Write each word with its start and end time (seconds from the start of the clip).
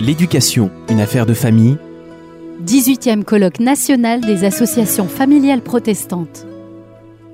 L'éducation, 0.00 0.70
une 0.88 1.00
affaire 1.00 1.26
de 1.26 1.34
famille. 1.34 1.78
18e 2.64 3.22
colloque 3.22 3.60
national 3.60 4.20
des 4.20 4.44
associations 4.44 5.08
familiales 5.08 5.62
protestantes. 5.62 6.46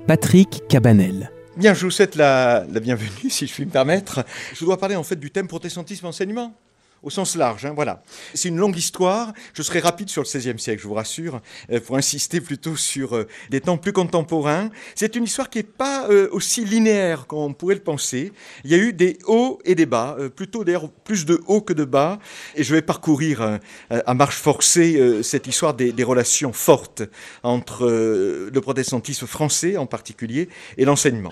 Patrick 0.07 0.63
Cabanel. 0.69 1.31
Bien, 1.57 1.73
je 1.73 1.85
vous 1.85 1.91
souhaite 1.91 2.15
la, 2.15 2.65
la 2.71 2.79
bienvenue, 2.79 3.29
si 3.29 3.47
je 3.47 3.53
puis 3.53 3.65
me 3.65 3.71
permettre. 3.71 4.23
Je 4.53 4.65
dois 4.65 4.77
parler 4.77 4.95
en 4.95 5.03
fait 5.03 5.15
du 5.15 5.31
thème 5.31 5.47
protestantisme 5.47 6.05
enseignement 6.05 6.53
au 7.03 7.09
sens 7.09 7.35
large. 7.35 7.65
Hein, 7.65 7.73
voilà. 7.75 8.01
C'est 8.33 8.49
une 8.49 8.57
longue 8.57 8.77
histoire. 8.77 9.33
Je 9.53 9.61
serai 9.61 9.79
rapide 9.79 10.09
sur 10.09 10.23
le 10.23 10.27
XVIe 10.27 10.57
siècle, 10.57 10.81
je 10.81 10.87
vous 10.87 10.93
rassure, 10.93 11.41
euh, 11.71 11.79
pour 11.79 11.97
insister 11.97 12.41
plutôt 12.41 12.75
sur 12.75 13.15
euh, 13.15 13.27
des 13.49 13.61
temps 13.61 13.77
plus 13.77 13.93
contemporains. 13.93 14.69
C'est 14.95 15.15
une 15.15 15.25
histoire 15.25 15.49
qui 15.49 15.59
n'est 15.59 15.63
pas 15.63 16.07
euh, 16.09 16.29
aussi 16.31 16.65
linéaire 16.65 17.27
qu'on 17.27 17.53
pourrait 17.53 17.75
le 17.75 17.81
penser. 17.81 18.31
Il 18.63 18.71
y 18.71 18.73
a 18.73 18.77
eu 18.77 18.93
des 18.93 19.17
hauts 19.25 19.59
et 19.65 19.75
des 19.75 19.85
bas, 19.85 20.17
plutôt 20.35 20.63
d'ailleurs 20.63 20.89
plus 20.89 21.25
de 21.25 21.41
hauts 21.47 21.61
que 21.61 21.73
de 21.73 21.83
bas. 21.83 22.19
Et 22.55 22.63
je 22.63 22.73
vais 22.73 22.81
parcourir 22.81 23.59
à 23.89 24.13
marche 24.13 24.37
forcée 24.37 25.21
cette 25.23 25.47
histoire 25.47 25.73
des, 25.73 25.91
des, 25.91 26.03
relations 26.03 26.53
fortes 26.53 27.03
entre 27.43 27.85
le 27.87 28.61
protestantisme 28.61 29.27
français 29.27 29.77
en 29.77 29.85
particulier 29.85 30.49
et 30.77 30.85
l'enseignement. 30.85 31.31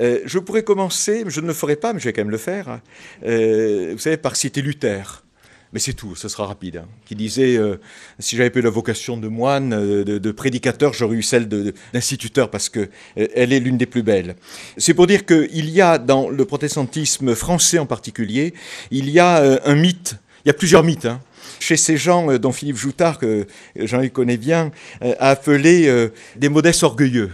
Euh, 0.00 0.20
je 0.24 0.38
pourrais 0.38 0.62
commencer, 0.62 1.24
je 1.26 1.40
ne 1.40 1.46
le 1.46 1.52
ferai 1.52 1.76
pas, 1.76 1.92
mais 1.92 2.00
je 2.00 2.04
vais 2.04 2.12
quand 2.12 2.22
même 2.22 2.30
le 2.30 2.38
faire, 2.38 2.80
euh, 3.24 3.90
vous 3.92 3.98
savez, 3.98 4.16
par 4.16 4.36
citer 4.36 4.62
Luther. 4.62 5.24
Mais 5.72 5.78
c'est 5.78 5.94
tout, 5.94 6.14
ce 6.16 6.28
sera 6.28 6.46
rapide. 6.46 6.78
Hein, 6.78 6.88
qui 7.06 7.14
disait, 7.14 7.56
euh, 7.56 7.76
si 8.18 8.36
j'avais 8.36 8.50
pas 8.50 8.58
eu 8.58 8.62
la 8.62 8.70
vocation 8.70 9.16
de 9.16 9.26
moine, 9.28 9.70
de, 10.04 10.30
prédicateur, 10.32 10.92
j'aurais 10.92 11.16
eu 11.16 11.22
celle 11.22 11.48
d'instituteur, 11.48 12.50
parce 12.50 12.68
que 12.68 12.90
elle 13.16 13.54
est 13.54 13.60
l'une 13.60 13.78
des 13.78 13.86
plus 13.86 14.02
belles. 14.02 14.36
C'est 14.76 14.92
pour 14.92 15.06
dire 15.06 15.24
qu'il 15.24 15.70
y 15.70 15.80
a, 15.80 15.96
dans 15.96 16.28
le 16.28 16.44
protestantisme 16.44 17.34
français 17.34 17.78
en 17.78 17.86
particulier, 17.86 18.52
il 18.90 19.08
y 19.08 19.18
a 19.18 19.60
un 19.64 19.74
mythe, 19.74 20.16
il 20.44 20.48
y 20.48 20.50
a 20.50 20.54
plusieurs 20.54 20.84
mythes, 20.84 21.06
hein, 21.06 21.22
chez 21.58 21.78
ces 21.78 21.96
gens 21.96 22.36
dont 22.36 22.52
Philippe 22.52 22.76
Joutard, 22.76 23.18
que 23.18 23.46
Jean-Luc 23.76 24.12
connaît 24.12 24.36
bien, 24.36 24.72
a 25.00 25.30
appelé 25.30 26.10
des 26.36 26.50
modestes 26.50 26.82
orgueilleux. 26.82 27.30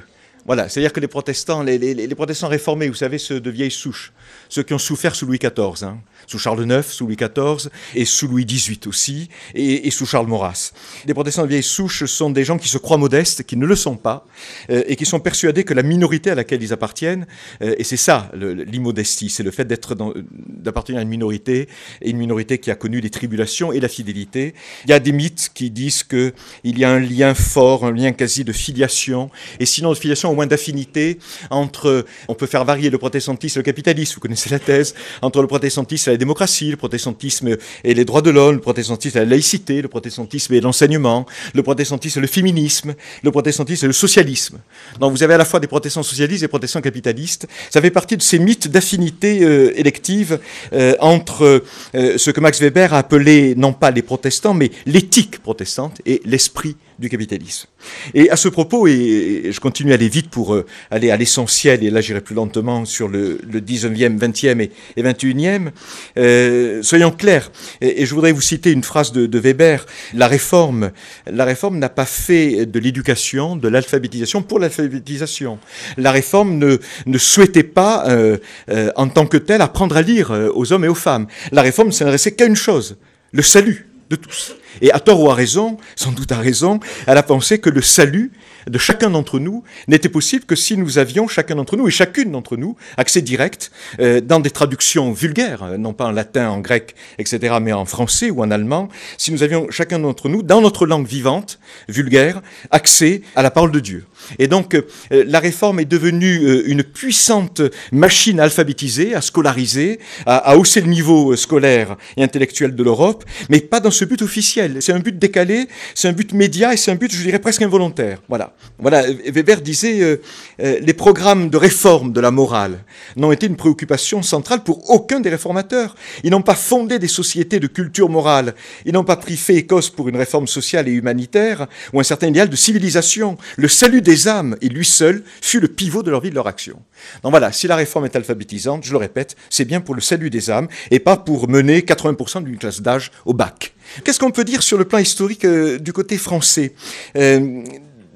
Voilà, 0.48 0.70
c'est-à-dire 0.70 0.94
que 0.94 1.00
les 1.00 1.08
protestants, 1.08 1.62
les, 1.62 2.14
protestants 2.14 2.48
réformés, 2.48 2.88
vous 2.88 2.94
savez, 2.94 3.18
ceux 3.18 3.38
de 3.38 3.50
vieille 3.50 3.70
souche, 3.70 4.14
ceux 4.48 4.62
qui 4.62 4.72
ont 4.72 4.78
souffert 4.78 5.14
sous 5.14 5.26
Louis 5.26 5.38
XIV, 5.38 5.84
hein, 5.84 5.98
sous 6.26 6.38
Charles 6.38 6.64
IX, 6.64 6.82
sous 6.82 7.04
Louis 7.04 7.16
XIV, 7.16 7.68
et 7.94 8.06
sous 8.06 8.28
Louis 8.28 8.46
XVIII 8.46 8.80
aussi, 8.86 9.28
et, 9.54 9.90
sous 9.90 10.06
Charles 10.06 10.26
Maurras. 10.26 10.72
Les 11.06 11.12
protestants 11.12 11.42
de 11.42 11.48
vieille 11.48 11.62
souche 11.62 12.06
sont 12.06 12.30
des 12.30 12.44
gens 12.44 12.56
qui 12.56 12.68
se 12.68 12.78
croient 12.78 12.96
modestes, 12.96 13.42
qui 13.42 13.58
ne 13.58 13.66
le 13.66 13.76
sont 13.76 13.96
pas, 13.96 14.26
euh, 14.70 14.82
et 14.86 14.96
qui 14.96 15.04
sont 15.04 15.20
persuadés 15.20 15.64
que 15.64 15.74
la 15.74 15.82
minorité 15.82 16.30
à 16.30 16.34
laquelle 16.34 16.62
ils 16.62 16.72
appartiennent, 16.72 17.26
euh, 17.60 17.74
et 17.76 17.84
c'est 17.84 17.98
ça 17.98 18.30
l'immodestie, 18.34 19.28
c'est 19.28 19.42
le 19.42 19.50
fait 19.50 19.66
d'appartenir 19.66 21.00
à 21.00 21.02
une 21.02 21.10
minorité, 21.10 21.68
et 22.00 22.08
une 22.08 22.16
minorité 22.16 22.56
qui 22.56 22.70
a 22.70 22.74
connu 22.74 23.02
les 23.02 23.10
tribulations 23.10 23.70
et 23.70 23.80
la 23.80 23.88
fidélité. 23.88 24.54
Il 24.86 24.90
y 24.90 24.94
a 24.94 24.98
des 24.98 25.12
mythes 25.12 25.50
qui 25.52 25.70
disent 25.70 26.04
qu'il 26.04 26.32
y 26.64 26.84
a 26.84 26.90
un 26.90 27.00
lien 27.00 27.34
fort, 27.34 27.84
un 27.84 27.92
lien 27.92 28.12
quasi 28.12 28.44
de 28.44 28.52
filiation, 28.52 29.30
et 29.60 29.66
sinon 29.66 29.90
de 29.90 29.94
filiation 29.94 30.37
moins 30.38 30.46
d'affinité 30.46 31.18
entre, 31.50 32.04
on 32.28 32.34
peut 32.34 32.46
faire 32.46 32.64
varier 32.64 32.90
le 32.90 32.98
protestantisme 32.98 33.58
et 33.58 33.60
le 33.62 33.64
capitalisme, 33.64 34.14
vous 34.14 34.20
connaissez 34.20 34.50
la 34.50 34.60
thèse, 34.60 34.94
entre 35.20 35.40
le 35.40 35.48
protestantisme 35.48 36.10
et 36.10 36.12
la 36.12 36.16
démocratie, 36.16 36.70
le 36.70 36.76
protestantisme 36.76 37.56
et 37.82 37.94
les 37.94 38.04
droits 38.04 38.22
de 38.22 38.30
l'homme, 38.30 38.54
le 38.54 38.60
protestantisme 38.60 39.18
et 39.18 39.20
la 39.22 39.30
laïcité, 39.34 39.82
le 39.82 39.88
protestantisme 39.88 40.54
et 40.54 40.60
l'enseignement, 40.60 41.26
le 41.54 41.62
protestantisme 41.64 42.20
et 42.20 42.22
le 42.22 42.28
féminisme, 42.28 42.94
le 43.24 43.30
protestantisme 43.32 43.86
et 43.86 43.88
le 43.88 44.00
socialisme. 44.04 44.58
Donc 45.00 45.10
vous 45.12 45.22
avez 45.24 45.34
à 45.34 45.38
la 45.38 45.44
fois 45.44 45.58
des 45.58 45.66
protestants 45.66 46.04
socialistes 46.04 46.44
et 46.44 46.48
protestants 46.48 46.80
capitalistes. 46.80 47.48
Ça 47.70 47.80
fait 47.80 47.90
partie 47.90 48.16
de 48.16 48.22
ces 48.22 48.38
mythes 48.38 48.68
d'affinité 48.68 49.42
euh, 49.42 49.72
élective 49.76 50.38
euh, 50.72 50.94
entre 51.00 51.64
euh, 51.96 52.18
ce 52.18 52.30
que 52.30 52.40
Max 52.40 52.60
Weber 52.60 52.94
a 52.94 52.98
appelé 52.98 53.54
non 53.56 53.72
pas 53.72 53.90
les 53.90 54.02
protestants, 54.02 54.54
mais 54.54 54.70
l'éthique 54.86 55.40
protestante 55.42 56.00
et 56.06 56.20
l'esprit 56.24 56.76
du 56.98 57.08
capitalisme. 57.08 57.68
Et 58.14 58.30
à 58.30 58.36
ce 58.36 58.48
propos, 58.48 58.86
et, 58.86 59.50
je 59.50 59.60
continue 59.60 59.92
à 59.92 59.94
aller 59.94 60.08
vite 60.08 60.30
pour 60.30 60.54
euh, 60.54 60.66
aller 60.90 61.10
à 61.10 61.16
l'essentiel, 61.16 61.84
et 61.84 61.90
là 61.90 62.00
j'irai 62.00 62.20
plus 62.20 62.34
lentement 62.34 62.84
sur 62.84 63.08
le, 63.08 63.40
le 63.50 63.60
19e, 63.60 64.18
20e 64.18 64.60
et, 64.60 64.70
et 64.96 65.02
21e, 65.02 65.70
euh, 66.16 66.82
soyons 66.82 67.10
clairs, 67.10 67.50
et, 67.80 68.06
je 68.06 68.14
voudrais 68.14 68.32
vous 68.32 68.40
citer 68.40 68.72
une 68.72 68.82
phrase 68.82 69.12
de, 69.12 69.38
Weber, 69.38 69.86
la 70.14 70.26
réforme, 70.26 70.90
la 71.30 71.44
réforme 71.44 71.78
n'a 71.78 71.88
pas 71.88 72.04
fait 72.06 72.66
de 72.66 72.78
l'éducation, 72.78 73.56
de 73.56 73.68
l'alphabétisation 73.68 74.42
pour 74.42 74.58
l'alphabétisation. 74.58 75.58
La 75.96 76.10
réforme 76.10 76.58
ne, 76.58 76.78
ne 77.06 77.18
souhaitait 77.18 77.62
pas, 77.62 78.08
euh, 78.08 78.38
euh 78.70 78.90
en 78.96 79.08
tant 79.08 79.26
que 79.26 79.36
telle, 79.36 79.62
apprendre 79.62 79.96
à 79.96 80.02
lire 80.02 80.32
euh, 80.32 80.50
aux 80.54 80.72
hommes 80.72 80.84
et 80.84 80.88
aux 80.88 80.94
femmes. 80.94 81.26
La 81.52 81.62
réforme 81.62 81.92
s'adressait 81.92 82.32
qu'à 82.32 82.46
une 82.46 82.56
chose, 82.56 82.96
le 83.32 83.42
salut 83.42 83.87
de 84.10 84.16
tous. 84.16 84.54
Et 84.80 84.92
à 84.92 85.00
tort 85.00 85.20
ou 85.20 85.30
à 85.30 85.34
raison, 85.34 85.76
sans 85.96 86.12
doute 86.12 86.32
à 86.32 86.38
raison, 86.38 86.80
elle 87.06 87.18
a 87.18 87.22
pensé 87.22 87.58
que 87.58 87.70
le 87.70 87.82
salut 87.82 88.32
de 88.68 88.78
chacun 88.78 89.10
d'entre 89.10 89.38
nous 89.38 89.64
n'était 89.86 90.08
possible 90.08 90.44
que 90.44 90.54
si 90.54 90.76
nous 90.76 90.98
avions, 90.98 91.26
chacun 91.28 91.56
d'entre 91.56 91.76
nous 91.76 91.88
et 91.88 91.90
chacune 91.90 92.32
d'entre 92.32 92.56
nous, 92.56 92.76
accès 92.96 93.22
direct 93.22 93.70
euh, 94.00 94.20
dans 94.20 94.40
des 94.40 94.50
traductions 94.50 95.12
vulgaires, 95.12 95.62
euh, 95.62 95.76
non 95.78 95.92
pas 95.92 96.06
en 96.06 96.10
latin, 96.10 96.50
en 96.50 96.60
grec, 96.60 96.94
etc., 97.18 97.56
mais 97.60 97.72
en 97.72 97.84
français 97.84 98.30
ou 98.30 98.42
en 98.42 98.50
allemand, 98.50 98.88
si 99.16 99.32
nous 99.32 99.42
avions 99.42 99.70
chacun 99.70 99.98
d'entre 99.98 100.28
nous, 100.28 100.42
dans 100.42 100.60
notre 100.60 100.86
langue 100.86 101.06
vivante, 101.06 101.58
vulgaire, 101.88 102.42
accès 102.70 103.22
à 103.34 103.42
la 103.42 103.50
parole 103.50 103.72
de 103.72 103.80
Dieu. 103.80 104.04
Et 104.38 104.48
donc, 104.48 104.74
euh, 104.74 104.82
la 105.10 105.40
réforme 105.40 105.80
est 105.80 105.84
devenue 105.84 106.62
une 106.66 106.82
puissante 106.82 107.62
machine 107.92 108.40
alphabétisée, 108.40 109.14
à 109.14 109.20
scolariser, 109.20 109.98
à, 110.26 110.36
à 110.36 110.56
hausser 110.56 110.80
le 110.80 110.88
niveau 110.88 111.36
scolaire 111.36 111.96
et 112.16 112.22
intellectuel 112.22 112.74
de 112.74 112.82
l'Europe, 112.82 113.24
mais 113.48 113.60
pas 113.60 113.80
dans 113.80 113.90
ce 113.98 114.04
but 114.04 114.22
officiel. 114.22 114.80
C'est 114.80 114.92
un 114.92 115.00
but 115.00 115.18
décalé, 115.18 115.68
c'est 115.94 116.08
un 116.08 116.12
but 116.12 116.32
média 116.32 116.72
et 116.72 116.76
c'est 116.76 116.90
un 116.90 116.94
but, 116.94 117.12
je 117.12 117.22
dirais, 117.22 117.38
presque 117.38 117.62
involontaire. 117.62 118.20
Voilà. 118.28 118.54
Voilà, 118.78 119.02
Weber 119.26 119.60
disait 119.60 120.00
euh, 120.00 120.20
euh, 120.60 120.78
les 120.80 120.94
programmes 120.94 121.50
de 121.50 121.56
réforme 121.56 122.12
de 122.12 122.20
la 122.20 122.30
morale 122.30 122.84
n'ont 123.16 123.32
été 123.32 123.46
une 123.46 123.56
préoccupation 123.56 124.22
centrale 124.22 124.62
pour 124.62 124.88
aucun 124.90 125.20
des 125.20 125.30
réformateurs. 125.30 125.96
Ils 126.22 126.30
n'ont 126.30 126.42
pas 126.42 126.54
fondé 126.54 126.98
des 126.98 127.08
sociétés 127.08 127.58
de 127.58 127.66
culture 127.66 128.08
morale. 128.08 128.54
Ils 128.86 128.92
n'ont 128.92 129.04
pas 129.04 129.16
pris 129.16 129.36
fait 129.36 129.56
Écosse 129.56 129.90
pour 129.90 130.08
une 130.08 130.16
réforme 130.16 130.46
sociale 130.46 130.86
et 130.88 130.92
humanitaire 130.92 131.66
ou 131.92 132.00
un 132.00 132.04
certain 132.04 132.28
idéal 132.28 132.48
de 132.48 132.56
civilisation. 132.56 133.36
Le 133.56 133.68
salut 133.68 134.00
des 134.00 134.28
âmes, 134.28 134.56
et 134.62 134.68
lui 134.68 134.84
seul, 134.84 135.24
fut 135.42 135.60
le 135.60 135.68
pivot 135.68 136.04
de 136.04 136.10
leur 136.10 136.20
vie, 136.20 136.30
de 136.30 136.36
leur 136.36 136.46
action. 136.46 136.80
Donc 137.22 137.32
voilà, 137.32 137.50
si 137.52 137.66
la 137.66 137.76
réforme 137.76 138.04
est 138.04 138.14
alphabétisante, 138.14 138.84
je 138.84 138.92
le 138.92 138.98
répète, 138.98 139.36
c'est 139.50 139.64
bien 139.64 139.80
pour 139.80 139.94
le 139.94 140.00
salut 140.00 140.30
des 140.30 140.50
âmes 140.50 140.68
et 140.90 141.00
pas 141.00 141.16
pour 141.16 141.48
mener 141.48 141.80
80% 141.80 142.44
d'une 142.44 142.58
classe 142.58 142.80
d'âge 142.80 143.10
au 143.24 143.34
bac. 143.34 143.74
Qu'est-ce 144.04 144.18
qu'on 144.18 144.30
peut 144.30 144.44
dire 144.44 144.62
sur 144.62 144.78
le 144.78 144.84
plan 144.84 144.98
historique 144.98 145.44
euh, 145.44 145.78
du 145.78 145.92
côté 145.92 146.18
français 146.18 146.74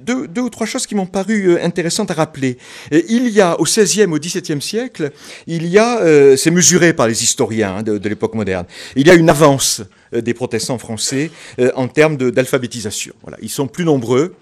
deux, 0.02 0.26
deux, 0.28 0.40
ou 0.42 0.50
trois 0.50 0.66
choses 0.66 0.86
qui 0.86 0.94
m'ont 0.94 1.06
paru 1.06 1.48
euh, 1.48 1.64
intéressantes 1.64 2.10
à 2.10 2.14
rappeler. 2.14 2.58
Euh, 2.92 3.00
il 3.08 3.28
y 3.28 3.40
a 3.40 3.58
au 3.60 3.64
XVIe, 3.64 4.04
au 4.04 4.18
XVIIe 4.18 4.60
siècle, 4.60 5.12
il 5.46 5.66
y 5.66 5.78
a, 5.78 6.00
euh, 6.00 6.36
c'est 6.36 6.50
mesuré 6.50 6.92
par 6.92 7.06
les 7.06 7.22
historiens 7.22 7.76
hein, 7.76 7.82
de 7.82 8.08
l'époque 8.08 8.34
moderne, 8.34 8.66
il 8.96 9.06
y 9.06 9.10
a 9.10 9.14
une 9.14 9.30
avance 9.30 9.82
des 10.12 10.34
protestants 10.34 10.78
français 10.78 11.30
en 11.74 11.88
termes 11.88 12.16
d'alphabétisation. 12.16 13.14
Voilà, 13.22 13.38
ils 13.40 13.50
sont 13.50 13.66
plus 13.66 13.84
nombreux. 13.84 14.34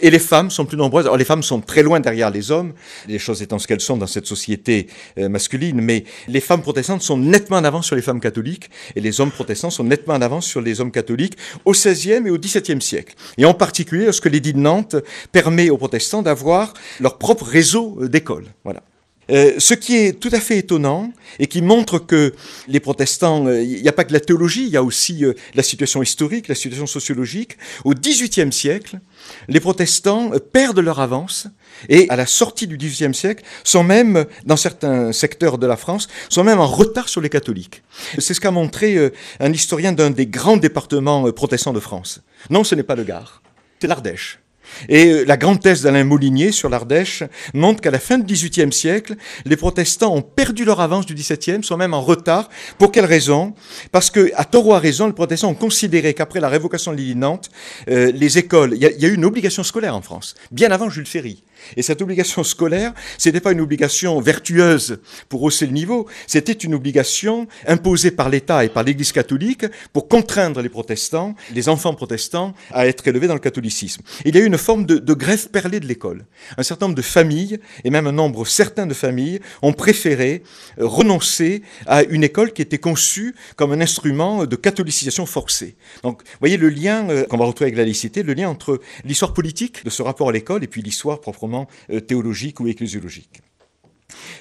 Et 0.00 0.10
les 0.10 0.18
femmes 0.18 0.50
sont 0.50 0.64
plus 0.64 0.76
nombreuses. 0.76 1.06
Alors 1.06 1.16
les 1.16 1.24
femmes 1.24 1.42
sont 1.42 1.60
très 1.60 1.82
loin 1.82 2.00
derrière 2.00 2.30
les 2.30 2.50
hommes, 2.50 2.72
les 3.06 3.18
choses 3.18 3.42
étant 3.42 3.58
ce 3.58 3.66
qu'elles 3.66 3.80
sont 3.80 3.96
dans 3.96 4.06
cette 4.06 4.26
société 4.26 4.86
euh, 5.18 5.28
masculine, 5.28 5.80
mais 5.80 6.04
les 6.28 6.40
femmes 6.40 6.62
protestantes 6.62 7.02
sont 7.02 7.16
nettement 7.16 7.56
en 7.56 7.64
avance 7.64 7.86
sur 7.86 7.96
les 7.96 8.02
femmes 8.02 8.20
catholiques, 8.20 8.70
et 8.94 9.00
les 9.00 9.20
hommes 9.20 9.30
protestants 9.30 9.70
sont 9.70 9.84
nettement 9.84 10.14
en 10.14 10.22
avance 10.22 10.46
sur 10.46 10.60
les 10.60 10.80
hommes 10.80 10.92
catholiques 10.92 11.36
au 11.64 11.72
XVIe 11.72 12.26
et 12.26 12.30
au 12.30 12.38
XVIIe 12.38 12.80
siècle. 12.80 13.14
Et 13.36 13.44
en 13.44 13.54
particulier 13.54 14.04
lorsque 14.04 14.26
l'édit 14.26 14.52
de 14.52 14.58
Nantes 14.58 14.96
permet 15.32 15.70
aux 15.70 15.78
protestants 15.78 16.22
d'avoir 16.22 16.74
leur 17.00 17.18
propre 17.18 17.44
réseau 17.44 17.98
euh, 18.00 18.08
d'écoles. 18.08 18.46
Voilà. 18.64 18.82
Euh, 19.30 19.54
ce 19.58 19.74
qui 19.74 19.96
est 19.96 20.18
tout 20.18 20.30
à 20.32 20.40
fait 20.40 20.58
étonnant 20.58 21.12
et 21.38 21.46
qui 21.46 21.60
montre 21.60 21.98
que 21.98 22.34
les 22.66 22.80
protestants, 22.80 23.46
euh, 23.46 23.62
il 23.62 23.82
n'y 23.82 23.88
a 23.88 23.92
pas 23.92 24.04
que 24.04 24.12
la 24.12 24.20
théologie, 24.20 24.64
il 24.64 24.70
y 24.70 24.76
a 24.76 24.82
aussi 24.82 25.24
euh, 25.24 25.34
la 25.54 25.62
situation 25.62 26.02
historique, 26.02 26.48
la 26.48 26.54
situation 26.54 26.86
sociologique. 26.86 27.58
Au 27.84 27.92
XVIIIe 27.92 28.52
siècle, 28.52 29.00
les 29.48 29.60
protestants 29.60 30.30
perdent 30.52 30.78
leur 30.78 31.00
avance 31.00 31.46
et 31.88 32.08
à 32.08 32.16
la 32.16 32.26
sortie 32.26 32.66
du 32.66 32.78
XVIIIe 32.78 33.14
siècle 33.14 33.44
sont 33.64 33.84
même, 33.84 34.24
dans 34.46 34.56
certains 34.56 35.12
secteurs 35.12 35.58
de 35.58 35.66
la 35.66 35.76
France, 35.76 36.08
sont 36.30 36.44
même 36.44 36.60
en 36.60 36.66
retard 36.66 37.08
sur 37.08 37.20
les 37.20 37.28
catholiques. 37.28 37.82
C'est 38.18 38.34
ce 38.34 38.40
qu'a 38.40 38.50
montré 38.50 39.12
un 39.40 39.52
historien 39.52 39.92
d'un 39.92 40.10
des 40.10 40.26
grands 40.26 40.56
départements 40.56 41.30
protestants 41.32 41.72
de 41.72 41.80
France. 41.80 42.20
Non, 42.50 42.64
ce 42.64 42.74
n'est 42.74 42.82
pas 42.82 42.96
le 42.96 43.04
Gard, 43.04 43.42
c'est 43.80 43.86
l'Ardèche. 43.86 44.38
Et 44.88 45.10
euh, 45.10 45.24
la 45.24 45.36
grande 45.36 45.60
thèse 45.60 45.82
d'Alain 45.82 46.04
Molinier 46.04 46.52
sur 46.52 46.68
l'Ardèche 46.68 47.24
montre 47.52 47.80
qu'à 47.80 47.90
la 47.90 47.98
fin 47.98 48.18
du 48.18 48.32
XVIIIe 48.32 48.72
siècle, 48.72 49.16
les 49.44 49.56
protestants 49.56 50.14
ont 50.14 50.22
perdu 50.22 50.64
leur 50.64 50.80
avance 50.80 51.04
du 51.04 51.14
XVIIe, 51.14 51.62
sont 51.62 51.76
même 51.76 51.94
en 51.94 52.00
retard. 52.00 52.48
Pour 52.78 52.92
quelle 52.92 53.04
raison? 53.04 53.54
Parce 53.92 54.10
que, 54.10 54.30
à 54.34 54.44
tort 54.44 54.66
ou 54.66 54.74
à 54.74 54.78
raison, 54.78 55.06
les 55.06 55.12
protestants 55.12 55.50
ont 55.50 55.54
considéré 55.54 56.14
qu'après 56.14 56.40
la 56.40 56.48
révocation 56.48 56.92
de 56.92 56.96
l'île 56.96 57.18
euh, 57.88 58.12
les 58.12 58.38
écoles, 58.38 58.72
il 58.74 58.82
y, 58.82 58.86
a 58.86 59.08
eu 59.08 59.14
une 59.14 59.24
obligation 59.24 59.62
scolaire 59.62 59.94
en 59.94 60.02
France, 60.02 60.34
bien 60.50 60.70
avant 60.70 60.90
Jules 60.90 61.06
Ferry. 61.06 61.42
Et 61.76 61.82
cette 61.82 62.02
obligation 62.02 62.42
scolaire, 62.44 62.92
c'était 63.16 63.40
pas 63.40 63.52
une 63.52 63.60
obligation 63.60 64.20
vertueuse 64.20 64.98
pour 65.28 65.42
hausser 65.42 65.66
le 65.66 65.72
niveau, 65.72 66.06
c'était 66.26 66.52
une 66.52 66.74
obligation 66.74 67.46
imposée 67.66 68.10
par 68.10 68.28
l'État 68.28 68.64
et 68.64 68.68
par 68.68 68.82
l'Église 68.82 69.12
catholique 69.12 69.66
pour 69.92 70.08
contraindre 70.08 70.60
les 70.60 70.68
protestants, 70.68 71.34
les 71.54 71.68
enfants 71.68 71.94
protestants, 71.94 72.54
à 72.70 72.86
être 72.86 73.06
élevés 73.06 73.26
dans 73.26 73.34
le 73.34 73.40
catholicisme. 73.40 74.02
Il 74.24 74.34
y 74.34 74.38
a 74.38 74.42
eu 74.42 74.46
une 74.46 74.58
forme 74.58 74.86
de, 74.86 74.98
de 74.98 75.14
grève 75.14 75.48
perlée 75.50 75.80
de 75.80 75.86
l'école. 75.86 76.24
Un 76.56 76.62
certain 76.62 76.86
nombre 76.86 76.96
de 76.96 77.02
familles, 77.02 77.58
et 77.84 77.90
même 77.90 78.06
un 78.06 78.12
nombre 78.12 78.46
certain 78.46 78.86
de 78.86 78.94
familles, 78.94 79.40
ont 79.62 79.72
préféré 79.72 80.42
euh, 80.78 80.86
renoncer 80.86 81.62
à 81.86 82.02
une 82.02 82.24
école 82.24 82.52
qui 82.52 82.62
était 82.62 82.78
conçue 82.78 83.34
comme 83.56 83.72
un 83.72 83.80
instrument 83.80 84.46
de 84.46 84.56
catholicisation 84.56 85.26
forcée. 85.26 85.76
Donc, 86.02 86.22
vous 86.22 86.38
voyez 86.40 86.56
le 86.56 86.68
lien 86.68 87.08
euh, 87.08 87.24
qu'on 87.24 87.36
va 87.36 87.44
retrouver 87.44 87.66
avec 87.66 87.76
la 87.76 87.84
laïcité, 87.84 88.22
le 88.22 88.34
lien 88.34 88.48
entre 88.48 88.80
l'histoire 89.04 89.32
politique 89.32 89.84
de 89.84 89.90
ce 89.90 90.02
rapport 90.02 90.28
à 90.28 90.32
l'école 90.32 90.64
et 90.64 90.66
puis 90.66 90.82
l'histoire 90.82 91.20
proprement 91.20 91.57
euh, 91.90 92.00
théologique 92.00 92.60
ou 92.60 92.68
ecclésiologique. 92.68 93.40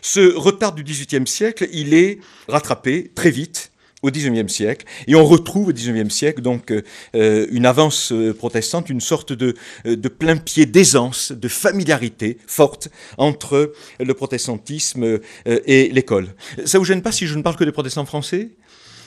Ce 0.02 0.36
retard 0.36 0.74
du 0.74 0.84
XVIIIe 0.84 1.28
siècle, 1.28 1.68
il 1.72 1.94
est 1.94 2.20
rattrapé 2.48 3.12
très 3.16 3.32
vite 3.32 3.72
au 4.04 4.12
XIXe 4.12 4.52
siècle, 4.52 4.86
et 5.08 5.16
on 5.16 5.26
retrouve 5.26 5.70
au 5.70 5.74
XIXe 5.74 6.14
siècle 6.14 6.42
donc 6.42 6.72
euh, 6.72 7.48
une 7.52 7.66
avance 7.66 8.12
euh, 8.12 8.32
protestante, 8.32 8.92
une 8.92 9.02
sorte 9.02 9.34
de, 9.34 9.56
de 9.86 10.08
plein 10.08 10.38
pied 10.38 10.68
d'aisance, 10.68 11.32
de 11.32 11.48
familiarité 11.48 12.38
forte 12.46 12.90
entre 13.18 13.74
le 14.00 14.14
protestantisme 14.14 15.20
et 15.46 15.90
l'école. 15.90 16.28
Ça 16.66 16.78
vous 16.78 16.86
gêne 16.86 17.02
pas 17.02 17.12
si 17.12 17.26
je 17.26 17.36
ne 17.36 17.42
parle 17.42 17.56
que 17.56 17.64
des 17.64 17.72
protestants 17.72 18.06
français? 18.06 18.52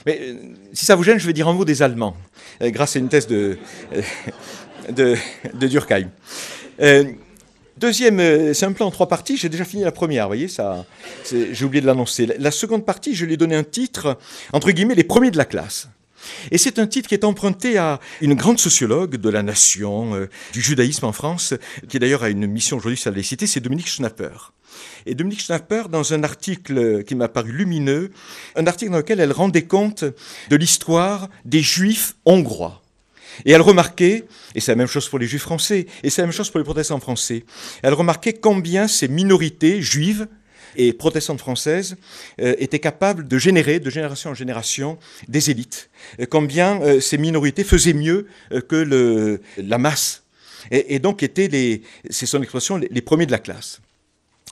Mais 0.06 0.34
si 0.72 0.86
ça 0.86 0.96
vous 0.96 1.04
gêne, 1.04 1.18
je 1.18 1.26
vais 1.26 1.32
dire 1.32 1.46
un 1.46 1.52
mot 1.52 1.64
des 1.64 1.82
Allemands, 1.82 2.16
grâce 2.60 2.96
à 2.96 2.98
une 2.98 3.08
thèse 3.08 3.28
de, 3.28 3.58
de 4.90 5.66
Durkheim. 5.68 6.10
Deuxième, 7.80 8.20
euh, 8.20 8.52
c'est 8.52 8.66
un 8.66 8.72
plan 8.72 8.88
en 8.88 8.90
trois 8.90 9.08
parties. 9.08 9.38
J'ai 9.38 9.48
déjà 9.48 9.64
fini 9.64 9.84
la 9.84 9.90
première, 9.90 10.24
vous 10.24 10.28
voyez, 10.28 10.48
ça, 10.48 10.84
j'ai 11.24 11.64
oublié 11.64 11.80
de 11.80 11.86
l'annoncer. 11.86 12.26
La 12.38 12.50
seconde 12.50 12.84
partie, 12.84 13.14
je 13.14 13.24
lui 13.24 13.32
ai 13.32 13.36
donné 13.38 13.56
un 13.56 13.64
titre, 13.64 14.18
entre 14.52 14.70
guillemets, 14.70 14.94
les 14.94 15.02
premiers 15.02 15.30
de 15.30 15.38
la 15.38 15.46
classe. 15.46 15.88
Et 16.50 16.58
c'est 16.58 16.78
un 16.78 16.86
titre 16.86 17.08
qui 17.08 17.14
est 17.14 17.24
emprunté 17.24 17.78
à 17.78 17.98
une 18.20 18.34
grande 18.34 18.58
sociologue 18.58 19.16
de 19.16 19.30
la 19.30 19.42
nation, 19.42 20.14
euh, 20.14 20.28
du 20.52 20.60
judaïsme 20.60 21.06
en 21.06 21.12
France, 21.12 21.54
qui 21.88 21.98
d'ailleurs 21.98 22.22
a 22.22 22.28
une 22.28 22.46
mission 22.46 22.76
aujourd'hui 22.76 22.98
sur 22.98 23.10
la 23.12 23.16
laïcité, 23.16 23.46
c'est 23.46 23.60
Dominique 23.60 23.88
Schnapper. 23.88 24.52
Et 25.06 25.14
Dominique 25.14 25.40
Schnapper, 25.40 25.84
dans 25.90 26.12
un 26.12 26.22
article 26.22 27.02
qui 27.04 27.14
m'a 27.14 27.28
paru 27.28 27.50
lumineux, 27.50 28.10
un 28.56 28.66
article 28.66 28.90
dans 28.90 28.98
lequel 28.98 29.20
elle 29.20 29.32
rendait 29.32 29.64
compte 29.64 30.04
de 30.04 30.56
l'histoire 30.56 31.30
des 31.46 31.62
juifs 31.62 32.14
hongrois. 32.26 32.82
Et 33.44 33.52
elle 33.52 33.60
remarquait, 33.60 34.24
et 34.54 34.60
c'est 34.60 34.72
la 34.72 34.76
même 34.76 34.86
chose 34.86 35.08
pour 35.08 35.18
les 35.18 35.26
juifs 35.26 35.42
français, 35.42 35.86
et 36.02 36.10
c'est 36.10 36.22
la 36.22 36.26
même 36.26 36.34
chose 36.34 36.50
pour 36.50 36.58
les 36.58 36.64
protestants 36.64 37.00
français, 37.00 37.44
elle 37.82 37.94
remarquait 37.94 38.34
combien 38.34 38.88
ces 38.88 39.08
minorités 39.08 39.82
juives 39.82 40.26
et 40.76 40.92
protestantes 40.92 41.40
françaises 41.40 41.96
euh, 42.40 42.54
étaient 42.58 42.78
capables 42.78 43.26
de 43.26 43.38
générer, 43.38 43.80
de 43.80 43.90
génération 43.90 44.30
en 44.30 44.34
génération, 44.34 44.98
des 45.28 45.50
élites, 45.50 45.90
euh, 46.20 46.26
combien 46.28 46.80
euh, 46.82 47.00
ces 47.00 47.18
minorités 47.18 47.64
faisaient 47.64 47.92
mieux 47.92 48.26
que 48.68 49.40
la 49.58 49.78
masse, 49.78 50.22
et, 50.70 50.98
donc 50.98 51.22
étaient, 51.22 51.82
c'est 52.10 52.26
son 52.26 52.42
expression, 52.42 52.76
les 52.76 53.00
premiers 53.00 53.26
de 53.26 53.32
la 53.32 53.38
classe. 53.38 53.80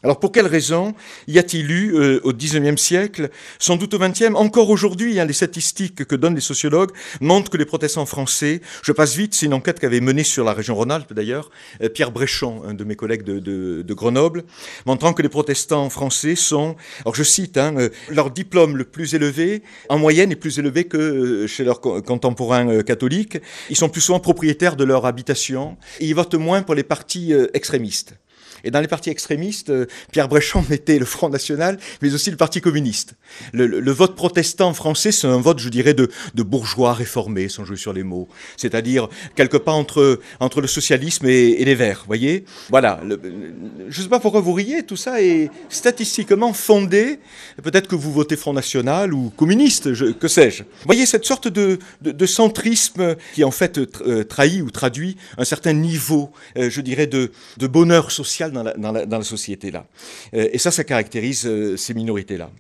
Alors 0.05 0.21
pour 0.21 0.31
quelles 0.31 0.47
raisons 0.47 0.95
y 1.27 1.41
a-t-il 1.41 1.69
eu 1.71 1.95
euh, 1.97 2.21
au 2.23 2.33
XIXe 2.33 2.81
siècle, 2.81 3.31
sans 3.59 3.75
doute 3.75 3.95
au 3.95 3.99
XXe, 3.99 4.35
encore 4.37 4.71
aujourd'hui, 4.71 5.19
hein, 5.19 5.25
les 5.25 5.33
statistiques 5.33 6.05
que 6.05 6.15
donnent 6.15 6.37
les 6.37 6.41
sociologues 6.41 6.93
montrent 7.21 7.51
que 7.51 7.57
les 7.57 7.65
protestants 7.65 8.07
français, 8.07 8.61
je 8.85 8.93
passe 8.93 9.17
vite, 9.17 9.35
c'est 9.35 9.47
une 9.47 9.55
enquête 9.55 9.81
qu'avait 9.81 10.01
menée 10.01 10.23
sur 10.23 10.45
la 10.45 10.53
région 10.53 10.77
Rhône-Alpes 10.77 11.13
d'ailleurs, 11.13 11.51
euh, 11.83 11.89
Pierre 11.89 12.13
Bréchon, 12.13 12.63
un 12.65 12.75
de 12.75 12.85
mes 12.85 12.95
collègues 12.95 13.25
de, 13.25 13.41
de, 13.41 13.83
de, 13.83 13.95
Grenoble, 13.95 14.45
montrant 14.87 15.13
que 15.13 15.23
les 15.23 15.29
protestants 15.29 15.91
français 15.91 16.37
sont, 16.37 16.77
alors 17.01 17.17
je 17.17 17.25
cite, 17.25 17.59
hein, 17.59 17.75
euh, 17.77 17.89
leur 18.09 18.31
diplôme 18.31 18.77
le 18.77 18.85
plus 18.85 19.15
élevé, 19.15 19.65
en 19.89 19.99
moyenne, 19.99 20.31
est 20.31 20.37
plus 20.37 20.61
élevé 20.61 20.85
que 20.85 20.97
euh, 20.97 21.47
chez 21.49 21.65
leurs 21.65 21.81
contemporains 21.81 22.69
euh, 22.69 22.83
catholiques. 22.83 23.39
Ils 23.69 23.77
sont 23.77 23.89
plus 23.89 24.01
souvent 24.01 24.21
propriétaires 24.21 24.77
de 24.77 24.85
leur 24.85 25.07
habitation 25.07 25.77
et 25.99 26.07
ils 26.07 26.15
votent 26.15 26.35
moins 26.35 26.63
pour 26.63 26.77
les 26.77 26.85
partis 26.85 27.33
extrémistes. 27.53 28.15
Et 28.65 28.71
dans 28.71 28.81
les 28.81 28.89
partis 28.89 29.11
extrémistes, 29.11 29.71
euh, 29.71 29.87
Pierre 30.13 30.29
Bréchon 30.29 30.65
mettait 30.71 30.99
le 30.99 31.05
Front 31.05 31.29
National, 31.29 31.79
mais 32.03 32.15
aussi 32.15 32.31
le 32.31 32.37
Parti 32.37 32.61
communiste. 32.61 33.15
Le, 33.53 33.91
vote 33.93 34.15
protestant 34.15 34.73
français, 34.75 35.13
c'est 35.13 35.27
un 35.27 35.41
vote, 35.41 35.59
je 35.59 35.69
dirais, 35.69 35.95
de, 35.95 36.09
bourgeois 36.35 36.95
réformés, 36.95 37.49
sans 37.49 37.65
jouer 37.65 37.77
sur 37.77 37.93
les 37.93 38.05
mots. 38.05 38.29
C'est-à-dire, 38.57 39.09
quelque 39.35 39.57
part 39.57 39.77
entre, 39.77 40.21
entre 40.41 40.61
le 40.61 40.67
socialisme 40.67 41.27
et, 41.27 41.65
les 41.65 41.75
Verts, 41.75 42.05
voyez? 42.07 42.45
Voilà. 42.71 43.01
Je 43.03 43.99
ne 43.99 44.03
sais 44.03 44.09
pas 44.09 44.21
pourquoi 44.21 44.41
vous 44.41 44.53
riez, 44.53 44.85
tout 44.85 44.97
ça 44.97 45.21
est 45.23 45.51
statistiquement 45.69 46.53
fondé. 46.53 47.19
Peut-être 47.63 47.89
que 47.89 47.97
vous 47.97 48.13
votez 48.13 48.37
Front 48.37 48.53
National 48.53 49.13
ou 49.13 49.31
communiste, 49.31 50.19
que 50.19 50.29
sais-je. 50.29 50.63
Voyez 50.85 51.07
cette 51.07 51.25
sorte 51.25 51.49
de, 51.49 51.79
de, 52.03 52.13
de, 52.13 52.27
centrisme 52.27 53.17
qui, 53.35 53.45
en 53.45 53.51
fait, 53.51 53.79
euh, 53.79 54.25
trahit 54.25 54.63
ou 54.63 54.71
traduit 54.71 55.17
un 55.37 55.45
certain 55.45 55.73
niveau, 55.73 56.31
euh, 56.57 56.71
je 56.71 56.81
dirais, 56.81 57.07
de, 57.07 57.33
de 57.57 57.67
bonheur 57.67 58.11
social 58.11 58.48
dans 58.51 58.93
la, 58.93 59.23
société 59.23 59.71
là. 59.71 59.87
Euh, 60.35 60.49
et 60.53 60.59
ça, 60.59 60.71
ça 60.71 60.85
caractérise 60.85 61.47
euh, 61.47 61.77
ces 61.77 61.95
minorités 61.95 62.37
là. 62.37 62.51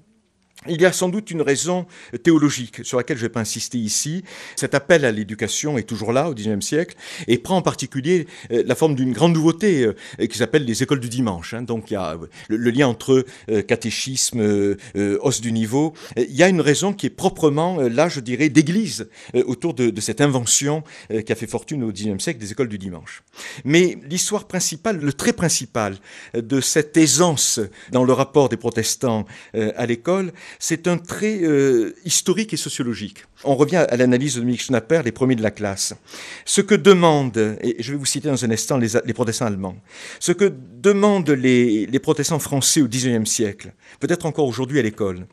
Il 0.66 0.82
y 0.82 0.86
a 0.86 0.92
sans 0.92 1.08
doute 1.08 1.30
une 1.30 1.40
raison 1.40 1.86
théologique 2.24 2.84
sur 2.84 2.98
laquelle 2.98 3.16
je 3.16 3.22
ne 3.22 3.28
vais 3.28 3.32
pas 3.32 3.40
insister 3.40 3.78
ici. 3.78 4.24
Cet 4.56 4.74
appel 4.74 5.04
à 5.04 5.12
l'éducation 5.12 5.78
est 5.78 5.84
toujours 5.84 6.12
là 6.12 6.28
au 6.28 6.34
XIXe 6.34 6.64
siècle 6.66 6.96
et 7.28 7.38
prend 7.38 7.58
en 7.58 7.62
particulier 7.62 8.26
euh, 8.50 8.64
la 8.66 8.74
forme 8.74 8.96
d'une 8.96 9.12
grande 9.12 9.34
nouveauté 9.34 9.84
euh, 9.84 10.26
qui 10.26 10.36
s'appelle 10.36 10.64
les 10.64 10.82
écoles 10.82 10.98
du 10.98 11.08
dimanche. 11.08 11.54
Hein. 11.54 11.62
Donc 11.62 11.92
il 11.92 11.94
y 11.94 11.96
a 11.96 12.14
euh, 12.14 12.26
le, 12.48 12.70
lien 12.70 12.88
entre 12.88 13.24
catéchisme, 13.66 14.76
hausse 15.20 15.40
du 15.40 15.52
niveau. 15.52 15.94
Il 16.16 16.34
y 16.34 16.42
a 16.42 16.48
une 16.48 16.60
raison 16.60 16.92
qui 16.92 17.06
est 17.06 17.10
proprement, 17.10 17.80
là 17.80 18.08
je 18.08 18.20
dirais, 18.20 18.48
d'église 18.48 19.08
autour 19.34 19.74
de, 19.74 19.90
de, 19.90 20.00
cette 20.00 20.20
invention 20.20 20.82
qui 21.08 21.32
a 21.32 21.34
fait 21.34 21.46
fortune 21.46 21.82
au 21.84 21.92
XIXe 21.92 22.22
siècle 22.22 22.40
des 22.40 22.52
écoles 22.52 22.68
du 22.68 22.78
dimanche. 22.78 23.22
Mais 23.64 23.96
l'histoire 24.08 24.46
principale, 24.46 24.98
le 24.98 25.12
trait 25.12 25.32
principal 25.32 25.96
de 26.34 26.60
cette 26.60 26.96
aisance 26.96 27.60
dans 27.90 28.04
le 28.04 28.12
rapport 28.12 28.48
des 28.48 28.56
protestants 28.56 29.24
à 29.54 29.86
l'école, 29.86 30.32
c'est 30.58 30.88
un 30.88 30.98
trait 30.98 31.40
euh, 31.42 31.94
historique 32.04 32.52
et 32.52 32.56
sociologique. 32.56 33.24
On 33.44 33.56
revient 33.56 33.86
à 33.88 33.96
l'analyse 33.96 34.34
de 34.34 34.40
Dominique 34.40 34.62
Schnapper, 34.62 35.02
les 35.04 35.12
premiers 35.12 35.36
de 35.36 35.42
la 35.42 35.50
classe. 35.50 35.94
Ce 36.44 36.60
que 36.60 36.74
demandent, 36.74 37.58
et 37.60 37.76
je 37.82 37.92
vais 37.92 37.98
vous 37.98 38.06
citer 38.06 38.28
dans 38.28 38.44
un 38.44 38.50
instant 38.50 38.78
les, 38.78 39.14
protestants 39.14 39.46
allemands, 39.46 39.76
ce 40.20 40.32
que 40.32 40.52
demandent 40.80 41.30
les, 41.30 41.98
protestants 42.00 42.38
français 42.38 42.80
au 42.80 42.88
XIXe 42.88 43.28
siècle, 43.28 43.72
peut-être 44.00 44.26
encore 44.26 44.46
aujourd'hui 44.46 44.78
à 44.78 44.82
l'école, 44.82 45.26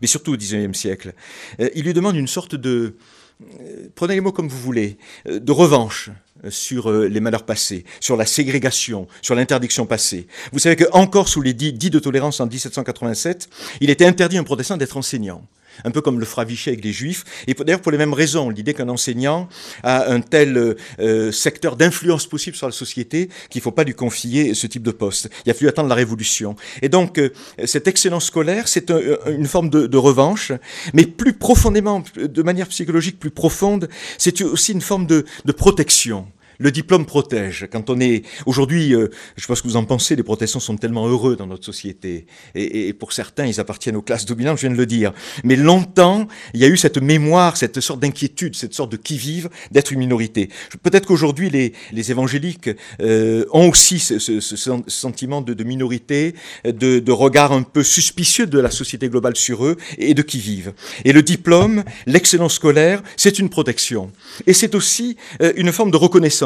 mais 0.00 0.06
surtout 0.06 0.32
au 0.32 0.36
XIXe 0.36 0.76
siècle, 0.76 1.12
euh, 1.60 1.68
ils 1.74 1.84
lui 1.84 1.94
demandent 1.94 2.16
une 2.16 2.28
sorte 2.28 2.54
de, 2.54 2.96
euh, 3.42 3.88
prenez 3.94 4.14
les 4.14 4.20
mots 4.20 4.32
comme 4.32 4.48
vous 4.48 4.60
voulez, 4.60 4.98
de 5.26 5.52
revanche 5.52 6.10
sur 6.48 6.90
les 6.90 7.20
malheurs 7.20 7.44
passés, 7.44 7.84
sur 8.00 8.16
la 8.16 8.26
ségrégation, 8.26 9.06
sur 9.20 9.34
l'interdiction 9.34 9.86
passée. 9.86 10.26
Vous 10.52 10.58
savez 10.58 10.76
que 10.76 10.84
encore 10.92 11.28
sous 11.28 11.42
les 11.42 11.52
dits, 11.52 11.72
dits 11.72 11.90
de 11.90 11.98
tolérance 11.98 12.40
en 12.40 12.46
1787, 12.46 13.48
il 13.80 13.90
était 13.90 14.06
interdit 14.06 14.36
à 14.36 14.40
un 14.40 14.44
protestant 14.44 14.76
d'être 14.76 14.96
enseignant 14.96 15.42
un 15.84 15.90
peu 15.90 16.00
comme 16.00 16.20
le 16.20 16.26
fera 16.26 16.44
Vichy 16.44 16.70
avec 16.70 16.84
les 16.84 16.92
juifs, 16.92 17.24
et 17.46 17.54
d'ailleurs 17.54 17.80
pour 17.80 17.92
les 17.92 17.98
mêmes 17.98 18.12
raisons, 18.12 18.50
l'idée 18.50 18.74
qu'un 18.74 18.88
enseignant 18.88 19.48
a 19.82 20.10
un 20.10 20.20
tel 20.20 20.76
euh, 21.00 21.32
secteur 21.32 21.76
d'influence 21.76 22.26
possible 22.26 22.56
sur 22.56 22.66
la 22.66 22.72
société 22.72 23.28
qu'il 23.50 23.60
ne 23.60 23.62
faut 23.62 23.72
pas 23.72 23.84
lui 23.84 23.94
confier 23.94 24.54
ce 24.54 24.66
type 24.66 24.82
de 24.82 24.90
poste. 24.90 25.28
Il 25.46 25.50
a 25.50 25.54
fallu 25.54 25.68
attendre 25.68 25.88
la 25.88 25.94
Révolution. 25.94 26.56
Et 26.80 26.88
donc, 26.88 27.18
euh, 27.18 27.30
cette 27.64 27.88
excellence 27.88 28.26
scolaire, 28.26 28.68
c'est 28.68 28.90
un, 28.90 29.00
une 29.26 29.46
forme 29.46 29.70
de, 29.70 29.96
revanche, 29.96 30.52
mais 30.94 31.06
plus 31.06 31.32
profondément, 31.32 32.02
de 32.16 32.42
manière 32.42 32.66
psychologique 32.68 33.18
plus 33.18 33.30
profonde, 33.30 33.88
c'est 34.18 34.42
aussi 34.42 34.72
une 34.72 34.80
forme 34.80 35.06
de 35.06 35.24
protection 35.56 36.26
le 36.58 36.70
diplôme 36.70 37.06
protège. 37.06 37.68
Quand 37.70 37.90
on 37.90 38.00
est 38.00 38.22
aujourd'hui, 38.46 38.94
euh, 38.94 39.08
je 39.36 39.46
pense 39.46 39.60
que 39.62 39.68
vous 39.68 39.76
en 39.76 39.84
pensez, 39.84 40.16
les 40.16 40.22
protestants 40.22 40.60
sont 40.60 40.76
tellement 40.76 41.06
heureux 41.06 41.36
dans 41.36 41.46
notre 41.46 41.64
société, 41.64 42.26
et, 42.54 42.88
et, 42.88 42.92
pour 42.92 43.12
certains, 43.12 43.46
ils 43.46 43.60
appartiennent 43.60 43.96
aux 43.96 44.02
classes 44.02 44.26
dominantes, 44.26 44.58
je 44.58 44.66
viens 44.66 44.74
de 44.74 44.80
le 44.80 44.86
dire. 44.86 45.12
Mais 45.44 45.56
longtemps, 45.56 46.28
il 46.54 46.60
y 46.60 46.64
a 46.64 46.68
eu 46.68 46.76
cette 46.76 46.98
mémoire, 46.98 47.56
cette 47.56 47.80
sorte 47.80 48.00
d'inquiétude, 48.00 48.54
cette 48.56 48.74
sorte 48.74 48.92
de 48.92 48.96
qui 48.96 49.16
vive 49.16 49.48
d'être 49.70 49.92
une 49.92 49.98
minorité. 50.00 50.48
Peut-être 50.82 51.06
qu'aujourd'hui, 51.06 51.50
les, 51.50 51.72
les, 51.92 52.10
évangéliques 52.10 52.70
euh, 53.00 53.44
ont 53.52 53.68
aussi 53.68 53.98
ce, 53.98 54.18
ce, 54.18 54.40
ce 54.40 54.56
sentiment 54.88 55.40
de, 55.40 55.54
de 55.54 55.64
minorité, 55.64 56.34
de, 56.64 56.98
de, 56.98 57.12
regard 57.12 57.52
un 57.52 57.62
peu 57.62 57.82
suspicieux 57.82 58.46
de 58.46 58.58
la 58.58 58.70
société 58.70 59.08
globale 59.08 59.36
sur 59.36 59.64
eux 59.64 59.76
et 59.98 60.14
de 60.14 60.22
qui 60.22 60.38
vivent. 60.38 60.72
Et 61.04 61.12
le 61.12 61.22
diplôme, 61.22 61.84
l'excellence 62.06 62.54
scolaire, 62.54 63.02
c'est 63.16 63.38
une 63.38 63.48
protection. 63.48 64.10
Et 64.46 64.52
c'est 64.52 64.74
aussi 64.74 65.16
euh, 65.40 65.52
une 65.56 65.72
forme 65.72 65.90
de 65.90 65.96
reconnaissance 65.96 66.41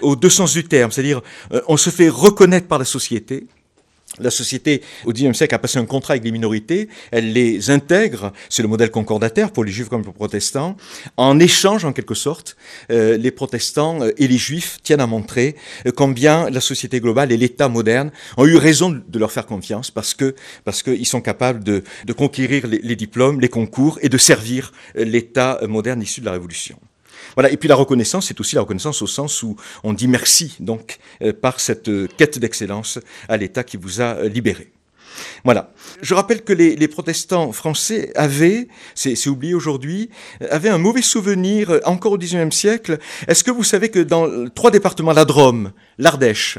au 0.00 0.16
deux 0.16 0.30
sens 0.30 0.52
du 0.52 0.64
terme, 0.64 0.90
c'est-à-dire 0.90 1.20
euh, 1.52 1.60
on 1.68 1.76
se 1.76 1.90
fait 1.90 2.08
reconnaître 2.08 2.66
par 2.66 2.78
la 2.78 2.84
société, 2.84 3.46
La 4.18 4.30
société, 4.30 4.82
au 5.04 5.12
XIXe 5.12 5.36
siècle, 5.36 5.54
a 5.54 5.58
passé 5.58 5.78
un 5.78 5.86
contrat 5.86 6.14
avec 6.14 6.24
les 6.24 6.32
minorités. 6.32 6.88
Elle 7.12 7.32
les 7.32 7.70
intègre. 7.70 8.32
C'est 8.48 8.62
le 8.62 8.68
modèle 8.68 8.90
concordataire 8.90 9.52
pour 9.52 9.64
les 9.64 9.70
juifs 9.70 9.88
comme 9.88 10.02
pour 10.02 10.12
les 10.12 10.18
protestants. 10.18 10.76
En 11.16 11.38
échange, 11.38 11.84
en 11.84 11.92
quelque 11.92 12.14
sorte, 12.14 12.56
euh, 12.90 13.16
les 13.16 13.30
protestants 13.30 14.00
et 14.16 14.26
les 14.26 14.36
juifs 14.36 14.78
tiennent 14.82 15.00
à 15.00 15.06
montrer 15.06 15.54
euh, 15.86 15.92
combien 15.92 16.50
la 16.50 16.60
société 16.60 17.00
globale 17.00 17.30
et 17.30 17.36
l'État 17.36 17.68
moderne 17.68 18.10
ont 18.36 18.46
eu 18.46 18.56
raison 18.56 18.90
de 18.90 19.18
leur 19.18 19.30
faire 19.30 19.46
confiance 19.46 19.92
parce 19.92 20.12
que 20.12 20.34
parce 20.64 20.82
qu'ils 20.82 21.06
sont 21.06 21.20
capables 21.20 21.62
de, 21.62 21.82
conquérir 22.16 22.66
les, 22.66 22.96
diplômes, 22.96 23.40
les 23.40 23.48
concours 23.48 23.98
et 24.02 24.08
de 24.08 24.18
servir 24.18 24.72
euh, 24.96 25.04
l'État 25.04 25.60
moderne 25.68 26.02
issu 26.02 26.20
de 26.20 26.26
la 26.26 26.32
Révolution. 26.32 26.78
Voilà. 27.34 27.50
Et 27.50 27.56
puis 27.56 27.68
la 27.68 27.74
reconnaissance, 27.74 28.26
c'est 28.26 28.40
aussi 28.40 28.54
la 28.54 28.62
reconnaissance 28.62 29.02
au 29.02 29.06
sens 29.06 29.42
où 29.42 29.56
on 29.84 29.92
dit 29.92 30.08
merci, 30.08 30.56
donc, 30.60 30.98
euh, 31.22 31.32
par 31.32 31.60
cette 31.60 31.88
euh, 31.88 32.08
quête 32.16 32.38
d'excellence 32.38 32.98
à 33.28 33.36
l'État 33.36 33.64
qui 33.64 33.76
vous 33.76 34.00
a 34.00 34.16
euh, 34.16 34.28
libéré. 34.28 34.72
Voilà. 35.44 35.72
Je 36.02 36.14
rappelle 36.14 36.42
que 36.42 36.52
les, 36.52 36.76
les 36.76 36.88
protestants 36.88 37.52
français 37.52 38.12
avaient, 38.14 38.68
c'est 38.94 39.28
oublié 39.28 39.54
aujourd'hui, 39.54 40.10
avaient 40.50 40.68
un 40.68 40.78
mauvais 40.78 41.02
souvenir 41.02 41.80
encore 41.84 42.12
au 42.12 42.18
XIXe 42.18 42.54
siècle. 42.54 42.98
Est-ce 43.28 43.44
que 43.44 43.50
vous 43.50 43.64
savez 43.64 43.88
que 43.88 44.00
dans 44.00 44.48
trois 44.48 44.70
départements, 44.70 45.12
la 45.12 45.24
Drôme, 45.24 45.72
l'Ardèche 45.98 46.58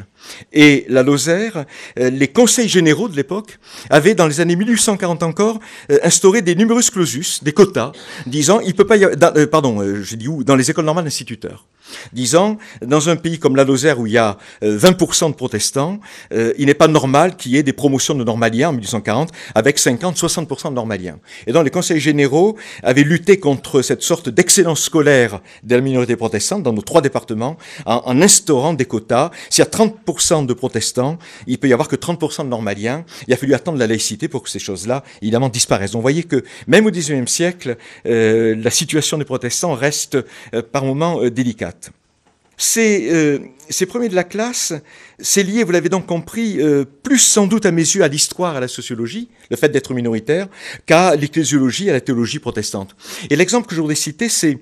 et 0.53 0.85
la 0.89 1.03
Lozère, 1.03 1.65
les 1.95 2.27
conseils 2.27 2.69
généraux 2.69 3.09
de 3.09 3.15
l'époque 3.15 3.59
avaient, 3.89 4.15
dans 4.15 4.27
les 4.27 4.39
années 4.39 4.55
1840 4.55 5.23
encore, 5.23 5.59
instauré 6.03 6.41
des 6.41 6.55
numerus 6.55 6.89
clausus, 6.89 7.43
des 7.43 7.53
quotas, 7.53 7.91
disant 8.25 8.59
il 8.59 8.75
peut 8.75 8.85
pas 8.85 8.97
y 8.97 9.05
avoir, 9.05 9.33
pardon, 9.49 9.83
je 10.03 10.15
dis 10.15 10.27
où, 10.27 10.43
dans 10.43 10.55
les 10.55 10.69
écoles 10.69 10.85
normales 10.85 11.05
d'instituteurs 11.05 11.65
disant, 12.13 12.57
dans 12.81 13.09
un 13.09 13.15
pays 13.15 13.39
comme 13.39 13.55
la 13.55 13.63
Lozère 13.63 13.99
où 13.99 14.07
il 14.07 14.13
y 14.13 14.17
a 14.17 14.37
20% 14.61 15.29
de 15.29 15.35
protestants, 15.35 15.99
euh, 16.33 16.53
il 16.57 16.67
n'est 16.67 16.73
pas 16.73 16.87
normal 16.87 17.35
qu'il 17.35 17.51
y 17.51 17.57
ait 17.57 17.63
des 17.63 17.73
promotions 17.73 18.15
de 18.15 18.23
normaliens 18.23 18.69
en 18.69 18.73
1840 18.73 19.31
avec 19.55 19.77
50-60% 19.77 20.69
de 20.69 20.73
normaliens. 20.75 21.19
Et 21.47 21.51
donc 21.51 21.63
les 21.63 21.69
conseils 21.69 21.99
généraux 21.99 22.57
avaient 22.83 23.03
lutté 23.03 23.39
contre 23.39 23.81
cette 23.81 24.03
sorte 24.03 24.29
d'excellence 24.29 24.81
scolaire 24.81 25.41
de 25.63 25.75
la 25.75 25.81
minorité 25.81 26.15
protestante 26.15 26.63
dans 26.63 26.73
nos 26.73 26.81
trois 26.81 27.01
départements 27.01 27.57
en, 27.85 28.21
instaurant 28.21 28.73
des 28.73 28.85
quotas. 28.85 29.31
S'il 29.49 29.63
y 29.63 29.67
a 29.67 29.69
30% 29.69 30.45
de 30.45 30.53
protestants, 30.53 31.17
il 31.47 31.57
peut 31.57 31.67
y 31.67 31.73
avoir 31.73 31.87
que 31.87 31.95
30% 31.95 32.43
de 32.43 32.49
normaliens. 32.49 33.05
Il 33.27 33.33
a 33.33 33.37
fallu 33.37 33.53
attendre 33.53 33.77
la 33.77 33.87
laïcité 33.87 34.27
pour 34.27 34.43
que 34.43 34.49
ces 34.49 34.59
choses-là, 34.59 35.03
évidemment, 35.21 35.49
disparaissent. 35.49 35.91
Donc 35.91 35.99
vous 35.99 36.03
voyez 36.03 36.23
que 36.23 36.43
même 36.67 36.85
au 36.85 36.91
XIXe 36.91 37.29
siècle, 37.31 37.77
euh, 38.05 38.55
la 38.57 38.69
situation 38.69 39.17
des 39.17 39.25
protestants 39.25 39.73
reste 39.73 40.17
euh, 40.53 40.61
par 40.61 40.85
moments 40.85 41.21
délicate. 41.29 41.80
Ces, 42.63 43.09
euh, 43.11 43.39
ces, 43.69 43.87
premiers 43.87 44.07
de 44.07 44.13
la 44.13 44.23
classe, 44.23 44.71
c'est 45.17 45.41
lié, 45.41 45.63
vous 45.63 45.71
l'avez 45.71 45.89
donc 45.89 46.05
compris, 46.05 46.61
euh, 46.61 46.85
plus 46.85 47.17
sans 47.17 47.47
doute 47.47 47.65
à 47.65 47.71
mes 47.71 47.81
yeux 47.81 48.03
à 48.03 48.07
l'histoire, 48.07 48.55
à 48.55 48.59
la 48.59 48.67
sociologie, 48.67 49.29
le 49.49 49.57
fait 49.57 49.69
d'être 49.69 49.95
minoritaire, 49.95 50.47
qu'à 50.85 51.15
l'ecclésiologie, 51.15 51.89
à 51.89 51.93
la 51.93 52.01
théologie 52.01 52.37
protestante. 52.37 52.95
Et 53.31 53.35
l'exemple 53.35 53.67
que 53.67 53.73
je 53.73 53.81
voudrais 53.81 53.95
citer, 53.95 54.29
c'est 54.29 54.59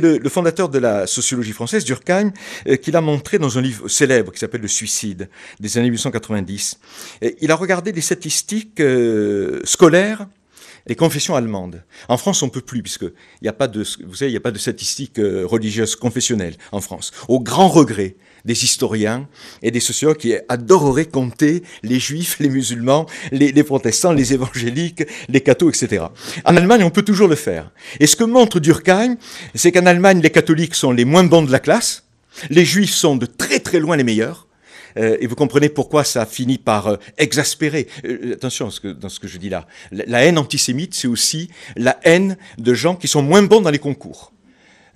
le, 0.00 0.16
le, 0.16 0.28
fondateur 0.30 0.70
de 0.70 0.78
la 0.78 1.06
sociologie 1.06 1.52
française, 1.52 1.84
Durkheim, 1.84 2.32
euh, 2.68 2.76
qui 2.76 2.90
l'a 2.90 3.02
montré 3.02 3.38
dans 3.38 3.58
un 3.58 3.60
livre 3.60 3.86
célèbre 3.86 4.32
qui 4.32 4.38
s'appelle 4.38 4.62
Le 4.62 4.68
Suicide, 4.68 5.28
des 5.60 5.76
années 5.76 5.90
1890. 5.90 6.78
Et 7.20 7.36
il 7.42 7.50
a 7.50 7.54
regardé 7.54 7.92
des 7.92 8.00
statistiques 8.00 8.80
euh, 8.80 9.60
scolaires 9.64 10.26
les 10.86 10.94
confessions 10.94 11.36
allemandes. 11.36 11.82
En 12.08 12.16
France, 12.16 12.42
on 12.42 12.48
peut 12.48 12.60
plus, 12.60 12.82
puisque 12.82 13.02
il 13.02 13.42
n'y 13.42 13.48
a 13.48 13.52
pas 13.52 13.68
de, 13.68 13.84
vous 14.04 14.14
savez, 14.14 14.30
il 14.30 14.34
n'y 14.34 14.38
a 14.38 14.40
pas 14.40 14.50
de 14.50 14.58
statistiques 14.58 15.18
euh, 15.18 15.46
religieuses 15.46 15.96
confessionnelles 15.96 16.56
en 16.72 16.80
France. 16.80 17.12
Au 17.28 17.40
grand 17.40 17.68
regret 17.68 18.16
des 18.44 18.64
historiens 18.64 19.28
et 19.62 19.70
des 19.70 19.80
sociologues 19.80 20.16
qui 20.16 20.34
adoreraient 20.48 21.06
compter 21.06 21.62
les 21.82 22.00
juifs, 22.00 22.38
les 22.40 22.48
musulmans, 22.48 23.06
les, 23.30 23.52
les 23.52 23.62
protestants, 23.62 24.12
les 24.12 24.34
évangéliques, 24.34 25.04
les 25.28 25.40
cathos, 25.40 25.68
etc. 25.68 26.06
En 26.44 26.56
Allemagne, 26.56 26.82
on 26.82 26.90
peut 26.90 27.02
toujours 27.02 27.28
le 27.28 27.36
faire. 27.36 27.70
Et 28.00 28.06
ce 28.06 28.16
que 28.16 28.24
montre 28.24 28.60
Durkheim, 28.60 29.16
c'est 29.54 29.72
qu'en 29.72 29.86
Allemagne, 29.86 30.20
les 30.20 30.30
catholiques 30.30 30.74
sont 30.74 30.90
les 30.90 31.04
moins 31.04 31.24
bons 31.24 31.42
de 31.42 31.52
la 31.52 31.60
classe, 31.60 32.04
les 32.50 32.64
juifs 32.64 32.94
sont 32.94 33.16
de 33.16 33.26
très 33.26 33.60
très 33.60 33.78
loin 33.78 33.96
les 33.96 34.04
meilleurs, 34.04 34.46
euh, 34.96 35.16
et 35.20 35.26
vous 35.26 35.36
comprenez 35.36 35.68
pourquoi 35.68 36.04
ça 36.04 36.26
finit 36.26 36.58
par 36.58 36.86
euh, 36.86 36.96
exaspérer. 37.18 37.86
Euh, 38.04 38.34
attention 38.34 38.68
dans 39.00 39.08
ce 39.08 39.20
que 39.20 39.28
je 39.28 39.38
dis 39.38 39.48
là. 39.48 39.66
La, 39.90 40.24
haine 40.24 40.38
antisémite, 40.38 40.94
c'est 40.94 41.08
aussi 41.08 41.48
la 41.76 41.98
haine 42.04 42.36
de 42.58 42.74
gens 42.74 42.96
qui 42.96 43.08
sont 43.08 43.22
moins 43.22 43.42
bons 43.42 43.60
dans 43.60 43.70
les 43.70 43.78
concours. 43.78 44.32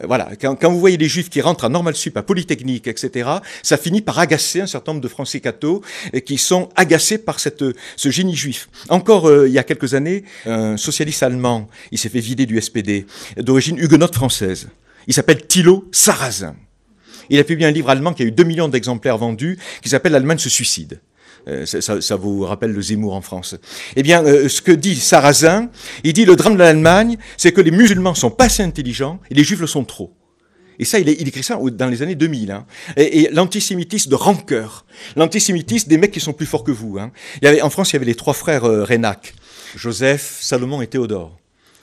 Voilà, 0.04 0.28
quand, 0.38 0.70
vous 0.70 0.78
voyez 0.78 0.98
les 0.98 1.08
juifs 1.08 1.30
qui 1.30 1.40
rentrent 1.40 1.64
à 1.64 1.70
Normal 1.70 1.96
Sup, 1.96 2.14
à 2.18 2.22
Polytechnique, 2.22 2.86
etc., 2.86 3.30
ça 3.62 3.78
finit 3.78 4.02
par 4.02 4.18
agacer 4.18 4.60
un 4.60 4.66
certain 4.66 4.92
nombre 4.92 5.02
de 5.02 5.08
Français 5.08 5.40
cathos 5.40 5.80
qui 6.26 6.36
sont 6.36 6.68
agacés 6.76 7.16
par 7.16 7.40
ce 7.40 7.72
génie 8.10 8.36
juif. 8.36 8.68
Encore 8.90 9.32
il 9.46 9.52
y 9.52 9.58
a 9.58 9.64
quelques 9.64 9.94
années, 9.94 10.24
un 10.44 10.76
socialiste 10.76 11.22
allemand, 11.22 11.66
il 11.92 11.98
s'est 11.98 12.10
fait 12.10 12.20
vider 12.20 12.44
du 12.44 12.60
SPD, 12.60 13.06
d'origine 13.38 13.78
huguenote 13.78 14.14
française. 14.14 14.68
Il 15.06 15.14
s'appelle 15.14 15.46
Thilo 15.46 15.88
Sarrazin. 15.92 16.56
Il 17.30 17.38
a 17.38 17.44
publié 17.44 17.66
un 17.68 17.72
livre 17.72 17.90
allemand 17.90 18.12
qui 18.12 18.22
a 18.22 18.26
eu 18.26 18.32
2 18.32 18.44
millions 18.44 18.68
d'exemplaires 18.68 19.18
vendus, 19.18 19.58
qui 19.82 19.88
s'appelle 19.88 20.12
L'Allemagne 20.12 20.38
se 20.38 20.48
suicide. 20.48 21.00
Euh, 21.48 21.64
ça, 21.64 22.16
vous 22.16 22.40
rappelle 22.40 22.72
le 22.72 22.82
Zemmour 22.82 23.14
en 23.14 23.20
France. 23.20 23.54
Eh 23.94 24.02
bien, 24.02 24.24
euh, 24.24 24.48
ce 24.48 24.60
que 24.60 24.72
dit 24.72 24.96
Sarrazin, 24.96 25.70
il 26.02 26.12
dit 26.12 26.24
le 26.24 26.34
drame 26.34 26.54
de 26.54 26.58
l'Allemagne, 26.58 27.18
c'est 27.36 27.52
que 27.52 27.60
les 27.60 27.70
musulmans 27.70 28.14
sont 28.14 28.30
pas 28.30 28.46
assez 28.46 28.64
intelligents 28.64 29.20
et 29.30 29.34
les 29.34 29.44
juifs 29.44 29.60
le 29.60 29.68
sont 29.68 29.84
trop. 29.84 30.12
Et 30.78 30.84
ça, 30.84 30.98
il, 30.98 31.08
écrit 31.08 31.42
ça 31.42 31.58
dans 31.72 31.88
les 31.88 32.02
années 32.02 32.16
2000. 32.16 32.50
Hein. 32.50 32.66
Et, 32.96 33.28
l'antisémitisme 33.32 34.10
de 34.10 34.16
rancœur, 34.16 34.84
l'antisémitisme 35.14 35.88
des 35.88 35.98
mecs 35.98 36.10
qui 36.10 36.20
sont 36.20 36.32
plus 36.32 36.46
forts 36.46 36.64
que 36.64 36.72
vous. 36.72 36.98
Hein. 36.98 37.12
Il 37.40 37.44
y 37.44 37.48
avait, 37.48 37.62
en 37.62 37.70
France, 37.70 37.92
il 37.92 37.94
y 37.94 37.96
avait 37.96 38.06
les 38.06 38.14
trois 38.14 38.34
frères 38.34 38.64
euh, 38.64 38.86
Joseph, 39.76 40.38
Salomon 40.40 40.82
et 40.82 40.86
Théodore. 40.86 41.38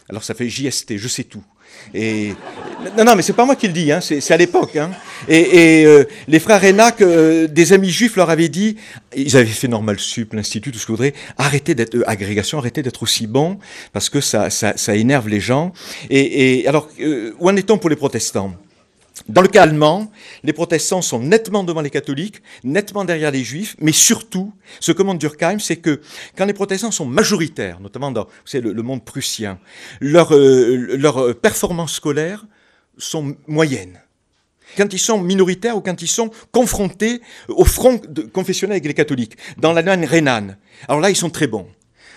Alors 0.10 0.24
ça 0.24 0.34
fait 0.34 0.50
JST, 0.50 0.98
je 0.98 1.08
sais 1.08 1.24
tout. 1.24 1.44
Et 1.94 2.34
non, 2.98 3.04
non, 3.04 3.16
mais 3.16 3.22
c'est 3.22 3.34
pas 3.34 3.46
moi 3.46 3.56
qui 3.56 3.68
le 3.68 3.74
dis, 3.74 3.92
hein, 3.92 4.00
c'est 4.02 4.32
à 4.32 4.38
l'époque. 4.38 4.76
Hein. 4.76 4.92
Et, 5.28 5.82
et 5.82 5.86
euh, 5.86 6.06
les 6.28 6.40
frères 6.40 6.62
Renac, 6.62 7.02
euh, 7.02 7.48
des 7.48 7.74
amis 7.74 7.90
juifs 7.90 8.16
leur 8.16 8.30
avaient 8.30 8.50
dit, 8.50 8.78
ils 9.16 9.38
avaient 9.38 9.46
fait 9.46 9.68
normal 9.68 10.00
sup, 10.00 10.34
l'institut, 10.34 10.72
tout 10.72 10.80
ce 10.80 10.86
que 10.86 10.92
vous 10.92 10.98
voudrez, 10.98 11.14
arrêtez 11.38 11.76
d'être 11.76 11.96
euh, 11.96 12.10
agrégation, 12.10 12.58
arrêtez 12.58 12.82
d'être 12.82 13.04
aussi 13.04 13.28
bon 13.28 13.60
parce 13.94 14.10
que 14.10 14.22
ça, 14.22 14.50
ça, 14.50 14.74
ça, 14.76 14.96
énerve 14.96 15.30
les 15.30 15.40
gens. 15.40 15.72
Et, 16.10 16.62
et 16.62 16.68
alors, 16.68 16.90
euh, 17.00 17.34
où 17.40 17.50
en 17.50 17.56
est-on 17.56 17.78
pour 17.78 17.90
les 17.90 17.96
protestants? 17.96 18.54
Dans 19.30 19.42
le 19.42 19.48
cas 19.48 19.64
allemand, 19.64 20.12
les 20.44 20.52
protestants 20.52 21.02
sont 21.02 21.20
nettement 21.20 21.64
devant 21.64 21.82
les 21.82 21.90
catholiques, 21.90 22.42
nettement 22.64 23.06
derrière 23.06 23.32
les 23.32 23.44
juifs, 23.44 23.76
mais 23.80 23.94
surtout, 23.94 24.54
ce 24.80 24.92
que 24.92 25.02
montre 25.02 25.20
Durkheim, 25.20 25.60
c'est 25.60 25.78
que 25.78 26.02
quand 26.36 26.46
les 26.46 26.54
protestants 26.54 26.92
sont 26.92 27.06
majoritaires, 27.06 27.80
notamment 27.80 28.12
dans 28.12 28.28
le, 28.54 28.74
le, 28.74 28.82
monde 28.82 29.06
prussien, 29.06 29.60
leurs 30.02 30.34
euh, 30.34 30.98
leur 30.98 31.36
performances 31.40 31.94
scolaires 31.94 32.46
sont 32.98 33.36
moyennes. 33.48 34.02
Quand 34.76 34.92
ils 34.92 35.00
sont 35.00 35.22
minoritaires 35.22 35.78
ou 35.78 35.82
quand 35.82 36.02
ils 36.02 36.08
sont 36.08 36.32
confrontés 36.52 37.22
au 37.48 37.64
front 37.64 38.02
confessionnel 38.34 38.74
avec 38.74 38.86
les 38.86 38.94
catholiques, 38.94 39.38
dans 39.58 39.72
l'Allemagne 39.72 40.06
rhénane, 40.06 40.58
alors 40.88 41.00
là, 41.00 41.10
ils 41.10 41.16
sont 41.16 41.30
très 41.30 41.48
bons. 41.48 41.68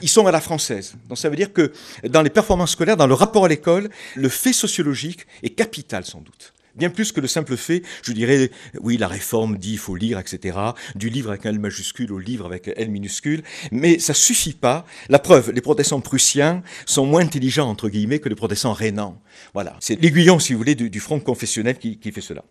Ils 0.02 0.08
sont 0.08 0.26
à 0.26 0.32
la 0.32 0.40
française. 0.40 0.94
Donc 1.08 1.18
ça 1.18 1.28
veut 1.28 1.36
dire 1.36 1.52
que 1.52 1.72
dans 2.04 2.22
les 2.22 2.30
performances 2.30 2.72
scolaires, 2.72 2.96
dans 2.96 3.06
le 3.06 3.14
rapport 3.14 3.44
à 3.44 3.48
l'école, 3.48 3.90
le 4.14 4.28
fait 4.28 4.52
sociologique 4.52 5.26
est 5.42 5.50
capital 5.50 6.04
sans 6.04 6.20
doute 6.20 6.52
bien 6.76 6.90
plus 6.90 7.12
que 7.12 7.20
le 7.20 7.28
simple 7.28 7.56
fait, 7.56 7.82
je 8.02 8.12
dirais, 8.12 8.50
oui, 8.80 8.96
la 8.96 9.08
réforme 9.08 9.58
dit 9.58 9.72
il 9.72 9.78
faut 9.78 9.96
lire, 9.96 10.18
etc., 10.18 10.58
du 10.94 11.08
livre 11.08 11.30
avec 11.30 11.46
un 11.46 11.50
L 11.50 11.58
majuscule 11.58 12.12
au 12.12 12.18
livre 12.18 12.46
avec 12.46 12.68
un 12.68 12.72
L 12.76 12.90
minuscule, 12.90 13.42
mais 13.72 13.98
ça 13.98 14.14
suffit 14.14 14.52
pas. 14.52 14.86
La 15.08 15.18
preuve, 15.18 15.52
les 15.52 15.60
protestants 15.60 16.00
prussiens 16.00 16.62
sont 16.84 17.06
moins 17.06 17.22
intelligents, 17.22 17.68
entre 17.68 17.88
guillemets, 17.88 18.18
que 18.18 18.28
les 18.28 18.34
protestants 18.34 18.72
rhénans. 18.72 19.20
Voilà, 19.54 19.76
c'est 19.80 20.00
l'aiguillon, 20.00 20.38
si 20.38 20.52
vous 20.52 20.58
voulez, 20.58 20.74
du, 20.74 21.00
front 21.00 21.20
confessionnel 21.20 21.78
qui 21.78 22.12
fait 22.12 22.20
cela. 22.20 22.42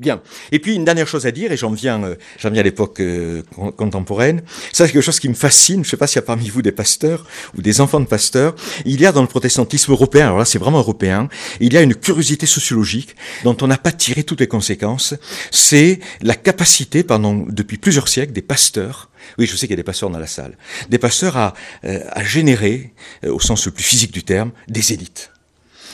Bien. 0.00 0.20
Et 0.50 0.58
puis 0.58 0.74
une 0.74 0.84
dernière 0.84 1.06
chose 1.06 1.26
à 1.26 1.30
dire, 1.30 1.52
et 1.52 1.56
j'en 1.56 1.70
viens, 1.70 2.02
euh, 2.02 2.14
j'en 2.38 2.50
viens 2.50 2.60
à 2.60 2.64
l'époque 2.64 2.98
euh, 2.98 3.42
contemporaine. 3.76 4.42
Ça, 4.72 4.86
c'est 4.86 4.92
quelque 4.92 5.04
chose 5.04 5.20
qui 5.20 5.28
me 5.28 5.34
fascine. 5.34 5.84
Je 5.84 5.88
ne 5.88 5.90
sais 5.90 5.96
pas 5.96 6.08
s'il 6.08 6.16
y 6.16 6.18
a 6.18 6.22
parmi 6.22 6.48
vous 6.48 6.60
des 6.60 6.72
pasteurs 6.72 7.24
ou 7.56 7.62
des 7.62 7.80
enfants 7.80 8.00
de 8.00 8.06
pasteurs. 8.06 8.56
Il 8.84 9.00
y 9.00 9.06
a 9.06 9.12
dans 9.12 9.22
le 9.22 9.28
protestantisme 9.28 9.92
européen, 9.92 10.26
alors 10.26 10.38
là, 10.38 10.44
c'est 10.44 10.58
vraiment 10.58 10.78
européen. 10.78 11.28
Il 11.60 11.72
y 11.72 11.76
a 11.76 11.82
une 11.82 11.94
curiosité 11.94 12.46
sociologique 12.46 13.14
dont 13.44 13.56
on 13.60 13.68
n'a 13.68 13.78
pas 13.78 13.92
tiré 13.92 14.24
toutes 14.24 14.40
les 14.40 14.48
conséquences. 14.48 15.14
C'est 15.52 16.00
la 16.20 16.34
capacité, 16.34 17.04
pendant 17.04 17.34
depuis 17.34 17.78
plusieurs 17.78 18.08
siècles, 18.08 18.32
des 18.32 18.42
pasteurs 18.42 19.08
oui, 19.38 19.46
je 19.46 19.56
sais 19.56 19.66
qu'il 19.66 19.72
y 19.72 19.74
a 19.74 19.76
des 19.76 19.82
pasteurs 19.82 20.10
dans 20.10 20.18
la 20.18 20.26
salle. 20.26 20.56
Des 20.88 20.98
pasteurs 20.98 21.36
à, 21.36 21.54
euh, 21.84 22.00
à 22.10 22.24
générer, 22.24 22.92
euh, 23.24 23.32
au 23.32 23.40
sens 23.40 23.64
le 23.66 23.72
plus 23.72 23.84
physique 23.84 24.12
du 24.12 24.24
terme, 24.24 24.52
des 24.68 24.92
élites. 24.92 25.31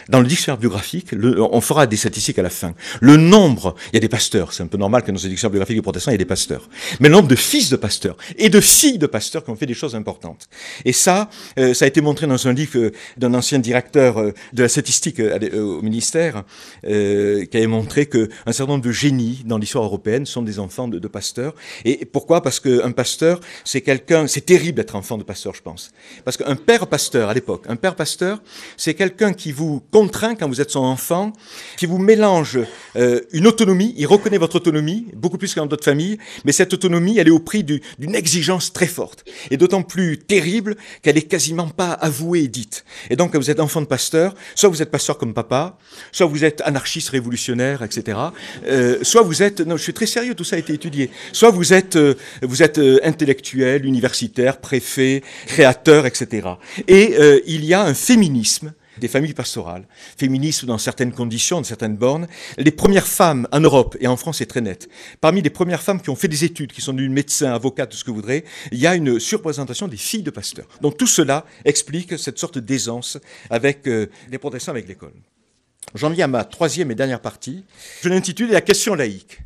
Dans 0.09 0.21
le 0.21 0.27
dictionnaire 0.27 0.59
biographique, 0.59 1.09
on 1.13 1.61
fera 1.61 1.87
des 1.87 1.97
statistiques 1.97 2.39
à 2.39 2.43
la 2.43 2.51
fin. 2.51 2.75
Le 3.01 3.17
nombre, 3.17 3.75
il 3.93 3.95
y 3.95 3.97
a 3.99 4.01
des 4.01 4.09
pasteurs, 4.09 4.53
c'est 4.53 4.63
un 4.63 4.67
peu 4.67 4.79
normal 4.79 5.03
que 5.03 5.11
dans 5.11 5.21
les 5.23 5.29
dictionnaires 5.29 5.53
biographiques 5.53 5.77
des 5.77 5.83
protestants, 5.83 6.11
il 6.11 6.15
y 6.15 6.17
ait 6.17 6.19
des 6.19 6.25
pasteurs. 6.25 6.69
Mais 7.01 7.09
le 7.09 7.15
nombre 7.15 7.29
de 7.29 7.37
fils 7.37 7.71
de 7.71 7.77
pasteurs 7.77 8.17
et 8.37 8.49
de 8.49 8.61
filles 8.61 8.99
de 8.99 9.07
pasteurs 9.07 9.45
qui 9.45 9.51
ont 9.51 9.57
fait 9.57 9.67
des 9.67 9.75
choses 9.75 9.95
importantes. 9.95 10.49
Et 10.85 10.93
ça, 10.93 11.31
euh, 11.59 11.75
ça 11.75 11.85
a 11.85 11.89
été 11.89 12.01
montré 12.01 12.27
dans 12.27 12.49
un 12.49 12.53
livre 12.53 12.79
euh, 12.79 12.93
d'un 13.17 13.35
ancien 13.35 13.59
directeur 13.59 14.19
euh, 14.19 14.33
de 14.53 14.63
la 14.63 14.69
statistique 14.69 15.21
au 15.21 15.83
ministère, 15.83 16.45
qui 16.83 17.57
avait 17.57 17.67
montré 17.67 18.07
qu'un 18.07 18.29
certain 18.47 18.73
nombre 18.73 18.85
de 18.85 18.93
génies 18.93 19.43
dans 19.45 19.59
l'histoire 19.59 19.85
européenne 19.85 20.27
sont 20.27 20.43
des 20.43 20.59
enfants 20.59 20.89
de, 20.89 20.99
de 20.99 21.09
pasteurs. 21.09 21.55
Et 21.85 22.05
pourquoi? 22.05 22.43
Parce 22.43 22.61
qu'un 22.61 22.93
pasteur, 22.93 23.41
c'est 23.65 23.81
quelqu'un, 23.81 24.27
c'est 24.27 24.45
terrible 24.45 24.77
d'être 24.77 24.97
enfant 24.97 25.19
de 25.19 25.25
pasteur, 25.25 25.55
je 25.55 25.63
pense. 25.63 25.91
Parce 26.25 26.37
qu'un 26.37 26.57
père 26.57 26.87
pasteur, 26.87 27.29
à 27.29 27.35
l'époque, 27.35 27.65
un 27.69 27.77
père 27.77 27.95
pasteur, 27.95 28.41
c'est 28.77 28.95
quelqu'un 28.95 29.33
qui 29.33 29.53
vous 29.53 29.81
contraint 29.91 30.35
quand 30.35 30.49
vous 30.49 30.61
êtes 30.61 30.71
son 30.71 30.81
enfant, 30.81 31.33
qui 31.77 31.87
vous 31.87 31.99
mélange 31.99 32.59
euh, 32.97 33.21
une 33.33 33.47
autonomie, 33.47 33.95
il 33.97 34.07
reconnaît 34.07 34.39
votre 34.39 34.57
autonomie, 34.57 35.07
beaucoup 35.15 35.39
plus 35.39 35.55
que 35.55 35.61
dans 35.61 35.67
d'autres 35.67 35.85
familles, 35.85 36.19
mais 36.45 36.53
cette 36.53 36.75
autonomie, 36.75 37.19
elle 37.19 37.29
est 37.29 37.33
au 37.33 37.39
prix 37.39 37.65
d'une 37.65 38.15
exigence 38.15 38.73
très 38.73 38.87
forte, 38.87 39.25
et 39.51 39.57
d'autant 39.57 39.83
plus 39.83 40.19
terrible 40.19 40.77
qu'elle 41.03 41.17
est 41.17 41.23
quasiment 41.23 41.69
pas 41.69 41.93
avouée 41.93 42.45
et 42.45 42.49
dite. 42.49 42.85
Et 43.11 43.17
donc, 43.17 43.33
quand 43.33 43.39
vous 43.39 43.51
êtes 43.51 43.61
enfant 43.61 43.81
de 43.81 43.87
pasteur, 43.87 44.35
soit 44.55 44.69
vous 44.69 44.83
êtes 44.83 44.91
pasteur 44.91 45.19
comme 45.19 45.35
papa, 45.35 45.79
soit 46.13 46.27
vous 46.27 46.45
êtes 46.45 46.61
anarchiste 46.63 47.11
révolutionnaire, 47.11 47.83
etc. 47.83 48.19
Euh, 48.67 48.99
soit 49.03 49.23
vous 49.23 49.43
êtes, 49.43 49.61
non, 49.61 49.77
je 49.77 49.83
suis 49.83 49.95
très 49.95 50.07
sérieux, 50.07 50.35
tout 50.35 50.45
ça 50.45 50.57
a 50.57 50.59
été 50.59 50.73
étudié. 50.73 51.11
Soit 51.33 51.51
vous 51.51 51.73
êtes, 51.73 51.97
euh, 51.97 52.15
vous 52.43 52.63
êtes 52.63 52.81
intellectuel, 53.03 53.87
universitaire, 53.87 54.59
préfet, 54.61 55.23
créateur, 55.47 56.07
etc. 56.07 56.49
Et 56.87 57.17
il 57.47 57.65
y 57.65 57.75
a 57.75 57.83
un 57.83 57.95
féminisme 57.95 58.73
des 58.99 59.09
familles 59.09 59.35
pastorales, 59.35 59.87
féministes 60.17 60.65
dans 60.65 60.79
certaines 60.79 61.13
conditions, 61.13 61.59
dans 61.59 61.65
certaines 61.65 61.97
bornes. 61.97 62.27
Les 62.57 62.71
premières 62.71 63.07
femmes 63.07 63.49
en 63.53 63.61
Europe, 63.61 63.97
et 64.01 64.07
en 64.07 64.17
France 64.17 64.39
c'est 64.39 64.47
très 64.47 64.61
net, 64.61 64.89
parmi 65.21 65.43
les 65.43 65.51
premières 65.51 65.83
femmes 65.83 66.01
qui 66.01 66.11
ont 66.11 66.17
fait 66.17 66.29
des 66.29 66.45
études, 66.45 66.73
qui 66.73 66.81
sont 66.81 66.93
devenues 66.93 67.09
médecins, 67.09 67.53
avocates, 67.53 67.91
tout 67.91 67.97
ce 67.97 68.05
que 68.05 68.11
vous 68.11 68.17
voudrez, 68.17 68.45
il 68.73 68.79
y 68.79 68.87
a 68.87 68.95
une 68.95 69.19
surprésentation 69.19 69.89
des 69.89 69.97
filles 69.97 70.23
de 70.23 70.31
pasteurs. 70.31 70.67
Donc 70.81 70.97
tout 70.97 71.07
cela 71.07 71.45
explique 71.65 72.19
cette 72.19 72.39
sorte 72.39 72.59
d'aisance 72.59 73.19
avec 73.51 73.87
euh, 73.87 74.07
les 74.31 74.39
protestants, 74.39 74.73
avec 74.73 74.89
l'école. 74.89 75.15
J'en 75.95 76.11
viens 76.11 76.27
à 76.27 76.29
ma 76.29 76.45
troisième 76.45 76.91
et 76.91 76.95
dernière 76.95 77.21
partie. 77.21 77.65
Je 78.03 78.09
l'ai 78.09 78.17
intitulée 78.17 78.53
La 78.53 78.61
question 78.61 78.95
laïque. 78.95 79.41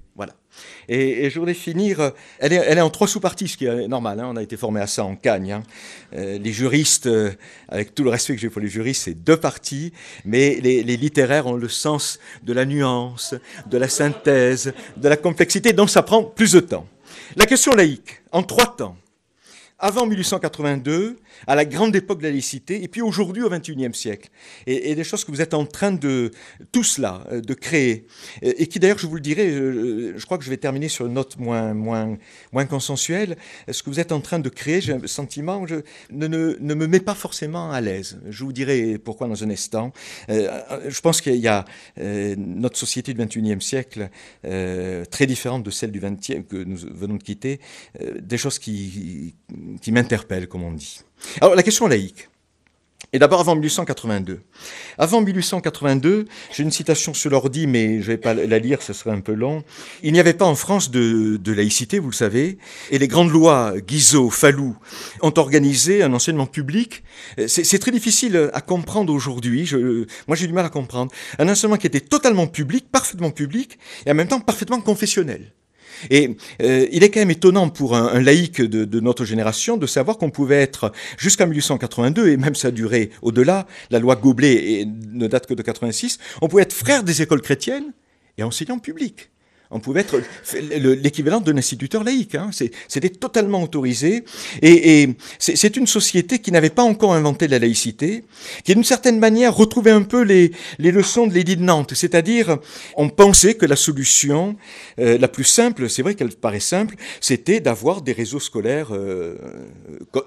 Et, 0.88 1.30
je 1.30 1.38
voudrais 1.38 1.54
finir, 1.54 2.12
elle 2.38 2.52
est, 2.52 2.80
en 2.80 2.90
trois 2.90 3.09
sous-parties, 3.09 3.49
ce 3.49 3.56
qui 3.56 3.66
est 3.66 3.88
normal, 3.88 4.21
hein. 4.21 4.28
on 4.32 4.37
a 4.37 4.42
été 4.42 4.56
formé 4.56 4.80
à 4.80 4.87
ça 4.87 5.04
en 5.04 5.16
Cagne. 5.16 5.52
Hein. 5.52 5.62
Euh, 6.14 6.38
les 6.38 6.52
juristes, 6.52 7.06
euh, 7.06 7.32
avec 7.68 7.94
tout 7.94 8.04
le 8.04 8.11
respect 8.11 8.35
que 8.35 8.40
j'ai 8.40 8.50
pour 8.50 8.61
les 8.61 8.68
juristes, 8.68 9.02
c'est 9.04 9.14
deux 9.14 9.37
parties, 9.37 9.92
mais 10.25 10.59
les, 10.61 10.82
littéraires 10.82 11.47
ont 11.47 11.54
le 11.54 11.68
sens 11.68 12.18
de 12.42 12.52
la 12.52 12.64
nuance, 12.64 13.35
de 13.66 13.78
la 13.78 13.88
synthèse, 13.88 14.73
de 14.97 15.09
la 15.09 15.16
complexité, 15.16 15.73
donc 15.73 15.90
ça 15.90 16.02
prend 16.02 16.23
plus 16.23 16.52
de 16.52 16.61
temps. 16.61 16.87
La 17.37 17.47
question 17.47 17.73
laïque, 17.73 18.23
en 18.30 18.42
trois 18.42 18.76
temps 18.76 18.97
avant 19.82 20.06
1882, 20.06 21.18
à 21.46 21.54
la 21.54 21.64
grande 21.64 21.94
époque 21.96 22.18
de 22.18 22.25
la 22.25 22.30
laïcité, 22.30 22.82
et 22.82 22.88
puis 22.88 23.02
aujourd'hui 23.02 23.42
au 23.42 23.50
XXIe 23.50 23.94
siècle. 23.94 24.30
Et, 24.66 24.94
des 24.94 25.04
choses 25.04 25.25
que 25.25 25.30
vous 25.30 25.40
êtes 25.40 25.54
en 25.54 25.64
train 25.64 25.92
de, 25.92 26.30
tout 26.70 26.84
cela, 26.84 27.25
euh, 27.32 27.40
de 27.40 27.54
créer, 27.54 28.06
et, 28.42 28.66
qui 28.66 28.78
d'ailleurs, 28.78 28.99
je 28.99 29.06
vous 29.06 29.14
le 29.14 29.20
dirai, 29.20 29.49
euh, 29.50 30.14
je, 30.16 30.25
crois 30.25 30.38
que 30.38 30.44
je 30.44 30.50
vais 30.50 30.56
terminer 30.56 30.88
sur 30.88 31.06
une 31.06 31.14
note 31.14 31.38
moins, 31.38 31.75
moins, 31.75 32.16
moins 32.52 32.66
consensuelle, 32.66 33.37
ce 33.70 33.82
que 33.82 33.90
vous 33.90 34.00
êtes 34.00 34.12
en 34.12 34.20
train 34.20 34.38
de 34.38 34.49
créer, 34.49 34.80
j'ai 34.80 34.92
un 34.92 35.06
sentiment, 35.06 35.66
je, 35.66 35.76
ne, 36.11 36.28
me 36.28 36.87
met 36.87 37.00
pas 37.00 37.14
forcément 37.14 37.70
à 37.70 37.80
l'aise. 37.80 38.20
Je 38.28 38.44
vous 38.44 38.52
dirai 38.52 38.99
pourquoi 38.99 39.28
dans 39.28 39.42
un 39.42 39.50
instant. 39.50 39.92
Euh, 40.28 40.61
je 40.88 41.00
pense 41.00 41.20
qu'il 41.20 41.37
y 41.37 41.49
a 41.49 41.64
notre 41.96 42.76
société 42.76 43.14
du 43.14 43.25
XXIe 43.25 43.61
siècle, 43.61 44.08
très 44.42 45.26
différente 45.26 45.62
de 45.62 45.70
celle 45.70 45.90
du 45.90 46.00
XXe 46.00 46.46
que 46.49 46.56
nous 46.56 46.78
venons 46.94 47.16
de 47.16 47.22
quitter, 47.22 47.61
des 48.20 48.38
choses 48.38 48.58
qui 48.58 48.72
qui 49.80 49.92
m'interpelle, 49.92 50.49
comme 50.49 50.62
on 50.62 50.72
dit. 50.72 51.00
Alors, 51.40 51.54
la 51.54 51.62
question 51.62 51.86
laïque. 51.86 52.28
Et 53.14 53.18
d'abord 53.18 53.40
avant 53.40 53.56
1882. 53.56 54.40
Avant 54.96 55.20
1882, 55.20 56.24
j'ai 56.50 56.62
une 56.62 56.70
citation 56.70 57.12
sur 57.12 57.30
l'ordi, 57.30 57.66
mais 57.66 58.00
je 58.00 58.10
ne 58.10 58.12
vais 58.12 58.16
pas 58.16 58.32
la 58.32 58.58
lire, 58.58 58.80
ce 58.80 58.94
serait 58.94 59.10
un 59.10 59.20
peu 59.20 59.34
long. 59.34 59.64
Il 60.02 60.14
n'y 60.14 60.20
avait 60.20 60.32
pas 60.32 60.46
en 60.46 60.54
France 60.54 60.90
de, 60.90 61.36
de, 61.36 61.52
laïcité, 61.52 61.98
vous 61.98 62.08
le 62.08 62.14
savez, 62.14 62.56
et 62.90 62.98
les 62.98 63.08
grandes 63.08 63.30
lois 63.30 63.74
Guizot, 63.86 64.30
Fallou 64.30 64.78
ont 65.20 65.34
organisé 65.36 66.02
un 66.02 66.14
enseignement 66.14 66.46
public. 66.46 67.02
C'est 67.48 67.78
très 67.78 67.90
difficile 67.90 68.50
à 68.54 68.62
comprendre 68.62 69.12
aujourd'hui. 69.12 69.70
Moi, 70.26 70.34
j'ai 70.34 70.46
du 70.46 70.54
mal 70.54 70.64
à 70.64 70.70
comprendre. 70.70 71.12
Un 71.38 71.50
enseignement 71.50 71.76
qui 71.76 71.88
était 71.88 72.00
totalement 72.00 72.46
public, 72.46 72.86
parfaitement 72.90 73.30
public, 73.30 73.78
et 74.06 74.12
en 74.12 74.14
même 74.14 74.28
temps 74.28 74.40
parfaitement 74.40 74.80
confessionnel. 74.80 75.52
Et 76.11 76.37
euh, 76.62 76.87
il 76.92 77.02
est 77.04 77.11
quand 77.11 77.20
même 77.20 77.30
étonnant 77.30 77.68
pour 77.68 77.96
un, 77.96 78.20
laïc 78.20 78.61
de, 78.61 79.00
notre 79.00 79.25
génération 79.25 79.76
de 79.76 79.87
savoir 79.87 80.18
qu'on 80.18 80.30
pouvait 80.30 80.61
être 80.61 80.92
jusqu'en 81.18 81.46
1882, 81.46 82.28
et 82.28 82.37
même 82.37 82.54
ça 82.54 82.70
duré 82.70 83.11
au-delà, 83.22 83.66
la 83.90 83.99
loi 83.99 84.16
Goblet 84.16 84.87
ne 84.87 85.26
date 85.26 85.46
que 85.46 85.54
de 85.54 85.62
86, 85.62 86.18
on 86.40 86.49
pouvait 86.49 86.62
être 86.62 86.72
frère 86.72 87.02
des 87.02 87.22
écoles 87.22 87.42
chrétiennes 87.42 87.92
et 88.38 88.42
enseignant 88.42 88.78
public 88.78 89.31
on 89.72 89.80
pouvait 89.80 90.02
être 90.02 90.20
l'équivalent 90.61 91.40
d'un 91.40 91.56
instituteur 91.56 92.04
laïque. 92.04 92.35
Hein. 92.35 92.50
C'était 92.88 93.08
totalement 93.08 93.62
autorisé. 93.62 94.24
Et, 94.61 95.08
c'est 95.38 95.76
une 95.76 95.87
société 95.87 96.38
qui 96.38 96.52
n'avait 96.52 96.70
pas 96.70 96.82
encore 96.82 97.14
inventé 97.14 97.48
la 97.48 97.58
laïcité, 97.58 98.24
qui 98.64 98.74
d'une 98.74 98.85
certaine 98.85 99.18
manière 99.18 99.54
retrouvait 99.54 99.90
un 99.90 100.02
peu 100.02 100.22
les, 100.22 100.52
leçons 100.78 101.26
de 101.26 101.35
l'édit 101.35 101.56
de 101.56 101.62
Nantes. 101.62 101.94
C'est-à-dire, 101.94 102.58
on 102.96 103.08
pensait 103.08 103.54
que 103.54 103.66
la 103.66 103.76
solution 103.76 104.56
euh, 104.98 105.18
la 105.18 105.28
plus 105.28 105.44
simple, 105.44 105.88
c'est 105.88 106.02
vrai 106.02 106.14
qu'elle 106.14 106.30
paraît 106.30 106.61
simple, 106.61 106.96
c'était 107.20 107.61
d'avoir 107.61 108.02
des 108.02 108.12
réseaux 108.12 108.40
scolaires 108.40 108.88
euh, 108.92 109.37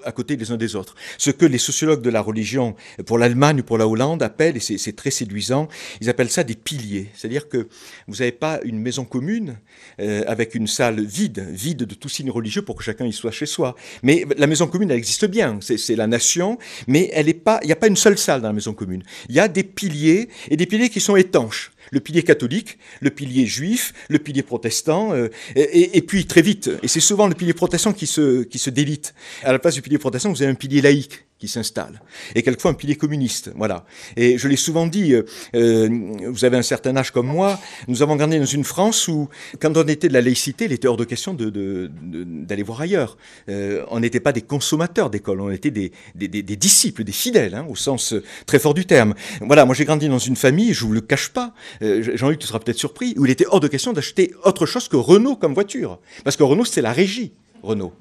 à 0.04 0.12
côté 0.12 0.36
des 0.36 0.50
uns 0.50 0.56
des 0.56 0.74
autres. 0.74 0.94
Ce 1.18 1.30
que 1.30 1.46
les 1.46 1.58
sociologues 1.58 2.02
de 2.02 2.10
la 2.10 2.20
religion, 2.20 2.74
pour 3.06 3.18
l'Allemagne 3.18 3.60
ou 3.60 3.62
pour 3.62 3.78
la 3.78 3.86
Hollande, 3.86 4.22
appellent, 4.22 4.56
et 4.56 4.60
c'est 4.60 4.96
très 4.96 5.10
séduisant, 5.10 5.68
ils 6.00 6.10
appellent 6.10 6.30
ça 6.30 6.42
des 6.42 6.54
piliers. 6.54 7.08
C'est-à-dire 7.14 7.48
que 7.48 7.68
vous 8.08 8.16
n'avez 8.16 8.32
pas 8.32 8.60
une 8.64 8.80
maison 8.80 9.04
commune, 9.04 9.35
euh, 10.00 10.22
avec 10.26 10.54
une 10.54 10.66
salle 10.66 11.00
vide, 11.00 11.46
vide 11.50 11.84
de 11.84 11.94
tout 11.94 12.08
signe 12.08 12.30
religieux 12.30 12.62
pour 12.62 12.76
que 12.76 12.84
chacun 12.84 13.06
y 13.06 13.12
soit 13.12 13.30
chez 13.30 13.46
soi. 13.46 13.74
Mais 14.02 14.24
la 14.36 14.46
maison 14.46 14.66
commune, 14.66 14.90
elle 14.90 14.98
existe 14.98 15.26
bien, 15.26 15.58
c'est 15.60 15.96
la 15.96 16.06
nation, 16.06 16.58
mais 16.86 17.10
il 17.16 17.66
n'y 17.66 17.72
a 17.72 17.76
pas 17.76 17.86
une 17.86 17.96
seule 17.96 18.18
salle 18.18 18.40
dans 18.40 18.48
la 18.48 18.54
maison 18.54 18.74
commune. 18.74 19.02
Il 19.28 19.34
y 19.34 19.40
a 19.40 19.48
des 19.48 19.64
piliers 19.64 20.28
et 20.50 20.56
des 20.56 20.66
piliers 20.66 20.90
qui 20.90 21.00
sont 21.00 21.16
étanches 21.16 21.72
le 21.90 22.00
pilier 22.00 22.22
catholique, 22.22 22.78
le 23.00 23.10
pilier 23.10 23.46
juif, 23.46 23.92
le 24.08 24.18
pilier 24.18 24.42
protestant, 24.42 25.12
euh, 25.12 25.28
et, 25.54 26.02
puis 26.02 26.26
très 26.26 26.42
vite, 26.42 26.70
et 26.82 26.88
c'est 26.88 27.00
souvent 27.00 27.26
le 27.26 27.34
pilier 27.34 27.54
protestant 27.54 27.92
qui 27.92 28.06
se, 28.06 28.42
qui 28.42 28.58
se 28.58 28.70
délite. 28.70 29.14
À 29.42 29.52
la 29.52 29.58
place 29.58 29.74
du 29.74 29.82
pilier 29.82 29.98
protestant, 29.98 30.30
vous 30.30 30.42
avez 30.42 30.50
un 30.50 30.56
pilier 30.56 30.82
laïque 30.82 31.25
qui 31.38 31.48
s'installe, 31.48 32.00
et 32.34 32.42
quelquefois 32.42 32.70
un 32.70 32.74
pilier 32.74 32.96
communiste, 32.96 33.50
voilà. 33.56 33.84
Et 34.16 34.38
je 34.38 34.48
l'ai 34.48 34.56
souvent 34.56 34.86
dit, 34.86 35.12
euh, 35.12 35.22
euh, 35.54 35.88
vous 36.28 36.44
avez 36.44 36.56
un 36.56 36.62
certain 36.62 36.96
âge 36.96 37.10
comme 37.10 37.26
moi, 37.26 37.58
nous 37.88 38.02
avons 38.02 38.16
grandi 38.16 38.38
dans 38.38 38.44
une 38.44 38.64
France 38.64 39.08
où, 39.08 39.28
quand 39.60 39.76
on 39.76 39.84
était 39.84 40.08
de 40.08 40.14
la 40.14 40.22
laïcité, 40.22 40.64
il 40.64 40.72
était 40.72 40.88
hors 40.88 40.96
de 40.96 41.04
question 41.04 41.34
d'aller 41.34 42.62
voir 42.62 42.80
ailleurs. 42.80 43.16
on 43.48 44.00
n'était 44.00 44.20
pas 44.20 44.32
des 44.32 44.42
consommateurs 44.42 45.10
d'école, 45.10 45.40
on 45.40 45.50
était 45.50 45.70
des, 45.70 45.90
disciples, 46.56 47.04
des 47.04 47.12
fidèles, 47.12 47.54
hein, 47.54 47.66
au 47.68 47.76
sens 47.76 48.14
très 48.46 48.58
fort 48.58 48.74
du 48.74 48.86
terme. 48.86 49.14
Voilà, 49.40 49.64
moi 49.64 49.74
j'ai 49.74 49.84
grandi 49.84 50.08
dans 50.08 50.18
une 50.18 50.36
famille, 50.36 50.72
je 50.72 50.84
vous 50.84 50.92
le 50.92 51.00
cache 51.00 51.28
pas, 51.28 51.52
euh, 51.82 52.16
Jean-Luc, 52.16 52.38
tu 52.38 52.46
seras 52.46 52.58
peut-être 52.58 52.78
surpris, 52.78 53.14
où 53.16 53.24
il 53.24 53.30
était 53.30 53.46
hors 53.48 53.60
de 53.60 53.68
question 53.68 53.92
d'acheter 53.92 54.34
autre 54.44 54.66
chose 54.66 54.88
que 54.88 54.96
Renault 54.96 55.36
comme 55.36 55.54
voiture. 55.54 55.98
Parce 56.24 56.36
que 56.36 56.42
Renault, 56.42 56.64
c'est 56.64 56.82
la 56.82 56.92
régie, 56.92 57.32
Renault. 57.62 57.92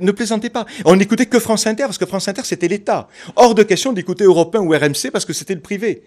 Ne 0.00 0.10
plaisantez 0.12 0.50
pas. 0.50 0.66
On 0.84 0.96
n'écoutait 0.96 1.26
que 1.26 1.38
France 1.38 1.66
Inter, 1.66 1.84
parce 1.84 1.98
que 1.98 2.06
France 2.06 2.28
Inter, 2.28 2.42
c'était 2.44 2.68
l'État. 2.68 3.08
Hors 3.36 3.54
de 3.54 3.62
question 3.62 3.92
d'écouter 3.92 4.24
Européen 4.24 4.60
ou 4.60 4.70
RMC, 4.70 5.10
parce 5.12 5.24
que 5.24 5.32
c'était 5.32 5.54
le 5.54 5.60
privé. 5.60 6.02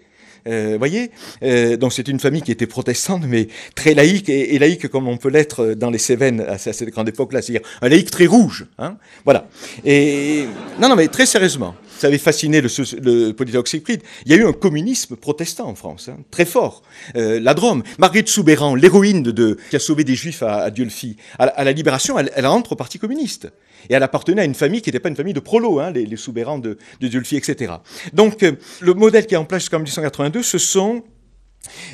Euh, 0.46 0.76
voyez 0.78 1.10
euh, 1.42 1.76
Donc 1.76 1.92
c'est 1.92 2.06
une 2.08 2.20
famille 2.20 2.42
qui 2.42 2.52
était 2.52 2.66
protestante, 2.66 3.22
mais 3.26 3.48
très 3.74 3.94
laïque, 3.94 4.28
et, 4.28 4.58
laïque 4.58 4.88
comme 4.88 5.08
on 5.08 5.16
peut 5.16 5.28
l'être 5.28 5.74
dans 5.74 5.90
les 5.90 5.98
Cévennes 5.98 6.40
à, 6.40 6.58
cette 6.58 6.88
grande 6.90 7.08
époque-là, 7.08 7.42
c'est-à-dire 7.42 7.66
un 7.82 7.88
laïque 7.88 8.10
très 8.10 8.26
rouge. 8.26 8.66
Hein 8.78 8.96
voilà. 9.24 9.48
Et 9.84 10.44
non, 10.80 10.88
non, 10.88 10.96
mais 10.96 11.08
très 11.08 11.26
sérieusement 11.26 11.74
ça 11.98 12.08
avait 12.08 12.18
fasciné 12.18 12.60
le, 12.60 12.68
le 13.02 13.32
politologue 13.32 13.66
Siegfried. 13.66 14.02
Il 14.24 14.32
y 14.32 14.34
a 14.34 14.38
eu 14.38 14.46
un 14.46 14.52
communisme 14.52 15.16
protestant 15.16 15.68
en 15.68 15.74
France, 15.74 16.08
hein, 16.08 16.18
très 16.30 16.44
fort. 16.44 16.82
Euh, 17.16 17.40
la 17.40 17.54
Drôme, 17.54 17.82
Marguerite 17.98 18.28
Soubéran, 18.28 18.74
l'héroïne 18.74 19.22
de, 19.22 19.58
qui 19.70 19.76
a 19.76 19.78
sauvé 19.78 20.04
des 20.04 20.14
Juifs 20.14 20.42
à, 20.42 20.56
à 20.56 20.70
Dieu-le-Fit, 20.70 21.16
à, 21.38 21.64
la 21.64 21.72
Libération, 21.72 22.18
elle, 22.18 22.30
elle, 22.34 22.46
entre 22.46 22.72
au 22.72 22.76
Parti 22.76 22.98
communiste. 22.98 23.50
Et 23.88 23.94
elle 23.94 24.02
appartenait 24.02 24.42
à 24.42 24.44
une 24.44 24.54
famille 24.54 24.82
qui 24.82 24.88
n'était 24.88 25.00
pas 25.00 25.08
une 25.08 25.16
famille 25.16 25.34
de 25.34 25.40
prolos, 25.40 25.80
hein, 25.80 25.90
les, 25.90 26.16
Soubérans 26.16 26.58
de, 26.58 26.78
de 27.00 27.08
Dieu-le-Fit, 27.08 27.36
etc. 27.36 27.74
Donc, 28.12 28.42
euh, 28.42 28.52
le 28.80 28.94
modèle 28.94 29.26
qui 29.26 29.34
est 29.34 29.38
en 29.38 29.44
place 29.44 29.62
jusqu'en 29.62 29.78
1882, 29.78 30.42
ce 30.42 30.58
sont 30.58 31.02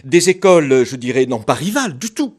des 0.04 0.28
écoles, 0.28 0.84
je 0.84 0.96
dirais, 0.96 1.26
non 1.26 1.40
pas 1.40 1.54
rivales 1.54 1.98
du 1.98 2.10
tout, 2.10 2.34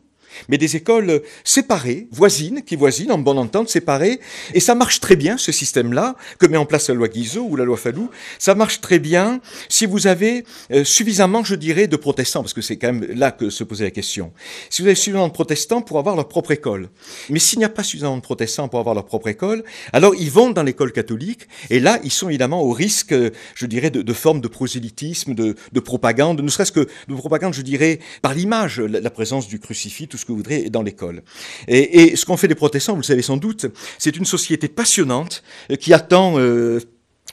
mais 0.49 0.57
des 0.57 0.75
écoles 0.75 1.21
séparées, 1.43 2.07
voisines, 2.11 2.61
qui 2.63 2.75
voisinent, 2.75 3.11
en 3.11 3.17
bonne 3.17 3.37
entente, 3.37 3.69
séparées. 3.69 4.19
Et 4.53 4.59
ça 4.59 4.75
marche 4.75 4.99
très 4.99 5.15
bien, 5.15 5.37
ce 5.37 5.51
système-là, 5.51 6.15
que 6.39 6.45
met 6.47 6.57
en 6.57 6.65
place 6.65 6.89
la 6.89 6.95
loi 6.95 7.07
Guizot 7.07 7.45
ou 7.49 7.55
la 7.55 7.65
loi 7.65 7.77
Fallou. 7.77 8.09
Ça 8.39 8.55
marche 8.55 8.81
très 8.81 8.99
bien 8.99 9.41
si 9.69 9.85
vous 9.85 10.07
avez 10.07 10.45
euh, 10.71 10.83
suffisamment, 10.83 11.43
je 11.43 11.55
dirais, 11.55 11.87
de 11.87 11.95
protestants, 11.95 12.41
parce 12.41 12.53
que 12.53 12.61
c'est 12.61 12.77
quand 12.77 12.93
même 12.93 13.05
là 13.15 13.31
que 13.31 13.49
se 13.49 13.63
posait 13.63 13.85
la 13.85 13.91
question. 13.91 14.31
Si 14.69 14.81
vous 14.81 14.87
avez 14.87 14.95
suffisamment 14.95 15.27
de 15.27 15.33
protestants 15.33 15.81
pour 15.81 15.99
avoir 15.99 16.15
leur 16.15 16.27
propre 16.27 16.51
école. 16.51 16.89
Mais 17.29 17.39
s'il 17.39 17.59
n'y 17.59 17.65
a 17.65 17.69
pas 17.69 17.83
suffisamment 17.83 18.17
de 18.17 18.21
protestants 18.21 18.67
pour 18.67 18.79
avoir 18.79 18.95
leur 18.95 19.05
propre 19.05 19.27
école, 19.27 19.63
alors 19.91 20.13
ils 20.15 20.31
vont 20.31 20.51
dans 20.51 20.63
l'école 20.63 20.91
catholique, 20.91 21.47
et 21.69 21.79
là, 21.79 21.99
ils 22.03 22.11
sont 22.11 22.29
évidemment 22.29 22.61
au 22.61 22.71
risque, 22.71 23.13
je 23.55 23.65
dirais, 23.65 23.89
de, 23.89 24.13
formes 24.13 24.41
de 24.41 24.47
prosélytisme, 24.47 25.33
de, 25.33 25.55
de 25.71 25.79
propagande, 25.79 26.41
ne 26.41 26.49
serait-ce 26.49 26.71
que 26.71 26.87
de 27.07 27.15
propagande, 27.15 27.53
je 27.53 27.61
dirais, 27.61 27.99
par 28.21 28.33
l'image, 28.33 28.79
la, 28.79 29.09
présence 29.09 29.47
du 29.47 29.59
crucifix, 29.59 30.07
tout 30.07 30.17
ce 30.23 30.27
que 30.27 30.31
vous 30.31 30.37
voudrez, 30.37 30.69
dans 30.69 30.81
l'école. 30.81 31.21
Et, 31.67 32.15
ce 32.15 32.25
qu'ont 32.25 32.37
fait 32.37 32.47
les 32.47 32.55
protestants, 32.55 32.93
vous 32.93 33.01
le 33.01 33.05
savez 33.05 33.21
sans 33.21 33.37
doute, 33.37 33.65
c'est 33.97 34.15
une 34.15 34.25
société 34.25 34.67
passionnante 34.67 35.43
qui 35.79 35.93
attend 35.93 36.39
euh, 36.39 36.79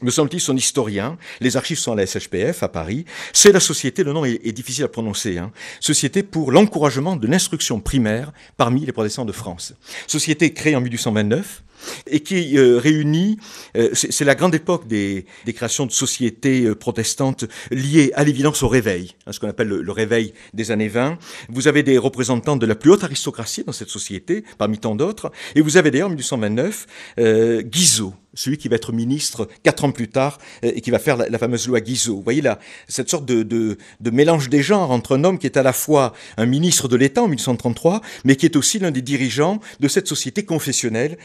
me 0.03 0.11
semble-t-il, 0.11 0.41
son 0.41 0.57
historien. 0.57 1.19
Les 1.41 1.57
archives 1.57 1.79
sont 1.79 1.93
à 1.93 1.97
la 1.97 2.07
SHPF 2.07 2.63
à 2.63 2.69
Paris. 2.69 3.05
C'est 3.33 3.53
la 3.53 3.61
société, 3.61 4.03
le 4.03 4.13
nom 4.13 4.25
est, 4.25 4.41
est 4.43 4.53
difficile 4.53 4.85
à 4.85 4.89
prononcer, 4.89 5.39
hein, 5.39 5.53
Société 5.79 6.23
pour 6.23 6.53
l'encouragement 6.53 7.17
de 7.17 7.27
l'instruction 7.27 7.81
primaire 7.81 8.33
parmi 8.57 8.87
les 8.87 8.93
protestants 8.93 9.27
de 9.27 9.33
France. 9.33 9.75
Société 10.07 10.53
créée 10.53 10.75
en 10.75 10.81
1829 10.81 11.63
et 12.07 12.21
qui 12.21 12.59
euh, 12.59 12.79
réunit, 12.79 13.39
euh, 13.77 13.91
c'est 13.93 14.25
la 14.25 14.35
grande 14.35 14.55
époque 14.55 14.87
des, 14.87 15.25
créations 15.55 15.87
de 15.87 15.93
sociétés 15.93 16.65
euh, 16.65 16.75
protestantes 16.75 17.45
liées 17.71 18.13
à 18.15 18.25
l'évidence 18.25 18.63
au 18.63 18.69
réveil, 18.69 19.15
hein, 19.27 19.33
ce 19.33 19.41
qu'on 19.41 19.49
appelle 19.49 19.69
le, 19.69 19.93
réveil 19.93 20.33
des 20.55 20.71
années 20.71 20.89
20. 20.89 21.19
Vous 21.49 21.69
avez 21.69 21.83
des 21.83 21.99
représentants 21.99 22.57
de 22.57 22.67
la 22.67 22.75
plus 22.75 22.91
haute 22.91 23.05
aristocratie 23.05 23.65
dans 23.65 23.73
cette 23.73 23.89
société, 23.89 24.45
parmi 24.59 24.79
tant 24.79 24.95
d'autres, 24.95 25.33
et 25.55 25.61
vous 25.61 25.77
avez 25.77 25.91
d'ailleurs 25.91 26.09
en 26.09 26.11
1829 26.11 26.87
euh, 27.19 27.63
Guizot, 27.63 28.15
celui 28.35 28.59
qui 28.59 28.69
va 28.69 28.77
être 28.77 28.93
ministre 28.93 29.49
quatre 29.63 29.85
ans 29.85 29.91
plus 29.91 30.09
tard 30.09 30.39
et 30.63 30.81
qui 30.81 30.91
va 30.91 30.99
faire 30.99 31.17
la, 31.17 31.39
fameuse 31.39 31.67
loi 31.67 31.81
Guizot. 31.81 32.17
Vous 32.17 32.23
voyez 32.23 32.43
là, 32.43 32.59
cette 32.89 33.11
sorte 33.11 33.25
de, 33.25 33.77
mélange 34.13 34.49
des 34.49 34.63
genres 34.63 34.91
entre 34.91 35.17
un 35.17 35.25
homme 35.25 35.39
qui 35.39 35.47
est 35.47 35.57
à 35.57 35.63
la 35.63 35.73
fois 35.73 36.13
un 36.37 36.47
ministre 36.47 36.89
de 36.89 36.97
l'État 36.97 37.23
en 37.23 37.29
1833, 37.29 38.03
mais 38.25 38.37
qui 38.37 38.47
est 38.47 38.57
aussi 38.57 38.79
l'un 38.79 38.91
des 38.91 39.03
dirigeants 39.03 39.61
de 39.81 39.89
cette 39.89 40.07
société 40.07 40.45
confessionnelle 40.45 41.19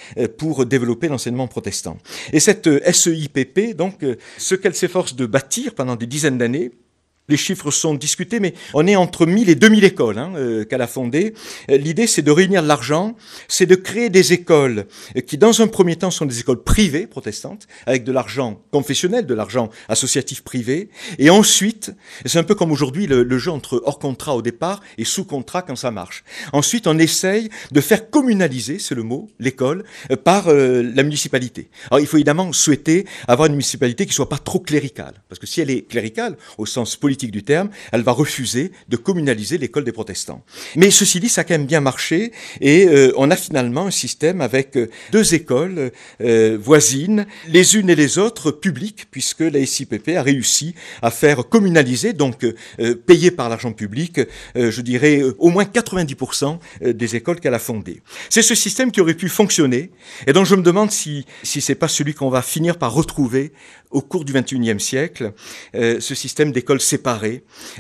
pour 0.46 0.66
développer 0.66 1.08
l'enseignement 1.08 1.48
protestant. 1.48 1.98
Et 2.32 2.40
cette 2.40 2.68
euh, 2.68 2.92
SEIPP, 2.92 3.76
donc, 3.76 4.06
ce 4.38 4.56
qu'elle 4.56 4.76
s'efforce 4.76 5.16
de 5.16 5.26
bâtir 5.26 5.74
pendant 5.74 5.96
des 5.96 6.06
dizaines 6.06 6.38
d'années, 6.38 6.72
les 7.28 7.38
chiffres 7.38 7.72
sont 7.72 7.96
discutés, 7.96 8.40
mais 8.40 8.54
on 8.74 8.86
est 8.86 8.96
entre 8.96 9.26
1000 9.26 9.50
et 9.50 9.56
2000 9.56 9.84
écoles 9.84 10.18
hein, 10.20 10.34
euh, 10.36 10.64
qu'elle 10.64 10.82
a 10.82 10.88
fondées. 10.88 11.34
Euh, 11.72 11.78
l'idée, 11.78 12.08
c'est 12.08 12.22
de 12.22 12.32
réunir 12.32 12.62
de 12.62 12.68
l'argent, 12.68 13.16
c'est 13.48 13.66
de 13.66 13.76
créer 13.76 14.10
des 14.10 14.34
écoles 14.34 14.86
euh, 15.16 15.22
qui, 15.22 15.38
dans 15.38 15.62
un 15.62 15.68
premier 15.68 15.96
temps, 15.96 16.12
sont 16.12 16.26
des 16.26 16.40
écoles 16.40 16.64
privées 16.64 17.08
protestantes, 17.08 17.68
avec 17.86 18.04
de 18.04 18.12
l'argent 18.12 18.62
confessionnel, 18.72 19.26
de 19.26 19.34
l'argent 19.34 19.70
associatif 19.90 20.44
privé. 20.44 20.90
Et 21.18 21.30
ensuite, 21.30 21.92
c'est 22.26 22.38
un 22.38 22.44
peu 22.44 22.56
comme 22.56 22.72
aujourd'hui 22.72 23.08
le, 23.08 23.38
jeu 23.38 23.52
entre 23.52 23.82
hors 23.86 24.00
contrat 24.00 24.36
au 24.36 24.42
départ 24.42 24.82
et 24.98 25.04
sous 25.04 25.26
contrat 25.26 25.62
quand 25.62 25.76
ça 25.76 25.92
marche. 25.92 26.24
Ensuite, 26.54 26.88
on 26.88 26.98
essaye 26.98 27.50
de 27.72 27.82
faire 27.82 28.10
communaliser, 28.10 28.80
c'est 28.80 28.96
le 28.96 29.04
mot, 29.04 29.30
l'école, 29.40 29.84
par 30.24 30.48
euh, 30.48 30.84
la 30.96 31.04
municipalité. 31.04 31.70
Alors, 31.90 32.00
il 32.00 32.08
faut 32.08 32.18
évidemment 32.18 32.54
souhaiter 32.54 33.06
avoir 33.28 33.48
une 33.48 33.54
municipalité 33.54 34.06
qui 34.06 34.14
soit 34.14 34.30
pas 34.30 34.38
trop 34.38 34.60
cléricale, 34.60 35.24
parce 35.28 35.40
que 35.40 35.48
si 35.48 35.60
elle 35.60 35.70
est 35.70 35.82
cléricale, 35.82 36.38
au 36.58 36.66
sens 36.66 36.96
politique, 36.96 37.15
du 37.16 37.44
terme, 37.44 37.70
elle 37.92 38.02
va 38.02 38.12
refuser 38.12 38.72
de 38.90 38.98
communaliser 38.98 39.58
l'école 39.58 39.84
des 39.84 39.92
protestants. 39.92 40.44
Mais 40.76 40.92
ceci 40.92 41.20
dit, 41.20 41.30
ça 41.30 41.42
a 41.42 41.44
quand 41.44 41.54
même 41.56 41.66
bien 41.66 41.82
marché 41.82 42.32
et 42.62 42.88
euh, 42.88 43.12
on 43.18 43.32
a 43.32 43.36
finalement 43.36 43.88
un 43.88 43.92
système 43.92 44.42
avec 44.42 44.76
euh, 44.78 44.90
deux 45.12 45.34
écoles 45.34 45.92
euh, 46.22 46.58
voisines, 46.62 47.26
les 47.48 47.76
unes 47.76 47.90
et 47.90 47.96
les 47.96 48.18
autres 48.18 48.52
publiques, 48.52 49.06
puisque 49.12 49.42
la 49.42 49.66
SIPP 49.66 50.10
a 50.18 50.22
réussi 50.22 50.76
à 51.02 51.12
faire 51.12 51.48
communaliser, 51.48 52.14
donc 52.14 52.44
euh, 52.44 52.96
payer 52.96 53.32
par 53.32 53.50
l'argent 53.50 53.72
public, 53.72 54.20
je 54.56 54.82
dirais 54.82 55.22
au 55.40 55.50
moins 55.50 55.64
90% 55.64 56.60
des 56.82 57.16
écoles 57.16 57.40
qu'elle 57.40 57.54
a 57.54 57.60
fondées. 57.60 58.02
C'est 58.30 58.42
ce 58.42 58.56
système 58.56 58.92
qui 58.92 59.02
aurait 59.02 59.14
pu 59.14 59.30
fonctionner 59.30 59.92
et 60.28 60.34
dont 60.34 60.46
je 60.46 60.56
me 60.56 60.62
demande 60.62 60.92
si, 60.92 61.26
si 61.44 61.62
c'est 61.62 61.76
pas 61.76 61.88
celui 61.88 62.14
qu'on 62.14 62.30
va 62.30 62.42
finir 62.42 62.78
par 62.78 62.94
retrouver 62.94 63.52
au 63.92 64.02
cours 64.02 64.26
du 64.26 64.34
XXIe 64.34 64.80
siècle, 64.80 65.34
ce 65.74 66.16
système 66.16 66.52
d'écoles 66.52 66.82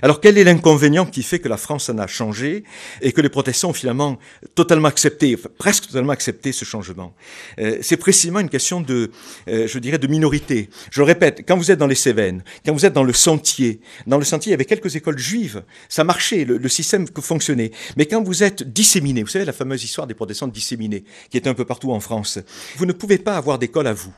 Alors 0.01 0.21
quel 0.21 0.37
est 0.37 0.43
l'inconvénient 0.43 1.05
qui 1.05 1.23
fait 1.23 1.39
que 1.39 1.49
la 1.49 1.57
France 1.57 1.89
en 1.89 1.97
a 1.97 2.07
changé 2.07 2.63
et 3.01 3.11
que 3.11 3.21
les 3.21 3.29
protestants 3.29 3.69
ont 3.69 3.73
finalement 3.73 4.17
totalement 4.53 4.87
accepté, 4.87 5.35
presque 5.57 5.87
totalement 5.87 6.13
accepté 6.13 6.51
ce 6.51 6.65
changement? 6.65 7.13
Euh, 7.59 7.79
C'est 7.81 7.97
précisément 7.97 8.39
une 8.39 8.49
question 8.49 8.81
de, 8.81 9.11
euh, 9.47 9.67
je 9.67 9.79
dirais, 9.79 9.97
de 9.97 10.07
minorité. 10.07 10.69
Je 10.91 11.01
le 11.01 11.05
répète, 11.05 11.43
quand 11.47 11.57
vous 11.57 11.71
êtes 11.71 11.79
dans 11.79 11.87
les 11.87 11.95
Cévennes, 11.95 12.43
quand 12.65 12.73
vous 12.73 12.85
êtes 12.85 12.93
dans 12.93 13.03
le 13.03 13.13
Sentier, 13.13 13.81
dans 14.05 14.17
le 14.17 14.25
Sentier, 14.25 14.51
il 14.51 14.53
y 14.53 14.55
avait 14.55 14.65
quelques 14.65 14.95
écoles 14.95 15.17
juives, 15.17 15.63
ça 15.89 16.03
marchait, 16.03 16.45
le, 16.45 16.69
système 16.69 17.07
fonctionnait. 17.21 17.71
Mais 17.97 18.05
quand 18.05 18.21
vous 18.21 18.43
êtes 18.43 18.63
disséminé, 18.63 19.23
vous 19.23 19.29
savez 19.29 19.45
la 19.45 19.53
fameuse 19.53 19.83
histoire 19.83 20.07
des 20.07 20.13
protestants 20.13 20.47
disséminés, 20.47 21.03
qui 21.29 21.37
est 21.37 21.47
un 21.47 21.53
peu 21.53 21.65
partout 21.65 21.91
en 21.91 21.99
France, 21.99 22.39
vous 22.77 22.85
ne 22.85 22.93
pouvez 22.93 23.17
pas 23.17 23.37
avoir 23.37 23.59
d'école 23.59 23.87
à 23.87 23.93
vous. 23.93 24.13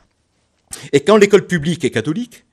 Et 0.92 1.00
quand 1.00 1.16
l'école 1.16 1.46
publique 1.46 1.84
est 1.84 1.90
catholique, 1.90 2.44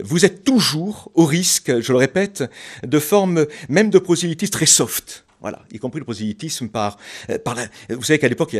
vous 0.00 0.24
êtes 0.24 0.44
toujours 0.44 1.10
au 1.14 1.24
risque, 1.24 1.80
je 1.80 1.92
le 1.92 1.98
répète, 1.98 2.44
de 2.82 2.98
formes 2.98 3.46
même 3.68 3.90
de 3.90 3.98
prosélytisme 3.98 4.52
très 4.52 4.66
soft. 4.66 5.23
Voilà, 5.44 5.60
y 5.70 5.78
compris 5.78 5.98
le 6.00 6.06
prosélytisme 6.06 6.68
par, 6.68 6.96
euh, 7.28 7.36
par 7.36 7.54
la, 7.54 7.66
vous 7.90 8.02
savez 8.02 8.18
qu'à 8.18 8.30
l'époque, 8.30 8.56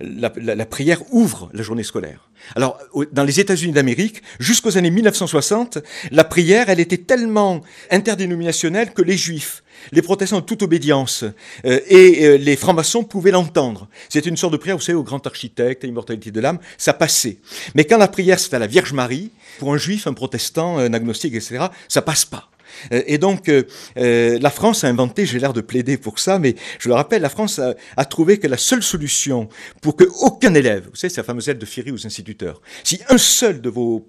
la, 0.00 0.32
la, 0.34 0.64
prière 0.64 1.02
ouvre 1.12 1.50
la 1.52 1.62
journée 1.62 1.82
scolaire. 1.82 2.30
Alors, 2.54 2.78
dans 3.12 3.24
les 3.24 3.40
États-Unis 3.40 3.74
d'Amérique, 3.74 4.22
jusqu'aux 4.40 4.78
années 4.78 4.90
1960, 4.90 5.76
la 6.12 6.24
prière, 6.24 6.70
elle 6.70 6.80
était 6.80 6.96
tellement 6.96 7.60
interdénominationnelle 7.90 8.94
que 8.94 9.02
les 9.02 9.18
Juifs, 9.18 9.62
les 9.92 10.00
protestants 10.00 10.40
de 10.40 10.46
toute 10.46 10.62
obédience 10.62 11.24
euh, 11.66 11.80
et 11.88 12.24
euh, 12.24 12.38
les 12.38 12.56
francs-maçons 12.56 13.04
pouvaient 13.04 13.30
l'entendre. 13.30 13.86
C'était 14.08 14.30
une 14.30 14.38
sorte 14.38 14.54
de 14.54 14.58
prière, 14.58 14.78
vous 14.78 14.82
savez, 14.82 14.96
au 14.96 15.02
grand 15.02 15.26
architecte, 15.26 15.84
à 15.84 15.86
l'immortalité 15.86 16.30
de 16.30 16.40
l'âme, 16.40 16.58
ça 16.78 16.94
passait. 16.94 17.36
Mais 17.74 17.84
quand 17.84 17.98
la 17.98 18.08
prière, 18.08 18.40
c'est 18.40 18.54
à 18.54 18.58
la 18.58 18.66
Vierge 18.66 18.94
Marie, 18.94 19.30
pour 19.58 19.74
un 19.74 19.76
juif, 19.76 20.06
un 20.06 20.14
protestant, 20.14 20.78
un 20.78 20.94
agnostique, 20.94 21.34
etc., 21.34 21.66
ça 21.86 22.00
passe 22.00 22.24
pas. 22.24 22.48
Euh, 22.92 23.02
et 23.06 23.18
donc, 23.18 23.48
euh, 23.48 23.64
euh, 23.96 24.38
la 24.40 24.50
France 24.50 24.84
a 24.84 24.88
inventé, 24.88 25.26
j'ai 25.26 25.38
l'air 25.38 25.52
de 25.52 25.60
plaider 25.60 25.96
pour 25.96 26.18
ça, 26.18 26.38
mais 26.38 26.54
je 26.78 26.88
le 26.88 26.94
rappelle, 26.94 27.22
la 27.22 27.28
France 27.28 27.60
a, 27.96 28.04
trouvé 28.04 28.38
que 28.38 28.46
la 28.46 28.56
seule 28.56 28.82
solution 28.82 29.48
pour 29.82 29.96
que 29.96 30.04
aucun 30.20 30.54
élève, 30.54 30.88
vous 30.90 30.96
savez, 30.96 31.12
c'est 31.12 31.20
la 31.20 31.24
fameuse 31.24 31.48
aide 31.48 31.58
de 31.58 31.66
Ferry 31.66 31.90
aux 31.90 32.06
instituteurs, 32.06 32.60
si 32.84 33.00
un 33.08 33.18
seul 33.18 33.60
de 33.60 33.68
vos 33.68 34.08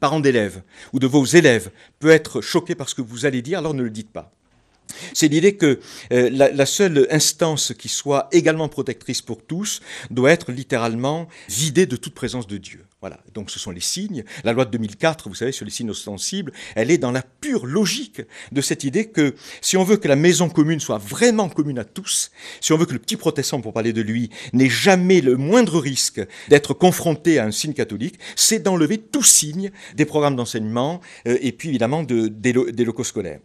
parents 0.00 0.20
d'élèves 0.20 0.62
ou 0.92 0.98
de 0.98 1.06
vos 1.06 1.24
élèves 1.24 1.70
peut 1.98 2.10
être 2.10 2.40
choqué 2.40 2.74
par 2.74 2.88
ce 2.88 2.94
que 2.94 3.02
vous 3.02 3.24
allez 3.24 3.42
dire, 3.42 3.58
alors 3.58 3.74
ne 3.74 3.82
le 3.82 3.90
dites 3.90 4.12
pas. 4.12 4.32
C'est 5.14 5.28
l'idée 5.28 5.56
que 5.56 5.80
euh, 6.12 6.30
la, 6.30 6.50
la, 6.50 6.66
seule 6.66 7.06
instance 7.10 7.72
qui 7.78 7.88
soit 7.88 8.28
également 8.32 8.68
protectrice 8.68 9.22
pour 9.22 9.42
tous 9.42 9.80
doit 10.10 10.30
être 10.30 10.52
littéralement 10.52 11.28
vidée 11.48 11.86
de 11.86 11.96
toute 11.96 12.14
présence 12.14 12.46
de 12.46 12.56
Dieu. 12.56 12.84
Voilà. 13.02 13.18
Donc 13.34 13.50
ce 13.50 13.58
sont 13.58 13.72
les 13.72 13.80
signes. 13.80 14.22
La 14.44 14.52
loi 14.52 14.64
de 14.64 14.70
2004, 14.70 15.28
vous 15.28 15.34
savez, 15.34 15.50
sur 15.50 15.64
les 15.64 15.72
signes 15.72 15.90
ostensibles, 15.90 16.52
elle 16.76 16.88
est 16.88 16.98
dans 16.98 17.10
la 17.10 17.22
pure 17.22 17.66
logique 17.66 18.22
de 18.52 18.60
cette 18.60 18.84
idée 18.84 19.06
que 19.06 19.34
si 19.60 19.76
on 19.76 19.82
veut 19.82 19.96
que 19.96 20.06
la 20.06 20.14
maison 20.14 20.48
commune 20.48 20.78
soit 20.78 20.98
vraiment 20.98 21.48
commune 21.48 21.80
à 21.80 21.84
tous, 21.84 22.30
si 22.60 22.72
on 22.72 22.76
veut 22.78 22.86
que 22.86 22.92
le 22.92 23.00
petit 23.00 23.16
protestant, 23.16 23.60
pour 23.60 23.72
parler 23.72 23.92
de 23.92 24.02
lui, 24.02 24.30
n'ait 24.52 24.70
jamais 24.70 25.20
le 25.20 25.36
moindre 25.36 25.80
risque 25.80 26.20
d'être 26.48 26.74
confronté 26.74 27.40
à 27.40 27.44
un 27.44 27.50
signe 27.50 27.74
catholique, 27.74 28.20
c'est 28.36 28.60
d'enlever 28.60 28.98
tout 28.98 29.24
signe 29.24 29.72
des 29.96 30.04
programmes 30.04 30.36
d'enseignement 30.36 31.00
euh, 31.26 31.36
et 31.40 31.50
puis 31.50 31.70
évidemment 31.70 32.04
de, 32.04 32.28
des, 32.28 32.52
des 32.52 32.84
locaux 32.84 33.02
scolaires. 33.02 33.40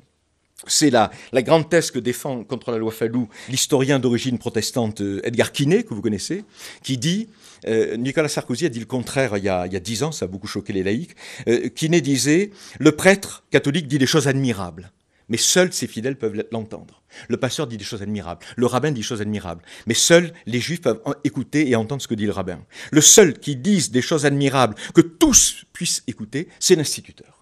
C'est 0.65 0.89
la, 0.89 1.12
la, 1.34 1.43
grande 1.43 1.70
thèse 1.70 1.91
que 1.91 2.00
défend 2.00 2.43
contre 2.43 2.72
la 2.72 2.80
loi 2.80 2.91
Fallou 2.91 3.30
l'historien 3.48 4.00
d'origine 4.00 4.39
protestante 4.39 5.02
euh, 5.02 5.22
Edgar 5.24 5.52
Quinet, 5.52 5.84
que 5.84 5.93
vous 5.93 6.02
connaissez, 6.02 6.46
qui 6.82 6.98
dit, 6.98 7.30
euh, 7.67 7.96
Nicolas 7.96 8.28
Sarkozy 8.28 8.65
a 8.65 8.70
dit 8.70 8.80
le 8.80 8.88
contraire 8.88 9.38
il 9.38 9.43
y 9.43 9.50
a, 9.50 9.67
dix 9.67 10.02
ans, 10.02 10.12
ça 10.12 10.26
a 10.26 10.28
beaucoup 10.28 10.48
choqué 10.48 10.74
les 10.74 10.82
laïcs, 10.82 11.15
euh, 11.48 11.70
Quinet 11.70 12.02
disait, 12.02 12.50
le 12.80 12.91
prêtre 12.91 13.43
catholique 13.52 13.88
dit 13.88 14.00
des 14.00 14.08
choses 14.08 14.28
admirables, 14.28 14.91
mais 15.30 15.38
seuls 15.38 15.72
ses 15.74 15.86
fidèles 15.86 16.17
peuvent 16.17 16.43
l'entendre. 16.52 17.04
Le 17.28 17.38
pasteur 17.38 17.67
dit 17.67 17.78
des 17.78 17.84
choses 17.84 18.02
admirables, 18.02 18.43
le 18.56 18.65
rabbin 18.65 18.89
dit 18.89 19.02
des 19.02 19.08
choses 19.08 19.22
admirables, 19.22 19.62
mais 19.86 19.93
seuls 19.93 20.34
les 20.48 20.60
juifs 20.60 20.82
peuvent 20.82 21.02
écouter 21.24 21.70
et 21.70 21.76
entendre 21.76 22.02
ce 22.02 22.08
que 22.08 22.15
dit 22.15 22.26
le 22.26 22.32
rabbin. 22.32 22.65
Le 22.89 23.02
seul 23.02 23.38
qui 23.38 23.56
dise 23.58 23.91
des 23.91 24.02
choses 24.02 24.26
admirables, 24.26 24.74
que 24.96 25.02
tous 25.02 25.65
puissent 25.72 26.04
écouter, 26.08 26.48
c'est 26.60 26.76
l'instituteur 26.76 27.37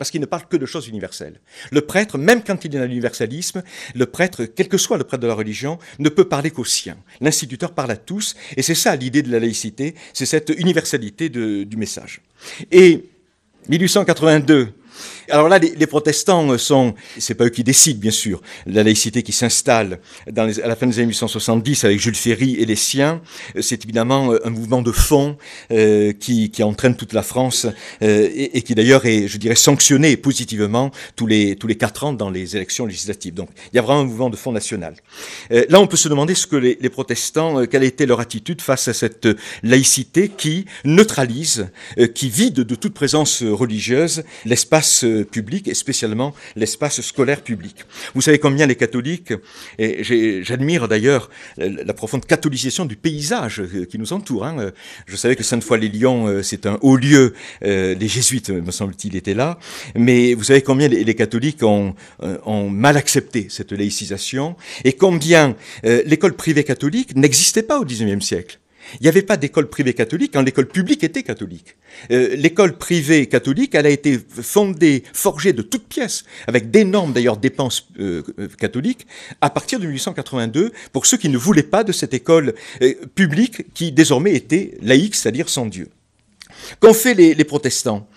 parce 0.00 0.10
qu'il 0.10 0.22
ne 0.22 0.26
parle 0.26 0.46
que 0.48 0.56
de 0.56 0.64
choses 0.64 0.88
universelles. 0.88 1.42
Le 1.70 1.82
prêtre, 1.82 2.16
même 2.16 2.42
quand 2.42 2.64
il 2.64 2.74
est 2.74 2.78
dans 2.78 2.86
l'universalisme, 2.86 3.62
le 3.94 4.06
prêtre, 4.06 4.46
quel 4.46 4.66
que 4.66 4.78
soit 4.78 4.96
le 4.96 5.04
prêtre 5.04 5.20
de 5.20 5.26
la 5.26 5.34
religion, 5.34 5.78
ne 5.98 6.08
peut 6.08 6.24
parler 6.24 6.50
qu'aux 6.50 6.64
siens. 6.64 6.96
L'instituteur 7.20 7.72
parle 7.72 7.90
à 7.90 7.98
tous, 7.98 8.34
et 8.56 8.62
c'est 8.62 8.74
ça 8.74 8.96
l'idée 8.96 9.20
de 9.20 9.30
la 9.30 9.38
laïcité, 9.38 9.94
c'est 10.14 10.24
cette 10.24 10.54
universalité 10.56 11.28
du 11.28 11.76
message. 11.76 12.22
Et 12.72 13.10
1882, 13.68 14.72
Alors 15.28 15.48
là, 15.48 15.58
les, 15.58 15.86
protestants 15.86 16.56
sont, 16.58 16.94
c'est 17.18 17.34
pas 17.34 17.44
eux 17.44 17.50
qui 17.50 17.64
décident, 17.64 18.00
bien 18.00 18.10
sûr, 18.10 18.40
la 18.66 18.82
laïcité 18.82 19.22
qui 19.22 19.32
s'installe 19.32 20.00
à 20.36 20.66
la 20.68 20.76
fin 20.76 20.86
des 20.86 20.98
années 20.98 21.06
1870 21.06 21.84
avec 21.84 22.00
Jules 22.00 22.14
Ferry 22.14 22.56
et 22.56 22.66
les 22.66 22.76
siens, 22.76 23.20
c'est 23.60 23.84
évidemment 23.84 24.32
un 24.44 24.50
mouvement 24.50 24.82
de 24.82 24.92
fond 24.92 25.36
euh, 25.72 26.12
qui, 26.12 26.50
entraîne 26.62 26.94
toute 26.94 27.14
la 27.14 27.22
France 27.22 27.66
euh, 28.02 28.28
et, 28.34 28.62
qui 28.62 28.74
d'ailleurs 28.74 29.06
est, 29.06 29.28
je 29.28 29.38
dirais, 29.38 29.54
sanctionné 29.54 30.16
positivement 30.16 30.90
tous 31.16 31.26
les, 31.26 31.56
tous 31.56 31.66
les 31.66 31.76
quatre 31.76 32.04
ans 32.04 32.12
dans 32.12 32.30
les 32.30 32.54
élections 32.54 32.86
législatives. 32.86 33.34
Donc 33.34 33.48
il 33.72 33.76
y 33.76 33.78
a 33.78 33.82
vraiment 33.82 34.00
un 34.00 34.04
mouvement 34.04 34.30
de 34.30 34.36
fond 34.36 34.52
national. 34.52 34.94
Euh, 35.52 35.64
là, 35.68 35.80
on 35.80 35.86
peut 35.86 35.96
se 35.96 36.08
demander 36.08 36.34
ce 36.34 36.46
que 36.46 36.56
les, 36.56 36.78
les 36.80 36.90
protestants, 36.90 37.66
quelle 37.66 37.84
été 37.84 38.04
leur 38.04 38.20
attitude 38.20 38.60
face 38.60 38.88
à 38.88 38.92
cette 38.92 39.28
laïcité 39.62 40.28
qui 40.28 40.66
neutralise, 40.84 41.68
qui 42.14 42.28
vide 42.28 42.54
de 42.54 42.74
toute 42.74 42.92
présence 42.92 43.42
religieuse 43.42 44.24
l'espace 44.44 44.89
public 45.30 45.68
et 45.68 45.74
spécialement 45.74 46.34
l'espace 46.56 47.00
scolaire 47.00 47.42
public. 47.42 47.84
Vous 48.14 48.20
savez 48.20 48.38
combien 48.38 48.66
les 48.66 48.76
catholiques, 48.76 49.32
et 49.78 50.02
j'admire 50.42 50.88
d'ailleurs 50.88 51.30
la 51.56 51.92
profonde 51.92 52.24
catholicisation 52.26 52.84
du 52.84 52.96
paysage 52.96 53.62
qui 53.90 53.98
nous 53.98 54.12
entoure. 54.12 54.44
Hein. 54.44 54.72
Je 55.06 55.16
savais 55.16 55.36
que 55.36 55.42
Sainte-Foy-les-Lyons, 55.42 56.26
euh, 56.26 56.42
c'est 56.42 56.66
un 56.66 56.78
haut 56.82 56.96
lieu. 56.96 57.34
Euh, 57.64 57.94
les 57.94 58.08
jésuites, 58.08 58.50
me 58.50 58.70
semble-t-il, 58.70 59.16
étaient 59.16 59.34
là. 59.34 59.58
Mais 59.94 60.34
vous 60.34 60.44
savez 60.44 60.62
combien 60.62 60.88
les, 60.88 61.14
catholiques 61.14 61.62
ont, 61.62 61.94
euh, 62.22 62.38
ont, 62.46 62.68
mal 62.68 62.96
accepté 62.96 63.46
cette 63.48 63.72
laïcisation 63.72 64.56
et 64.84 64.92
combien 64.92 65.56
l'école 65.82 66.34
privée 66.34 66.64
catholique 66.64 67.16
n'existait 67.16 67.62
pas 67.62 67.78
au 67.78 67.84
XIXe 67.84 68.24
siècle. 68.24 68.59
Il 68.94 69.02
n'y 69.02 69.08
avait 69.08 69.22
pas 69.22 69.36
d'école 69.36 69.68
privée 69.68 69.94
catholique 69.94 70.32
quand 70.32 70.42
l'école 70.42 70.66
publique 70.66 71.04
était 71.04 71.22
catholique. 71.22 71.76
Euh, 72.10 72.34
l'école 72.36 72.76
privée 72.76 73.26
catholique, 73.26 73.74
elle 73.74 73.86
a 73.86 73.90
été 73.90 74.18
fondée, 74.42 75.04
forgée 75.12 75.52
de 75.52 75.62
toutes 75.62 75.86
pièces, 75.86 76.24
avec 76.46 76.70
d'énormes 76.70 77.12
d'ailleurs 77.12 77.36
dépenses 77.36 77.88
euh, 77.98 78.22
euh, 78.38 78.48
catholiques, 78.58 79.06
à 79.40 79.50
partir 79.50 79.78
de 79.78 79.86
1882, 79.86 80.72
pour 80.92 81.06
ceux 81.06 81.16
qui 81.16 81.28
ne 81.28 81.38
voulaient 81.38 81.62
pas 81.62 81.84
de 81.84 81.92
cette 81.92 82.14
école 82.14 82.54
publique 83.14 83.72
qui 83.74 83.92
désormais 83.92 84.34
était 84.34 84.74
laïque, 84.82 85.14
c'est-à-dire 85.14 85.48
sans 85.48 85.66
Dieu. 85.66 85.88
Qu'ont 86.80 86.94
fait 86.94 87.14
les, 87.14 87.34
les 87.34 87.44
protestants? 87.44 88.08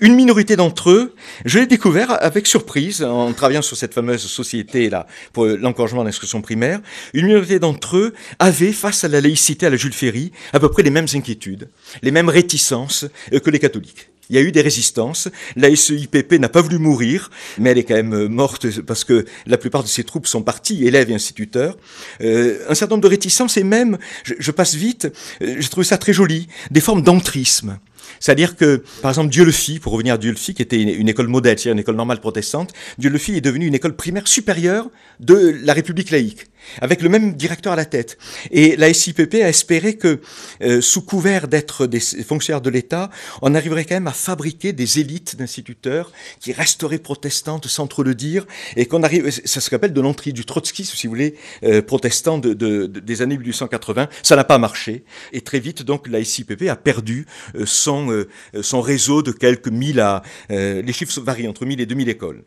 Une 0.00 0.14
minorité 0.14 0.56
d'entre 0.56 0.90
eux, 0.90 1.14
je 1.44 1.58
l'ai 1.58 1.66
découvert 1.66 2.22
avec 2.22 2.46
surprise 2.46 3.02
en 3.02 3.32
travaillant 3.32 3.62
sur 3.62 3.76
cette 3.76 3.94
fameuse 3.94 4.22
société 4.22 4.90
là 4.90 5.06
pour 5.32 5.46
l'encouragement 5.46 6.02
de 6.02 6.06
l'instruction 6.06 6.42
primaire. 6.42 6.80
Une 7.14 7.26
minorité 7.26 7.58
d'entre 7.58 7.96
eux 7.96 8.14
avait 8.38 8.72
face 8.72 9.04
à 9.04 9.08
la 9.08 9.20
laïcité 9.20 9.66
à 9.66 9.70
la 9.70 9.76
Jules 9.76 9.92
Ferry 9.92 10.32
à 10.52 10.60
peu 10.60 10.68
près 10.68 10.82
les 10.82 10.90
mêmes 10.90 11.06
inquiétudes, 11.14 11.68
les 12.02 12.10
mêmes 12.10 12.28
réticences 12.28 13.06
euh, 13.32 13.40
que 13.40 13.50
les 13.50 13.58
catholiques. 13.58 14.10
Il 14.28 14.34
y 14.34 14.38
a 14.40 14.42
eu 14.42 14.50
des 14.50 14.60
résistances. 14.60 15.28
La 15.54 15.74
SEIPP 15.74 16.32
n'a 16.40 16.48
pas 16.48 16.60
voulu 16.60 16.78
mourir, 16.78 17.30
mais 17.58 17.70
elle 17.70 17.78
est 17.78 17.84
quand 17.84 17.94
même 17.94 18.12
euh, 18.12 18.28
morte 18.28 18.80
parce 18.80 19.04
que 19.04 19.24
la 19.46 19.56
plupart 19.56 19.82
de 19.82 19.88
ses 19.88 20.02
troupes 20.02 20.26
sont 20.26 20.42
parties, 20.42 20.84
élèves 20.84 21.10
et 21.10 21.14
instituteurs. 21.14 21.76
Euh, 22.20 22.58
un 22.68 22.74
certain 22.74 22.96
nombre 22.96 23.04
de 23.04 23.08
réticences 23.08 23.56
et 23.56 23.64
même, 23.64 23.98
je, 24.24 24.34
je 24.38 24.50
passe 24.50 24.74
vite, 24.74 25.08
j'ai 25.40 25.68
trouvé 25.68 25.86
ça 25.86 25.96
très 25.96 26.12
joli, 26.12 26.48
des 26.70 26.80
formes 26.80 27.02
d'entrisme. 27.02 27.78
C'est-à-dire 28.20 28.56
que, 28.56 28.82
par 29.02 29.10
exemple, 29.10 29.30
Dieu 29.30 29.44
le 29.44 29.52
fit, 29.52 29.78
pour 29.78 29.92
revenir 29.92 30.14
à 30.14 30.18
Dieu 30.18 30.30
le 30.30 30.36
fit, 30.36 30.54
qui 30.54 30.62
était 30.62 30.80
une, 30.80 31.08
école 31.08 31.28
modèle, 31.28 31.58
c'est-à-dire 31.58 31.72
une 31.72 31.78
école 31.80 31.96
normale 31.96 32.20
protestante, 32.20 32.72
Dieu 32.98 33.10
le 33.10 33.18
fit 33.18 33.36
est 33.36 33.40
devenu 33.40 33.66
une 33.66 33.74
école 33.74 33.96
primaire 33.96 34.26
supérieure 34.28 34.88
de 35.20 35.56
la 35.62 35.72
République 35.72 36.10
laïque 36.10 36.46
avec 36.80 37.02
le 37.02 37.08
même 37.08 37.34
directeur 37.34 37.72
à 37.72 37.76
la 37.76 37.84
tête. 37.84 38.18
Et 38.50 38.76
la 38.76 38.92
SIPP 38.92 39.34
a 39.34 39.48
espéré 39.48 39.96
que, 39.96 40.20
euh, 40.62 40.80
sous 40.80 41.02
couvert 41.02 41.48
d'être 41.48 41.86
des 41.86 42.00
fonctionnaires 42.00 42.60
de 42.60 42.70
l'État, 42.70 43.10
on 43.42 43.54
arriverait 43.54 43.84
quand 43.84 43.94
même 43.94 44.06
à 44.06 44.12
fabriquer 44.12 44.72
des 44.72 45.00
élites 45.00 45.36
d'instituteurs 45.36 46.12
qui 46.40 46.52
resteraient 46.52 46.98
protestantes 46.98 47.66
sans 47.66 47.86
trop 47.86 48.02
le 48.02 48.14
dire, 48.14 48.46
et 48.76 48.86
qu'on 48.86 49.02
arrive, 49.02 49.30
ça 49.30 49.60
se 49.60 49.70
rappelle 49.70 49.92
de 49.92 50.00
l'entrée 50.00 50.32
du 50.32 50.44
trotskisme, 50.44 50.96
si 50.96 51.06
vous 51.06 51.12
voulez, 51.12 51.34
euh, 51.64 51.82
protestant 51.82 52.38
de, 52.38 52.52
de, 52.54 52.86
des 52.86 53.22
années 53.22 53.36
1880. 53.36 54.08
Ça 54.22 54.36
n'a 54.36 54.44
pas 54.44 54.58
marché, 54.58 55.04
et 55.32 55.40
très 55.40 55.60
vite, 55.60 55.82
donc, 55.82 56.08
la 56.08 56.22
SIPP 56.22 56.68
a 56.68 56.76
perdu 56.76 57.26
euh, 57.54 57.64
son, 57.66 58.24
son 58.60 58.80
réseau 58.80 59.22
de 59.22 59.32
quelques 59.32 59.68
mille 59.68 60.00
à, 60.00 60.22
les 60.48 60.92
chiffres 60.92 61.20
varient 61.20 61.48
entre 61.48 61.64
1000 61.66 61.80
et 61.80 61.86
2000 61.86 62.08
écoles. 62.08 62.44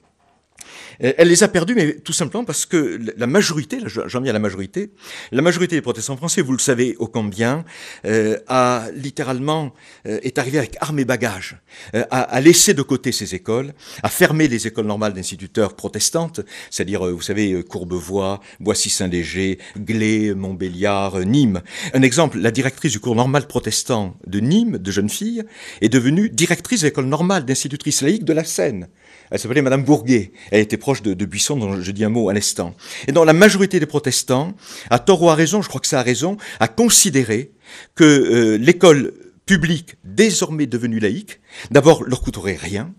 Euh, 1.03 1.13
elle 1.17 1.29
les 1.29 1.43
a 1.43 1.47
perdus, 1.47 1.75
mais 1.75 1.95
tout 1.95 2.13
simplement 2.13 2.45
parce 2.45 2.65
que 2.65 2.99
la 3.17 3.27
majorité, 3.27 3.79
j'en 3.85 4.21
viens 4.21 4.31
à 4.31 4.33
la 4.33 4.39
majorité, 4.39 4.91
la 5.31 5.41
majorité 5.41 5.75
des 5.75 5.81
protestants 5.81 6.17
français, 6.17 6.41
vous 6.41 6.51
le 6.51 6.59
savez 6.59 6.95
ô 6.99 7.07
combien, 7.07 7.65
euh, 8.05 8.37
a 8.47 8.87
littéralement 8.93 9.73
euh, 10.07 10.19
est 10.23 10.37
arrivé 10.37 10.57
avec 10.57 10.75
armes 10.81 10.99
et 10.99 11.05
bagages, 11.05 11.57
euh, 11.95 12.03
a, 12.11 12.41
laissé 12.41 12.73
de 12.73 12.81
côté 12.81 13.11
ces 13.11 13.35
écoles, 13.35 13.73
a 14.03 14.09
fermé 14.09 14.47
les 14.47 14.67
écoles 14.67 14.85
normales 14.85 15.13
d'instituteurs 15.13 15.75
protestantes, 15.75 16.41
c'est-à-dire, 16.69 17.05
vous 17.05 17.21
savez, 17.21 17.63
Courbevoie, 17.63 18.39
Boissy-Saint-Léger, 18.59 19.59
Glé, 19.77 20.33
Montbéliard, 20.33 21.19
Nîmes. 21.19 21.61
Un 21.93 22.01
exemple, 22.01 22.39
la 22.39 22.51
directrice 22.51 22.91
du 22.91 22.99
cours 22.99 23.15
normal 23.15 23.47
protestant 23.47 24.17
de 24.25 24.39
Nîmes, 24.39 24.77
de 24.77 24.91
jeune 24.91 25.09
fille, 25.09 25.43
est 25.81 25.89
devenue 25.89 26.29
directrice 26.29 26.81
de 26.81 26.87
l'école 26.87 27.05
normale 27.05 27.45
d'institutrice 27.45 28.01
laïque 28.01 28.25
de 28.25 28.33
la 28.33 28.43
Seine. 28.43 28.87
Elle 29.31 29.39
s'appelait 29.39 29.61
Madame 29.61 29.83
Bourguet. 29.83 30.31
Elle 30.51 30.61
était 30.61 30.77
proche 30.77 31.01
de, 31.01 31.25
Buisson, 31.25 31.57
dont 31.57 31.81
je 31.81 31.91
dis 31.91 32.03
un 32.03 32.09
mot 32.09 32.29
à 32.29 32.33
l'instant. 32.33 32.75
Et 33.07 33.11
donc 33.11 33.25
la 33.25 33.33
majorité 33.33 33.79
des 33.79 33.85
protestants, 33.85 34.53
à 34.89 34.99
tort 34.99 35.21
ou 35.21 35.29
à 35.29 35.35
raison, 35.35 35.61
je 35.61 35.69
crois 35.69 35.81
que 35.81 35.87
ça 35.87 35.99
a 35.99 36.03
raison, 36.03 36.37
a 36.59 36.67
considéré 36.67 37.51
que 37.95 38.03
euh, 38.03 38.57
l'école 38.57 39.13
publique, 39.45 39.95
désormais 40.03 40.67
devenue 40.67 40.99
laïque, 40.99 41.39
d'abord 41.71 42.03
leur 42.03 42.21
coûterait 42.21 42.57
rien, 42.59 42.93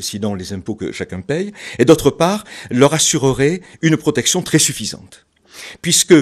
sinon 0.00 0.34
les 0.34 0.52
impôts 0.52 0.74
que 0.74 0.92
chacun 0.92 1.20
paye, 1.20 1.52
et 1.78 1.84
d'autre 1.84 2.10
part, 2.10 2.44
leur 2.70 2.94
assurerait 2.94 3.60
une 3.82 3.96
protection 3.96 4.42
très 4.42 4.58
suffisante. 4.58 5.26
Puisque 5.80 6.14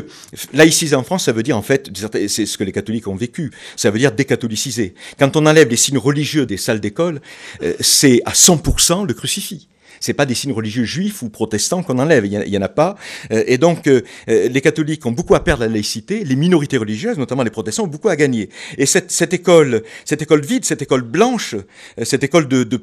laïciser 0.53 0.97
en 0.97 1.03
France, 1.03 1.25
ça 1.25 1.33
veut 1.33 1.43
dire 1.43 1.57
en 1.57 1.63
fait, 1.63 1.91
c'est 2.29 2.47
ce 2.47 2.59
que 2.59 2.65
les 2.65 2.73
catholiques 2.73 3.09
ont 3.09 3.17
vécu, 3.17 3.51
ça 3.77 3.91
veut 3.91 3.99
dire 3.99 4.13
décatholiciser. 4.13 4.95
Quand 5.19 5.37
on 5.37 5.47
enlève 5.47 5.69
les 5.69 5.77
signes 5.77 5.99
religieux 5.99 6.47
des 6.47 6.57
salles 6.57 6.81
d'école, 6.81 7.21
euh, 7.63 7.75
c'est 7.81 8.23
à 8.25 8.33
100% 8.33 9.07
le 9.07 9.15
crucifix 9.15 9.69
c'est 10.01 10.15
pas 10.15 10.27
des 10.27 10.35
signes 10.35 10.53
religieux 10.53 10.85
juifs 10.85 11.23
ou 11.23 11.29
protestants 11.29 11.83
qu'on 11.83 11.99
enlève, 11.99 12.25
il 12.27 12.33
y, 12.33 12.59
en 12.59 12.63
a 12.63 12.69
pas. 12.69 12.97
Euh, 13.33 13.45
et 13.47 13.59
donc, 13.59 13.87
euh, 13.87 14.01
euh, 14.29 14.49
les 14.49 14.61
catholiques 14.63 15.05
ont 15.05 15.13
beaucoup 15.13 15.35
à 15.35 15.45
perdre 15.45 15.63
la 15.63 15.69
laïcité, 15.69 16.25
les 16.25 16.37
minorités 16.37 16.79
religieuses, 16.79 17.19
notamment 17.19 17.43
les 17.43 17.51
protestants, 17.51 17.85
ont 17.85 17.89
beaucoup 17.89 18.09
à 18.09 18.17
gagner. 18.17 18.49
Et 18.79 18.87
cette, 18.87 19.33
école, 19.33 19.83
cette 20.07 20.23
école 20.23 20.45
vide, 20.45 20.65
cette 20.65 20.83
école 20.83 21.03
blanche, 21.03 21.55
cette 22.03 22.25
école 22.25 22.49
de 22.49 22.81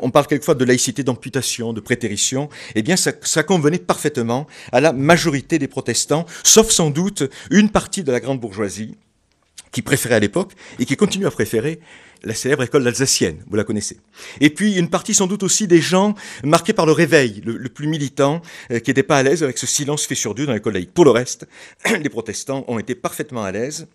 on 0.00 0.10
parle 0.10 0.26
quelquefois 0.26 0.54
de 0.54 0.64
laïcité 0.64 1.02
d'amputation, 1.02 1.72
de 1.72 1.80
prétérition, 1.80 2.48
eh 2.74 2.82
bien, 2.82 2.96
ça, 2.96 3.12
ça 3.22 3.42
convenait 3.42 3.78
parfaitement 3.78 4.46
à 4.72 4.80
la 4.80 4.92
majorité 4.92 5.58
des 5.58 5.68
protestants, 5.68 6.26
sauf 6.44 6.70
sans 6.70 6.90
doute 6.90 7.22
une 7.50 7.70
partie 7.70 8.02
de 8.02 8.12
la 8.12 8.20
grande 8.20 8.40
bourgeoisie 8.40 8.96
qui 9.72 9.82
préférait 9.82 10.16
à 10.16 10.20
l'époque 10.20 10.52
et 10.78 10.84
qui 10.84 10.96
continue 10.96 11.26
à 11.26 11.30
préférer 11.30 11.80
la 12.22 12.34
célèbre 12.34 12.62
école 12.62 12.86
alsacienne, 12.86 13.38
vous 13.48 13.56
la 13.56 13.64
connaissez. 13.64 13.98
Et 14.40 14.50
puis 14.50 14.76
une 14.76 14.90
partie 14.90 15.14
sans 15.14 15.26
doute 15.26 15.42
aussi 15.42 15.66
des 15.66 15.80
gens 15.80 16.14
marqués 16.44 16.72
par 16.72 16.86
le 16.86 16.92
réveil, 16.92 17.42
le, 17.44 17.68
plus 17.68 17.86
militant, 17.86 18.42
euh, 18.70 18.78
qui 18.78 18.90
n'étaient 18.90 19.02
pas 19.02 19.18
à 19.18 19.22
l'aise 19.22 19.42
avec 19.42 19.58
ce 19.58 19.66
silence 19.66 20.06
fait 20.06 20.14
sur 20.14 20.34
Dieu 20.34 20.46
dans 20.46 20.52
l'école 20.52 20.74
laïque. 20.74 20.92
Pour 20.92 21.04
le 21.04 21.10
reste, 21.10 21.46
les 22.02 22.08
protestants 22.08 22.64
ont 22.68 22.78
été 22.78 22.94
parfaitement 22.94 23.44
à 23.44 23.52
l'aise. 23.52 23.86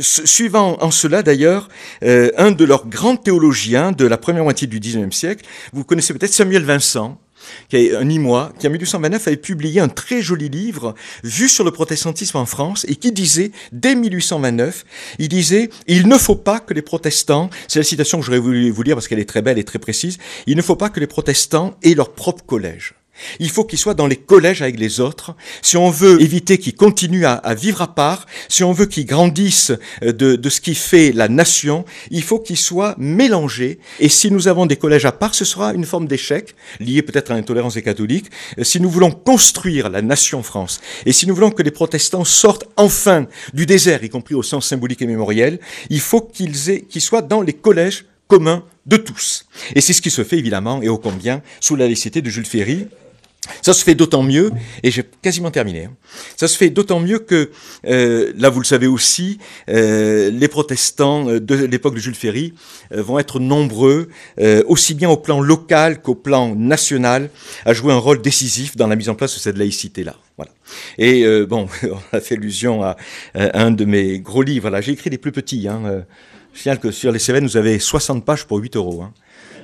Suivant 0.00 0.76
en 0.82 0.90
cela 0.90 1.22
d'ailleurs, 1.22 1.68
euh, 2.02 2.30
un 2.36 2.50
de 2.50 2.64
leurs 2.64 2.86
grands 2.88 3.16
théologiens 3.16 3.92
de 3.92 4.04
la 4.04 4.18
première 4.18 4.44
moitié 4.44 4.66
du 4.66 4.80
XIXe 4.80 5.16
siècle, 5.16 5.46
vous 5.72 5.84
connaissez 5.84 6.12
peut-être 6.12 6.34
Samuel 6.34 6.64
Vincent, 6.64 7.18
qui 7.68 7.76
est 7.76 7.96
un 7.96 8.04
Nîmois, 8.04 8.52
qui 8.58 8.66
en 8.66 8.70
1829 8.70 9.26
avait 9.28 9.36
publié 9.36 9.80
un 9.80 9.88
très 9.88 10.22
joli 10.22 10.48
livre 10.48 10.94
vu 11.24 11.48
sur 11.48 11.64
le 11.64 11.70
protestantisme 11.70 12.38
en 12.38 12.46
France 12.46 12.86
et 12.88 12.96
qui 12.96 13.12
disait, 13.12 13.50
dès 13.72 13.94
1829, 13.94 14.84
il 15.18 15.28
disait, 15.28 15.70
il 15.86 16.08
ne 16.08 16.18
faut 16.18 16.36
pas 16.36 16.60
que 16.60 16.74
les 16.74 16.82
protestants, 16.82 17.50
c'est 17.68 17.78
la 17.78 17.84
citation 17.84 18.18
que 18.18 18.26
j'aurais 18.26 18.38
voulu 18.38 18.70
vous 18.70 18.82
lire 18.82 18.96
parce 18.96 19.08
qu'elle 19.08 19.18
est 19.18 19.28
très 19.28 19.42
belle 19.42 19.58
et 19.58 19.64
très 19.64 19.78
précise, 19.78 20.18
il 20.46 20.56
ne 20.56 20.62
faut 20.62 20.76
pas 20.76 20.90
que 20.90 21.00
les 21.00 21.06
protestants 21.06 21.76
aient 21.82 21.94
leur 21.94 22.12
propre 22.12 22.44
collège. 22.44 22.94
Il 23.40 23.50
faut 23.50 23.64
qu'ils 23.64 23.78
soient 23.78 23.94
dans 23.94 24.06
les 24.06 24.16
collèges 24.16 24.62
avec 24.62 24.78
les 24.78 25.00
autres. 25.00 25.34
Si 25.62 25.76
on 25.76 25.90
veut 25.90 26.20
éviter 26.20 26.58
qu'ils 26.58 26.74
continuent 26.74 27.26
à, 27.26 27.54
vivre 27.54 27.82
à 27.82 27.94
part, 27.94 28.26
si 28.48 28.64
on 28.64 28.72
veut 28.72 28.86
qu'ils 28.86 29.06
grandissent 29.06 29.72
euh, 30.02 30.12
de, 30.12 30.48
ce 30.48 30.60
qui 30.60 30.74
fait 30.74 31.12
la 31.12 31.28
nation, 31.28 31.84
il 32.10 32.22
faut 32.22 32.38
qu'ils 32.38 32.56
soient 32.56 32.94
mélangés. 32.98 33.78
Et 34.00 34.08
si 34.08 34.30
nous 34.30 34.48
avons 34.48 34.66
des 34.66 34.76
collèges 34.76 35.04
à 35.04 35.12
part, 35.12 35.34
ce 35.34 35.44
sera 35.44 35.72
une 35.72 35.84
forme 35.84 36.06
d'échec, 36.06 36.54
lié 36.80 37.02
peut-être 37.02 37.30
à 37.30 37.34
l'intolérance 37.34 37.74
des 37.74 37.82
catholiques. 37.82 38.30
Euh, 38.58 38.64
si 38.64 38.80
nous 38.80 38.90
voulons 38.90 39.10
construire 39.10 39.90
la 39.90 40.02
nation 40.02 40.42
France, 40.42 40.80
et 41.04 41.12
si 41.12 41.26
nous 41.26 41.34
voulons 41.34 41.50
que 41.50 41.62
les 41.62 41.70
protestants 41.70 42.24
sortent 42.24 42.68
enfin 42.76 43.26
du 43.54 43.66
désert, 43.66 44.04
y 44.04 44.08
compris 44.08 44.34
au 44.34 44.42
sens 44.42 44.66
symbolique 44.66 45.02
et 45.02 45.06
mémoriel, 45.06 45.60
il 45.90 46.00
faut 46.00 46.20
qu'ils 46.20 46.56
qu'ils 46.88 47.02
soient 47.02 47.22
dans 47.22 47.42
les 47.42 47.52
collèges 47.52 48.06
communs 48.28 48.64
de 48.86 48.96
tous. 48.96 49.46
Et 49.74 49.80
c'est 49.80 49.92
ce 49.92 50.02
qui 50.02 50.10
se 50.10 50.24
fait 50.24 50.38
évidemment, 50.38 50.82
et 50.82 50.88
ô 50.88 50.98
combien, 50.98 51.42
sous 51.60 51.76
la 51.76 51.84
laïcité 51.86 52.22
de 52.22 52.30
Jules 52.30 52.46
Ferry, 52.46 52.86
Ça 53.62 53.72
se 53.72 53.84
fait 53.84 53.94
d'autant 53.94 54.22
mieux, 54.22 54.50
et 54.82 54.90
j'ai 54.90 55.04
quasiment 55.22 55.50
terminé, 55.50 55.84
hein. 55.84 55.92
ça 56.36 56.48
se 56.48 56.56
fait 56.56 56.70
d'autant 56.70 57.00
mieux 57.00 57.18
que, 57.18 57.50
euh, 57.86 58.32
là 58.36 58.48
vous 58.48 58.60
le 58.60 58.64
savez 58.64 58.86
aussi, 58.86 59.38
euh, 59.68 60.30
les 60.30 60.48
protestants 60.48 61.28
euh, 61.28 61.40
de 61.40 61.54
l'époque 61.54 61.94
de 61.94 62.00
Jules 62.00 62.14
Ferry 62.14 62.54
vont 62.90 63.18
être 63.18 63.40
nombreux, 63.40 64.08
aussi 64.66 64.94
bien 64.94 65.08
au 65.08 65.16
plan 65.16 65.40
local 65.40 66.00
qu'au 66.00 66.14
plan 66.14 66.54
national, 66.54 67.30
à 67.64 67.72
jouer 67.72 67.92
un 67.92 67.98
rôle 67.98 68.22
décisif 68.22 68.76
dans 68.76 68.86
la 68.86 68.96
mise 68.96 69.08
en 69.08 69.14
place 69.14 69.34
de 69.34 69.40
cette 69.40 69.58
laïcité-là. 69.58 70.14
Voilà. 70.36 70.52
Et 70.98 71.24
bon, 71.46 71.68
on 71.82 72.16
a 72.16 72.20
fait 72.20 72.36
allusion 72.36 72.82
à, 72.82 72.96
un 73.34 73.70
de 73.70 73.84
mes 73.84 74.18
gros 74.20 74.42
livres. 74.42 74.70
Là, 74.70 74.80
j'ai 74.80 74.92
écrit 74.92 75.10
des 75.10 75.18
plus 75.18 75.32
petits. 75.32 75.68
Hein. 75.68 76.04
Je 76.52 76.60
signale 76.60 76.80
que 76.80 76.90
sur 76.90 77.12
les 77.12 77.18
Cévennes, 77.18 77.46
vous 77.46 77.56
avez 77.56 77.78
60 77.78 78.24
pages 78.24 78.46
pour 78.46 78.58
8 78.58 78.76
euros. 78.76 79.02
Hein. 79.02 79.12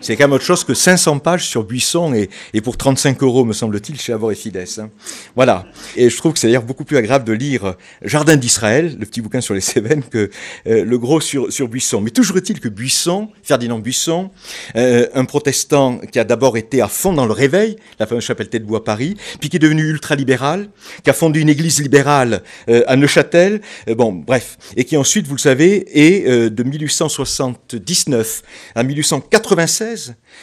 C'est 0.02 0.16
quand 0.16 0.24
même 0.24 0.32
autre 0.32 0.44
chose 0.44 0.64
que 0.64 0.74
500 0.74 1.20
pages 1.20 1.46
sur 1.46 1.62
Buisson 1.62 2.12
et, 2.12 2.60
pour 2.60 2.76
35 2.76 3.22
euros, 3.22 3.44
me 3.44 3.52
semble-t-il, 3.52 4.00
chez 4.00 4.12
Avor 4.12 4.32
et 4.32 4.34
Fides. 4.34 4.64
Hein. 4.78 4.90
Voilà. 5.36 5.64
Et 5.96 6.10
je 6.10 6.16
trouve 6.16 6.32
que 6.32 6.40
c'est 6.40 6.48
d'ailleurs 6.48 6.64
beaucoup 6.64 6.84
plus 6.84 6.96
agréable 6.96 7.24
de 7.24 7.32
lire 7.32 7.76
Jardin 8.02 8.34
d'Israël, 8.34 8.96
le 8.98 9.06
petit 9.06 9.20
bouquin 9.20 9.40
sur 9.40 9.54
les 9.54 9.60
Cévennes, 9.60 10.02
que 10.02 10.28
euh, 10.66 10.84
le 10.84 10.98
gros 10.98 11.20
sur, 11.20 11.52
sur 11.52 11.68
Buisson. 11.68 12.00
Mais 12.00 12.10
toujours 12.10 12.36
est-il 12.36 12.58
que 12.58 12.68
Buisson, 12.68 13.28
Ferdinand 13.44 13.78
Buisson, 13.78 14.30
euh, 14.74 15.06
un 15.14 15.24
protestant 15.24 15.98
qui 15.98 16.18
a 16.18 16.24
d'abord 16.24 16.56
été 16.56 16.82
à 16.82 16.88
fond 16.88 17.12
dans 17.12 17.26
le 17.26 17.32
réveil, 17.32 17.76
la 18.00 18.06
fameuse 18.08 18.24
chapelle 18.24 18.48
Tête 18.48 18.64
Bois 18.64 18.78
à 18.78 18.82
Paris, 18.82 19.16
puis 19.38 19.50
qui 19.50 19.56
est 19.56 19.60
devenu 19.60 19.84
ultra-libéral, 19.84 20.68
qui 21.04 21.10
a 21.10 21.12
fondé 21.12 21.38
une 21.38 21.48
église 21.48 21.80
libérale 21.80 22.42
euh, 22.68 22.82
à 22.88 22.96
Neuchâtel, 22.96 23.60
bon, 23.96 24.12
bref, 24.12 24.58
et 24.76 24.84
qui 24.84 24.96
ensuite, 24.96 25.28
vous 25.28 25.36
le 25.36 25.40
savez, 25.40 25.86
est 25.92 26.28
de 26.28 26.62
1879 26.64 28.42
à 28.74 28.82
1896 28.82 29.91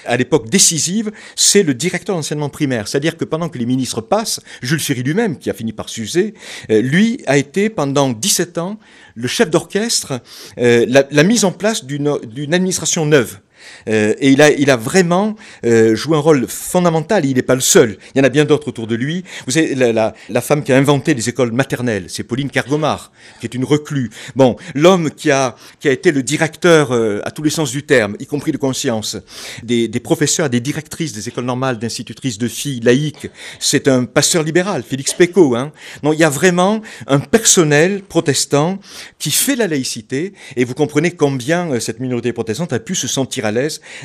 à 0.06 0.18
l'époque 0.18 0.50
décisive, 0.50 1.12
c'est 1.36 1.64
le 1.64 1.74
directeur 1.74 2.16
d'enseignement 2.16 2.50
primaire. 2.50 2.88
C'est-à-dire 2.88 3.18
que 3.18 3.26
pendant 3.26 3.50
que 3.50 3.58
les 3.58 3.66
ministres 3.66 4.02
passent, 4.02 4.42
Jules 4.62 4.80
Ferry 4.80 5.04
lui-même, 5.04 5.38
qui 5.38 5.50
a 5.50 5.54
fini 5.54 5.74
par 5.74 5.90
s'user, 5.90 6.34
euh, 6.70 6.82
lui 6.82 7.22
a 7.28 7.38
été 7.38 7.70
pendant 7.70 8.10
17 8.10 8.58
ans 8.58 8.80
le 9.16 9.28
chef 9.28 9.50
d'orchestre, 9.50 10.22
euh, 10.58 10.86
la, 10.88 11.24
mise 11.24 11.46
en 11.46 11.52
place 11.52 11.86
d'une 11.86 12.54
administration 12.54 13.06
neuve. 13.06 13.40
Euh, 13.88 14.14
et 14.20 14.32
il 14.32 14.42
a, 14.42 14.52
il 14.52 14.70
a 14.70 14.76
vraiment 14.76 15.36
euh, 15.66 15.96
joué 15.96 16.18
un 16.18 16.22
rôle 16.22 16.48
fondamental. 16.48 17.26
Il 17.26 17.36
n'est 17.36 17.42
pas 17.42 17.56
le 17.56 17.62
seul. 17.62 17.98
Il 18.14 18.20
y 18.20 18.22
en 18.22 18.24
a 18.24 18.30
bien 18.30 18.46
d'autres 18.46 18.68
autour 18.68 18.88
de 18.88 18.96
lui. 18.96 19.24
Vous 19.46 19.52
savez, 19.52 19.76
la, 19.76 20.14
la, 20.30 20.42
femme 20.42 20.64
qui 20.64 20.72
a 20.72 20.78
inventé 20.78 21.14
les 21.14 21.30
écoles 21.30 21.52
maternelles, 21.52 22.06
c'est 22.08 22.24
Pauline 22.24 22.50
Kergomar, 22.50 23.12
qui 23.40 23.46
est 23.46 23.54
une 23.54 23.66
reclue. 23.66 24.10
Bon, 24.36 24.56
l'homme 24.76 25.12
qui 25.12 25.32
a, 25.32 25.56
qui 25.80 25.88
a 25.88 25.92
été 25.92 26.12
le 26.12 26.24
directeur 26.24 26.92
euh, 26.92 27.22
à 27.26 27.32
tous 27.32 27.44
les 27.44 27.50
sens 27.50 27.72
du 27.72 27.84
terme, 27.84 28.16
y 28.20 28.26
compris 28.26 28.52
de 28.52 28.58
conscience, 28.58 29.18
des, 29.64 29.88
des 29.88 30.00
professeurs, 30.00 30.50
des 30.50 30.60
directrices 30.60 31.14
des 31.14 31.28
écoles 31.28 31.46
normales, 31.46 31.78
d'institutrices 31.78 32.38
de 32.38 32.48
filles 32.48 32.80
laïques, 32.82 33.30
c'est 33.60 33.88
un 33.88 34.06
pasteur 34.06 34.44
libéral, 34.44 34.84
Félix 34.84 35.14
Pécaud. 35.14 35.56
Hein. 35.56 35.72
Non, 36.04 36.14
il 36.14 36.20
y 36.20 36.24
a 36.24 36.30
vraiment 36.30 36.82
un 37.08 37.20
personnel 37.20 38.02
protestant 38.02 38.80
qui 39.18 39.32
fait 39.32 39.56
la 39.56 39.68
laïcité, 39.68 40.34
et 40.56 40.64
vous 40.64 40.74
comprenez 40.74 41.12
combien 41.12 41.80
cette 41.80 42.00
minorité 42.00 42.34
protestante 42.34 42.74
a 42.74 42.80
pu 42.80 42.96
se 42.96 43.08
sentir 43.08 43.46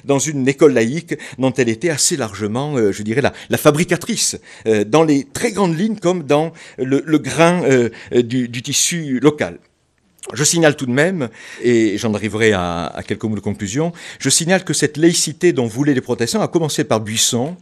dans 0.04 0.18
une 0.18 0.46
école 0.48 0.72
laïque 0.72 1.16
dont 1.38 1.52
elle 1.52 1.68
était 1.68 1.90
assez 1.90 2.16
largement, 2.16 2.76
euh, 2.76 2.92
je 2.92 3.02
dirais, 3.02 3.20
la, 3.20 3.32
la 3.50 3.58
fabricatrice, 3.58 4.38
euh, 4.66 4.84
dans 4.84 5.02
les 5.02 5.24
très 5.24 5.52
grandes 5.52 5.78
lignes 5.78 5.98
comme 5.98 6.24
dans 6.24 6.52
le, 6.78 7.18
grain 7.18 7.62
euh, 7.64 7.90
du, 8.22 8.62
tissu 8.62 9.20
local. 9.20 9.58
Je 10.32 10.42
signale 10.42 10.74
tout 10.74 10.86
de 10.86 10.90
même, 10.90 11.28
et 11.62 11.98
j'en 11.98 12.14
arriverai 12.14 12.52
à, 12.52 12.86
à, 12.86 13.02
quelques 13.02 13.24
mots 13.24 13.36
de 13.36 13.40
conclusion, 13.40 13.92
je 14.18 14.30
signale 14.30 14.64
que 14.64 14.72
cette 14.72 14.96
laïcité 14.96 15.52
dont 15.52 15.66
voulaient 15.66 15.92
les 15.92 16.00
protestants 16.00 16.40
a 16.40 16.48
commencé 16.48 16.84
par 16.84 17.00
Buisson, 17.00 17.56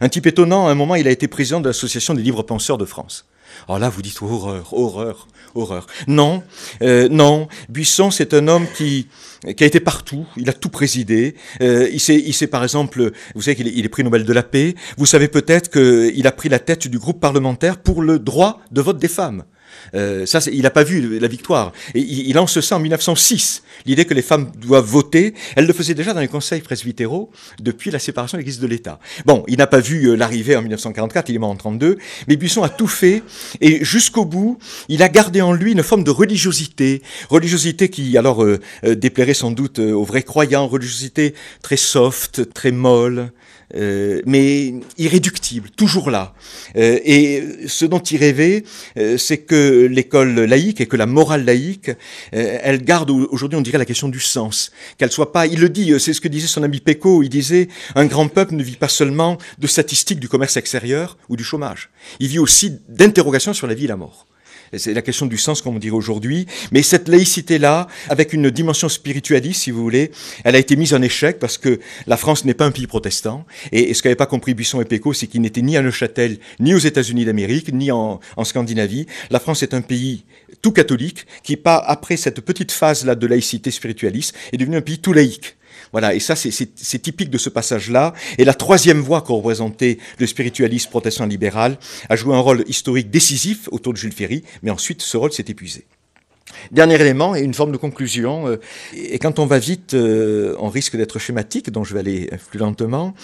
un 0.00 0.08
type 0.08 0.26
étonnant, 0.26 0.66
à 0.66 0.70
un 0.70 0.74
moment 0.74 0.94
il 0.94 1.06
a 1.08 1.10
été 1.10 1.28
président 1.28 1.60
de 1.60 1.66
l'Association 1.68 2.14
des 2.14 2.22
libres 2.22 2.42
penseurs 2.42 2.78
de 2.78 2.86
France. 2.86 3.26
Alors 3.68 3.78
là, 3.78 3.88
vous 3.88 4.02
dites 4.02 4.20
horreur, 4.22 4.72
horreur, 4.72 5.28
horreur. 5.54 5.86
Non, 6.06 6.42
euh, 6.82 7.08
non. 7.08 7.48
Buisson, 7.68 8.10
c'est 8.10 8.34
un 8.34 8.48
homme 8.48 8.66
qui, 8.76 9.08
a 9.46 9.50
été 9.50 9.80
partout. 9.80 10.26
Il 10.36 10.48
a 10.48 10.52
tout 10.52 10.68
présidé. 10.68 11.34
Euh, 11.60 11.88
il 11.92 12.00
s'est, 12.00 12.46
par 12.46 12.62
exemple, 12.62 13.12
vous 13.34 13.42
savez 13.42 13.56
qu'il 13.56 13.68
est, 13.68 13.84
est 13.84 13.88
prix 13.88 14.04
Nobel 14.04 14.24
de 14.24 14.32
la 14.32 14.42
paix. 14.42 14.74
Vous 14.96 15.06
savez 15.06 15.28
peut-être 15.28 15.70
qu'il 15.70 16.26
a 16.26 16.32
pris 16.32 16.48
la 16.48 16.58
tête 16.58 16.88
du 16.88 16.98
groupe 16.98 17.20
parlementaire 17.20 17.78
pour 17.78 18.02
le 18.02 18.18
droit 18.18 18.60
de 18.70 18.80
vote 18.80 18.98
des 18.98 19.08
femmes. 19.08 19.44
Euh, 19.94 20.26
ça, 20.26 20.40
il 20.52 20.62
n'a 20.62 20.70
pas 20.70 20.84
vu 20.84 21.18
la 21.18 21.28
victoire. 21.28 21.72
Et 21.94 22.00
il, 22.00 22.34
lance 22.34 22.60
ça 22.60 22.76
en 22.76 22.80
1906. 22.80 23.62
L'idée 23.86 24.04
que 24.04 24.14
les 24.14 24.22
femmes 24.22 24.50
doivent 24.58 24.84
voter, 24.84 25.34
elle 25.56 25.66
le 25.66 25.72
faisait 25.72 25.94
déjà 25.94 26.12
dans 26.12 26.20
les 26.20 26.28
conseils 26.28 26.60
presbytéraux 26.60 27.30
depuis 27.60 27.90
la 27.90 27.98
séparation 27.98 28.36
de 28.36 28.40
l'Église 28.40 28.60
de 28.60 28.66
l'État. 28.66 28.98
Bon, 29.24 29.44
il 29.48 29.58
n'a 29.58 29.66
pas 29.66 29.80
vu 29.80 30.06
euh, 30.06 30.16
l'arrivée 30.16 30.56
en 30.56 30.62
1944, 30.62 31.28
il 31.28 31.36
est 31.36 31.38
mort 31.38 31.50
en 31.50 31.56
32, 31.56 31.98
mais 32.28 32.36
Buisson 32.36 32.62
a 32.62 32.68
tout 32.68 32.86
fait 32.86 33.22
et 33.60 33.84
jusqu'au 33.84 34.24
bout, 34.24 34.58
il 34.88 35.02
a 35.02 35.08
gardé 35.08 35.40
en 35.40 35.52
lui 35.52 35.72
une 35.72 35.82
forme 35.82 36.04
de 36.04 36.10
religiosité, 36.10 37.02
religiosité 37.28 37.88
qui 37.88 38.16
alors 38.16 38.44
euh, 38.44 38.60
déplairait 38.84 39.34
sans 39.34 39.50
doute 39.50 39.78
aux 39.78 40.04
vrais 40.04 40.22
croyants, 40.22 40.66
religiosité 40.66 41.34
très 41.62 41.76
soft, 41.76 42.52
très 42.52 42.72
molle, 42.72 43.30
euh, 43.74 44.22
mais 44.26 44.74
irréductible, 44.96 45.70
toujours 45.70 46.10
là. 46.10 46.34
Euh, 46.76 47.00
et 47.04 47.42
ce 47.66 47.84
dont 47.84 47.98
il 47.98 48.18
rêvait, 48.18 48.64
euh, 48.96 49.18
c'est 49.18 49.38
que 49.38 49.86
l'école 49.86 50.40
laïque 50.40 50.80
et 50.80 50.86
que 50.86 50.96
la 50.96 51.06
morale 51.06 51.44
laïque, 51.44 51.90
elle 52.32 52.82
garde 52.82 53.10
aujourd'hui, 53.10 53.58
on 53.58 53.62
dirait, 53.62 53.78
la 53.78 53.84
question 53.84 54.08
du 54.08 54.20
sens. 54.20 54.72
Qu'elle 54.98 55.10
soit 55.10 55.32
pas, 55.32 55.46
il 55.46 55.60
le 55.60 55.68
dit, 55.68 55.92
c'est 55.98 56.12
ce 56.12 56.20
que 56.20 56.28
disait 56.28 56.46
son 56.46 56.62
ami 56.62 56.80
Péco, 56.80 57.22
il 57.22 57.28
disait, 57.28 57.68
un 57.94 58.06
grand 58.06 58.28
peuple 58.28 58.54
ne 58.54 58.62
vit 58.62 58.76
pas 58.76 58.88
seulement 58.88 59.38
de 59.58 59.66
statistiques 59.66 60.20
du 60.20 60.28
commerce 60.28 60.56
extérieur 60.56 61.18
ou 61.28 61.36
du 61.36 61.44
chômage. 61.44 61.90
Il 62.20 62.28
vit 62.28 62.38
aussi 62.38 62.78
d'interrogations 62.88 63.54
sur 63.54 63.66
la 63.66 63.74
vie 63.74 63.84
et 63.84 63.88
la 63.88 63.96
mort. 63.96 64.26
C'est 64.76 64.94
la 64.94 65.02
question 65.02 65.26
du 65.26 65.38
sens, 65.38 65.62
comme 65.62 65.76
on 65.76 65.78
dirait 65.78 65.96
aujourd'hui. 65.96 66.46
Mais 66.72 66.82
cette 66.82 67.08
laïcité-là, 67.08 67.86
avec 68.08 68.32
une 68.32 68.50
dimension 68.50 68.88
spiritualiste, 68.88 69.62
si 69.62 69.70
vous 69.70 69.82
voulez, 69.82 70.10
elle 70.44 70.56
a 70.56 70.58
été 70.58 70.76
mise 70.76 70.94
en 70.94 71.02
échec 71.02 71.38
parce 71.38 71.58
que 71.58 71.80
la 72.06 72.16
France 72.16 72.44
n'est 72.44 72.54
pas 72.54 72.64
un 72.64 72.70
pays 72.70 72.86
protestant. 72.86 73.46
Et, 73.72 73.94
ce 73.94 74.02
qu'avait 74.02 74.16
pas 74.16 74.26
compris 74.26 74.54
Buisson 74.54 74.80
et 74.80 74.84
Péco, 74.84 75.12
c'est 75.12 75.26
qu'ils 75.26 75.40
n'étaient 75.40 75.62
ni 75.62 75.76
à 75.76 75.82
Neuchâtel, 75.82 76.38
ni 76.60 76.74
aux 76.74 76.78
États-Unis 76.78 77.24
d'Amérique, 77.24 77.72
ni 77.72 77.90
en, 77.90 78.20
en 78.36 78.44
Scandinavie. 78.44 79.06
La 79.30 79.40
France 79.40 79.62
est 79.62 79.74
un 79.74 79.82
pays 79.82 80.24
tout 80.62 80.72
catholique 80.72 81.26
qui, 81.42 81.56
pas 81.56 81.76
après 81.76 82.16
cette 82.16 82.40
petite 82.40 82.72
phase-là 82.72 83.14
de 83.14 83.26
laïcité 83.26 83.70
spiritualiste, 83.70 84.34
est 84.52 84.56
devenu 84.56 84.76
un 84.76 84.82
pays 84.82 84.98
tout 84.98 85.12
laïque. 85.12 85.56
Voilà, 85.92 86.14
et 86.14 86.20
ça 86.20 86.34
c'est 86.36 86.98
typique 86.98 87.30
de 87.30 87.38
ce 87.38 87.48
passage-là. 87.48 88.14
Et 88.38 88.44
la 88.44 88.54
troisième 88.54 89.00
voie 89.00 89.20
qu'on 89.22 89.36
représentait 89.36 89.98
le 90.18 90.26
spiritualisme 90.26 90.90
protestant 90.90 91.26
libéral 91.26 91.78
a 92.08 92.16
joué 92.16 92.34
un 92.34 92.40
rôle 92.40 92.64
historique 92.66 93.10
décisif 93.10 93.68
autour 93.70 93.92
de 93.92 93.98
Jules 93.98 94.12
Ferry, 94.12 94.44
mais 94.62 94.70
ensuite 94.70 95.02
ce 95.02 95.16
rôle 95.16 95.32
s'est 95.32 95.44
épuisé. 95.48 95.86
Dernier 96.70 97.00
élément 97.00 97.34
et 97.34 97.40
une 97.40 97.54
forme 97.54 97.72
de 97.72 97.76
conclusion. 97.76 98.48
Euh, 98.48 98.56
et 98.94 99.18
quand 99.18 99.38
on 99.38 99.46
va 99.46 99.58
vite, 99.58 99.94
euh, 99.94 100.54
on 100.58 100.68
risque 100.68 100.96
d'être 100.96 101.18
schématique, 101.18 101.70
donc 101.70 101.86
je 101.86 101.94
vais 101.94 102.00
aller 102.00 102.30
plus 102.50 102.58
lentement. 102.58 103.14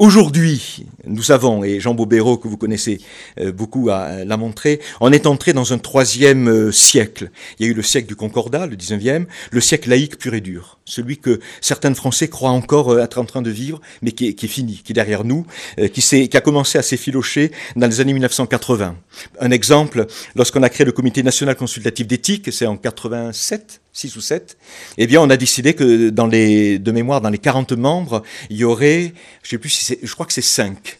Euh, 0.00 0.08
Aujourd'hui, 0.08 0.86
nous 1.06 1.22
savons, 1.22 1.64
et 1.64 1.80
Jean 1.80 1.94
Bobéro, 1.94 2.38
que 2.38 2.48
vous 2.48 2.56
connaissez 2.56 3.00
euh, 3.38 3.52
beaucoup, 3.52 3.88
l'a 3.88 4.36
montré, 4.36 4.80
on 5.00 5.12
est 5.12 5.26
entré 5.26 5.52
dans 5.52 5.72
un 5.72 5.78
troisième 5.78 6.48
euh, 6.48 6.72
siècle. 6.72 7.30
Il 7.58 7.66
y 7.66 7.68
a 7.68 7.72
eu 7.72 7.74
le 7.74 7.82
siècle 7.82 8.08
du 8.08 8.16
Concordat, 8.16 8.66
le 8.66 8.76
19e, 8.76 9.26
le 9.50 9.60
siècle 9.60 9.90
laïque 9.90 10.18
pur 10.18 10.34
et 10.34 10.40
dur, 10.40 10.78
celui 10.84 11.18
que 11.18 11.40
certains 11.60 11.94
Français 11.94 12.28
croient 12.28 12.50
encore 12.50 12.90
euh, 12.90 13.02
être 13.02 13.18
en 13.18 13.24
train 13.24 13.42
de 13.42 13.50
vivre, 13.50 13.80
mais 14.02 14.12
qui 14.12 14.28
est, 14.28 14.34
qui 14.34 14.46
est 14.46 14.48
fini, 14.48 14.80
qui 14.84 14.92
est 14.92 14.94
derrière 14.94 15.24
nous, 15.24 15.46
qui, 15.92 16.00
qui 16.00 16.36
a 16.36 16.40
commencé 16.40 16.78
à 16.78 16.82
s'effilocher 16.82 17.52
dans 17.76 17.86
les 17.86 18.00
années 18.00 18.12
1980. 18.12 18.96
Un 19.40 19.50
exemple, 19.50 20.06
lorsqu'on 20.34 20.62
a 20.62 20.68
créé 20.68 20.84
le 20.84 20.92
Comité 20.92 21.22
national 21.22 21.54
consultatif 21.56 22.06
d'éthique, 22.06 22.52
c'est 22.52 22.66
en 22.66 22.76
87, 22.76 23.80
6 23.98 24.16
ou 24.16 24.20
7, 24.20 24.56
eh 24.96 25.06
bien, 25.08 25.20
on 25.20 25.28
a 25.28 25.36
décidé 25.36 25.74
que 25.74 26.10
dans 26.10 26.28
les, 26.28 26.78
de 26.78 26.92
mémoire, 26.92 27.20
dans 27.20 27.30
les 27.30 27.38
40 27.38 27.72
membres, 27.72 28.22
il 28.48 28.56
y 28.56 28.64
aurait, 28.64 29.12
je 29.42 29.50
sais 29.50 29.58
plus 29.58 29.70
si 29.70 29.84
c'est, 29.84 29.98
je 30.00 30.14
crois 30.14 30.24
que 30.24 30.32
c'est 30.32 30.40
5. 30.40 30.98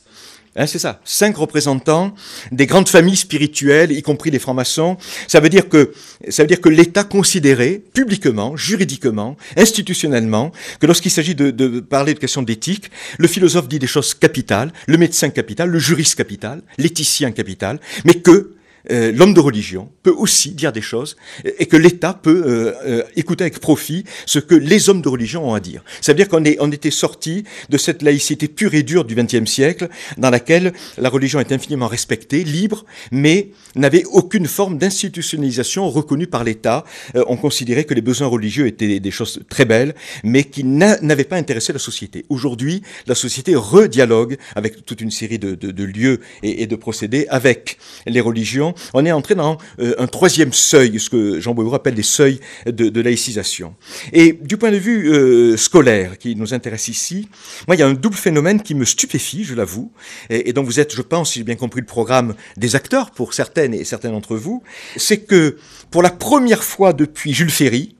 Hein, 0.56 0.66
c'est 0.66 0.80
ça, 0.80 1.00
cinq 1.04 1.36
représentants 1.36 2.12
des 2.50 2.66
grandes 2.66 2.88
familles 2.88 3.14
spirituelles, 3.14 3.92
y 3.92 4.02
compris 4.02 4.32
les 4.32 4.40
francs-maçons. 4.40 4.96
Ça 5.28 5.38
veut 5.38 5.50
dire 5.50 5.68
que 5.68 5.92
ça 6.30 6.42
veut 6.42 6.48
dire 6.48 6.60
que 6.60 6.68
l'État 6.68 7.04
considérait 7.04 7.80
publiquement, 7.94 8.56
juridiquement, 8.56 9.36
institutionnellement, 9.56 10.50
que 10.80 10.86
lorsqu'il 10.86 11.12
s'agit 11.12 11.36
de, 11.36 11.52
de, 11.52 11.78
parler 11.78 12.12
de 12.14 12.18
questions 12.18 12.42
d'éthique, 12.42 12.90
le 13.18 13.28
philosophe 13.28 13.68
dit 13.68 13.78
des 13.78 13.86
choses 13.86 14.14
capitales, 14.14 14.72
le 14.88 14.96
médecin 14.96 15.30
capital, 15.30 15.68
le 15.68 15.78
juriste 15.78 16.16
capital, 16.16 16.62
l'éthicien 16.76 17.30
capital, 17.30 17.78
mais 18.04 18.14
que 18.14 18.57
euh, 18.90 19.12
l'homme 19.12 19.34
de 19.34 19.40
religion 19.40 19.90
peut 20.02 20.14
aussi 20.16 20.50
dire 20.50 20.72
des 20.72 20.80
choses 20.80 21.16
et 21.58 21.66
que 21.66 21.76
l'État 21.76 22.14
peut 22.14 22.42
euh, 22.46 22.72
euh, 22.86 23.02
écouter 23.16 23.44
avec 23.44 23.58
profit 23.58 24.04
ce 24.24 24.38
que 24.38 24.54
les 24.54 24.88
hommes 24.88 25.02
de 25.02 25.08
religion 25.08 25.50
ont 25.50 25.54
à 25.54 25.60
dire. 25.60 25.84
Ça 26.00 26.12
veut 26.12 26.16
dire 26.16 26.28
qu'on 26.28 26.42
on 26.60 26.72
était 26.72 26.90
sorti 26.90 27.44
de 27.68 27.78
cette 27.78 28.02
laïcité 28.02 28.48
pure 28.48 28.74
et 28.74 28.82
dure 28.82 29.04
du 29.04 29.14
XXe 29.14 29.50
siècle 29.50 29.88
dans 30.16 30.30
laquelle 30.30 30.72
la 30.96 31.08
religion 31.08 31.40
est 31.40 31.52
infiniment 31.52 31.88
respectée, 31.88 32.44
libre, 32.44 32.84
mais 33.10 33.48
n'avait 33.74 34.04
aucune 34.04 34.46
forme 34.46 34.78
d'institutionnalisation 34.78 35.90
reconnue 35.90 36.26
par 36.26 36.44
l'État. 36.44 36.84
on 37.14 37.36
considérait 37.36 37.84
que 37.84 37.94
les 37.94 38.00
besoins 38.00 38.28
religieux 38.28 38.66
étaient 38.66 39.00
des 39.00 39.10
choses 39.10 39.40
très 39.48 39.64
belles, 39.64 39.94
mais 40.24 40.44
qui 40.44 40.64
n'avaient 40.64 41.24
pas 41.24 41.36
intéressé 41.36 41.72
la 41.72 41.78
société. 41.78 42.24
Aujourd'hui, 42.28 42.82
la 43.06 43.14
société 43.14 43.54
redialogue 43.54 44.38
avec 44.54 44.84
toute 44.84 45.00
une 45.00 45.10
série 45.10 45.38
de, 45.38 45.54
de, 45.54 45.70
de 45.70 45.84
lieux 45.84 46.20
et 46.42 46.66
de 46.66 46.76
procédés 46.76 47.26
avec 47.28 47.78
les 48.06 48.20
religions 48.20 48.74
on 48.94 49.04
est 49.04 49.12
entré 49.12 49.34
dans 49.34 49.58
euh, 49.80 49.94
un 49.98 50.06
troisième 50.06 50.52
seuil, 50.52 50.98
ce 50.98 51.10
que 51.10 51.40
Jean 51.40 51.54
Boileau 51.54 51.74
appelle 51.74 51.94
les 51.94 52.02
seuils 52.02 52.40
de, 52.66 53.00
laïcisation. 53.00 53.74
Et 54.12 54.32
du 54.32 54.56
point 54.56 54.70
de 54.70 54.76
vue 54.76 55.12
euh, 55.12 55.56
scolaire, 55.56 56.18
qui 56.18 56.36
nous 56.36 56.54
intéresse 56.54 56.88
ici, 56.88 57.28
moi, 57.66 57.76
il 57.76 57.80
y 57.80 57.82
a 57.82 57.86
un 57.86 57.94
double 57.94 58.16
phénomène 58.16 58.62
qui 58.62 58.74
me 58.74 58.84
stupéfie, 58.84 59.44
je 59.44 59.54
l'avoue, 59.54 59.92
et, 60.30 60.52
dont 60.52 60.62
vous 60.62 60.80
êtes, 60.80 60.94
je 60.94 61.02
pense, 61.02 61.32
si 61.32 61.40
j'ai 61.40 61.44
bien 61.44 61.56
compris 61.56 61.80
le 61.80 61.86
programme, 61.86 62.34
des 62.56 62.76
acteurs 62.76 63.10
pour 63.10 63.34
certaines 63.34 63.74
et 63.74 63.84
certains 63.84 64.10
d'entre 64.10 64.36
vous, 64.36 64.62
c'est 64.96 65.18
que 65.18 65.56
pour 65.90 66.02
la 66.02 66.10
première 66.10 66.64
fois 66.64 66.92
depuis 66.92 67.32
Jules 67.32 67.50
Ferry 67.50 67.96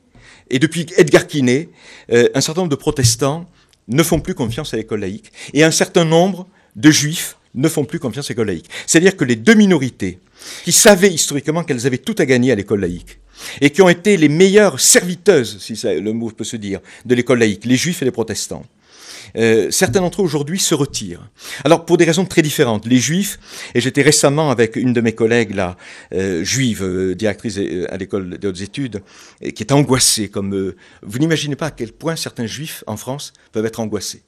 et 0.50 0.59
depuis 0.59 0.86
Edgar 0.96 1.26
Quinet, 1.26 1.68
euh, 2.12 2.28
un 2.34 2.40
certain 2.40 2.62
nombre 2.62 2.70
de 2.70 2.76
protestants 2.76 3.46
ne 3.88 4.03
font 4.03 4.20
plus 4.20 4.34
confiance 4.34 4.74
à 4.74 4.76
l'école 4.76 5.00
laïque, 5.00 5.32
et 5.55 5.64
un 5.64 5.70
certain 5.70 6.05
nombre 6.05 6.46
de 6.76 6.90
juifs 6.90 7.38
ne 7.59 7.68
font 7.68 7.84
plus 7.84 7.98
confiance 7.98 8.26
à 8.26 8.32
l'école 8.32 8.46
laïque. 8.46 8.70
C'est-à-dire 8.86 9.16
que 9.16 9.24
les 9.24 9.36
deux 9.36 9.54
minorités 9.54 10.18
qui 10.64 10.72
savaient 10.72 11.12
historiquement 11.12 11.64
qu'elles 11.64 11.86
avaient 11.86 11.98
tout 11.98 12.14
à 12.18 12.24
gagner 12.24 12.52
à 12.52 12.54
l'école 12.54 12.80
laïque, 12.80 13.18
et 13.61 13.70
qui 13.70 13.82
ont 13.82 13.88
été 13.88 14.16
les 14.16 14.28
meilleures 14.28 14.80
serviteuses, 14.80 15.59
si 15.61 15.74
le 15.86 16.12
mot 16.12 16.30
peut 16.30 16.44
se 16.44 16.56
dire, 16.56 16.80
de 17.04 17.14
l'école 17.14 17.40
laïque, 17.40 17.64
les 17.64 17.76
juifs 17.76 18.02
et 18.02 18.04
les 18.04 18.11
protestants. 18.11 18.64
Euh, 19.36 19.70
certains 19.70 20.00
d'entre 20.00 20.22
eux 20.22 20.24
aujourd'hui 20.24 20.59
se 20.59 20.74
retirent. 20.74 21.28
Alors 21.64 21.84
pour 21.84 21.96
des 21.98 22.04
raisons 22.04 22.24
très 22.24 22.42
différentes. 22.42 22.86
Les 22.86 22.98
juifs, 22.98 23.38
et 23.74 23.80
j'étais 23.80 24.02
récemment 24.02 24.50
avec 24.50 24.76
une 24.76 24.92
de 24.92 25.00
mes 25.00 25.12
collègues 25.12 25.54
là, 25.54 25.76
euh, 26.14 26.42
juive, 26.44 26.82
euh, 26.82 27.14
directrice 27.14 27.59
à 27.90 27.96
l'école 27.96 28.38
des 28.38 28.48
hautes 28.48 28.61
études, 28.61 29.02
qui 29.54 29.62
est 29.62 29.72
angoissée. 29.72 30.28
Comme 30.28 30.72
vous 31.02 31.18
n'imaginez 31.18 31.56
pas 31.56 31.66
à 31.66 31.70
quel 31.70 31.92
point 31.92 32.16
certains 32.16 32.46
juifs 32.46 32.84
en 32.86 32.96
France 32.96 33.32
peuvent 33.52 33.66
être 33.66 33.80
angoissés. 33.80 34.22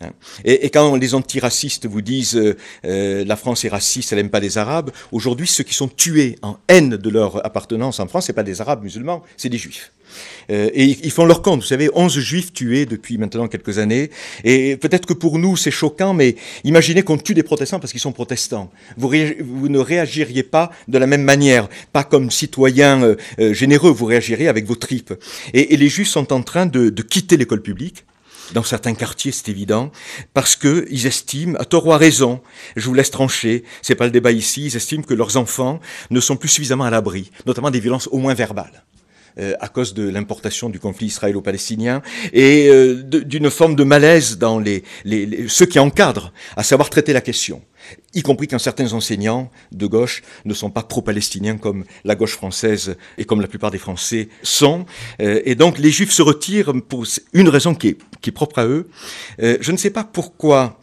Hein. 0.00 0.10
Et, 0.44 0.70
quand 0.70 0.96
les 0.96 1.14
antiracistes 1.14 1.86
vous 1.86 2.00
disent 2.00 2.36
euh, 2.36 2.56
euh, 2.84 3.24
la 3.24 3.36
France 3.36 3.64
est 3.64 3.68
raciste, 3.68 4.12
elle 4.12 4.18
n'aime 4.18 4.30
pas 4.30 4.40
les 4.40 4.56
Arabes, 4.56 4.90
aujourd'hui 5.12 5.46
ceux 5.46 5.64
qui 5.64 5.74
sont 5.74 5.88
tués 5.88 6.36
en 6.42 6.56
haine 6.68 6.96
de 6.96 7.10
leur 7.10 7.44
appartenance 7.44 8.00
en 8.00 8.06
France, 8.06 8.26
c'est 8.26 8.32
pas 8.32 8.42
des 8.42 8.60
Arabes 8.60 8.82
musulmans, 8.82 9.22
c'est 9.36 9.48
des 9.48 9.58
Juifs. 9.58 9.92
Euh, 10.50 10.70
et 10.74 10.86
ils 11.04 11.10
font 11.12 11.24
leur 11.24 11.40
compte. 11.40 11.60
Vous 11.60 11.66
savez, 11.66 11.88
11 11.94 12.18
juifs 12.18 12.52
tués 12.52 12.84
depuis 12.84 13.16
maintenant 13.16 13.46
quelques 13.46 13.78
années. 13.78 14.10
Et 14.42 14.76
peut-être 14.76 15.06
que 15.06 15.12
pour 15.12 15.38
nous, 15.38 15.56
c'est 15.56 15.70
choquant, 15.70 16.14
mais 16.14 16.34
imaginez 16.64 17.04
qu'on 17.04 17.16
tue 17.16 17.34
des 17.34 17.44
protestants 17.44 17.78
parce 17.78 17.92
qu'ils 17.92 18.00
sont 18.00 18.10
protestants. 18.10 18.72
Vous, 18.96 19.08
ne 19.08 19.78
réagiriez 19.78 20.42
pas 20.42 20.72
de 20.88 20.98
la 20.98 21.06
même 21.06 21.22
manière, 21.22 21.68
pas 21.92 22.02
comme 22.02 22.32
citoyens 22.32 23.14
généreux, 23.38 23.92
vous 23.92 24.06
réagiriez 24.06 24.48
avec 24.48 24.66
vos 24.66 24.74
tripes. 24.74 25.14
Et, 25.54 25.74
et 25.74 25.76
les 25.76 25.88
juifs 25.88 26.08
sont 26.08 26.32
en 26.32 26.42
train 26.42 26.66
de, 26.66 26.88
de 26.88 27.02
quitter 27.02 27.36
l'école 27.36 27.62
publique 27.62 28.04
dans 28.52 28.62
certains 28.62 28.94
quartiers, 28.94 29.32
c'est 29.32 29.48
évident, 29.48 29.90
parce 30.34 30.56
qu'ils 30.56 31.06
estiment, 31.06 31.58
à 31.58 31.64
tort 31.64 31.86
ou 31.86 31.92
à 31.92 31.98
raison, 31.98 32.40
je 32.76 32.86
vous 32.86 32.94
laisse 32.94 33.10
trancher, 33.10 33.64
c'est 33.82 33.94
pas 33.94 34.06
le 34.06 34.10
débat 34.10 34.32
ici, 34.32 34.66
ils 34.66 34.76
estiment 34.76 35.02
que 35.02 35.14
leurs 35.14 35.36
enfants 35.36 35.80
ne 36.10 36.20
sont 36.20 36.36
plus 36.36 36.48
suffisamment 36.48 36.84
à 36.84 36.90
l'abri, 36.90 37.30
notamment 37.46 37.70
des 37.70 37.80
violences 37.80 38.08
au 38.10 38.18
moins 38.18 38.34
verbales. 38.34 38.84
Euh, 39.38 39.54
à 39.60 39.68
cause 39.68 39.94
de 39.94 40.08
l'importation 40.08 40.68
du 40.68 40.80
conflit 40.80 41.06
israélo-palestinien 41.06 42.02
et 42.32 42.68
euh, 42.68 42.94
d'une 43.04 43.48
forme 43.48 43.76
de 43.76 43.84
malaise 43.84 44.38
dans 44.38 44.58
les, 44.58 44.82
les, 45.04 45.46
ceux 45.46 45.66
qui 45.66 45.78
encadrent, 45.78 46.32
à 46.56 46.64
savoir 46.64 46.90
traiter 46.90 47.12
la 47.12 47.20
question 47.20 47.62
y 48.14 48.22
compris 48.22 48.48
quand 48.48 48.58
certains 48.58 48.92
enseignants 48.92 49.50
de 49.72 49.86
gauche 49.86 50.22
ne 50.44 50.54
sont 50.54 50.70
pas 50.70 50.82
pro-palestiniens 50.82 51.58
comme 51.58 51.84
la 52.04 52.14
gauche 52.14 52.34
française 52.34 52.96
et 53.18 53.24
comme 53.24 53.40
la 53.40 53.48
plupart 53.48 53.70
des 53.70 53.78
Français 53.78 54.28
sont. 54.42 54.86
Euh, 55.20 55.40
et 55.44 55.54
donc 55.54 55.78
les 55.78 55.90
Juifs 55.90 56.12
se 56.12 56.22
retirent 56.22 56.72
pour 56.88 57.06
une 57.32 57.48
raison 57.48 57.74
qui 57.74 57.88
est, 57.88 57.98
qui 58.20 58.30
est 58.30 58.32
propre 58.32 58.58
à 58.58 58.66
eux. 58.66 58.88
je 59.38 59.72
ne 59.72 59.76
sais 59.76 59.90
pas 59.90 60.04
pourquoi 60.04 60.79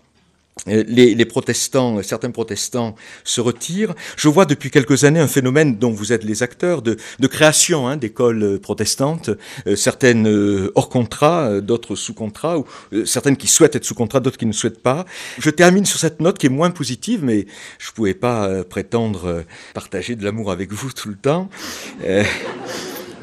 euh, 0.68 0.84
les, 0.88 1.26
protestants, 1.26 2.02
certains 2.04 2.32
protestants 2.32 2.96
se 3.24 3.42
retirent. 3.42 3.94
Je 4.16 4.28
vois 4.28 4.46
depuis 4.46 4.72
quelques 4.72 5.04
années 5.04 5.20
un 5.20 5.28
phénomène 5.28 5.78
dont 5.78 5.92
vous 5.92 6.14
êtes 6.14 6.24
les 6.24 6.44
acteurs 6.44 6.82
de, 6.82 6.98
création 7.28 7.88
hein, 7.88 7.98
d'écoles 7.98 8.60
protestantes, 8.60 9.30
euh, 9.68 9.76
certaines 9.76 10.28
euh, 10.28 10.72
hors 10.76 10.90
contrat, 10.90 11.62
d'autres 11.62 11.96
sous 11.96 12.14
contrat, 12.14 12.58
ou 12.60 12.66
certaines 13.06 13.38
qui 13.38 13.48
souhaitent 13.48 13.76
être 13.76 13.86
sous 13.86 13.96
contrat, 13.96 14.20
d'autres 14.20 14.38
qui 14.38 14.46
ne 14.46 14.54
souhaitent 14.54 14.82
pas. 14.82 15.06
Je 15.40 15.50
termine 15.50 15.86
sur 15.86 16.00
cette 16.00 16.22
note 16.22 16.38
qui 16.38 16.48
est 16.48 16.50
moins 16.50 16.72
positive, 16.72 17.24
mais 17.24 17.46
je 17.80 17.90
ne 17.90 17.96
pouvais 17.96 18.14
pas 18.14 18.64
prétendre 18.64 19.44
partager 19.74 20.16
de 20.16 20.24
l'amour 20.24 20.52
avec 20.52 20.72
vous 20.72 20.92
tout 20.92 21.10
le 21.10 21.16
temps. 21.16 21.50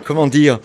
comment 0.05 0.27
dire? 0.27 0.61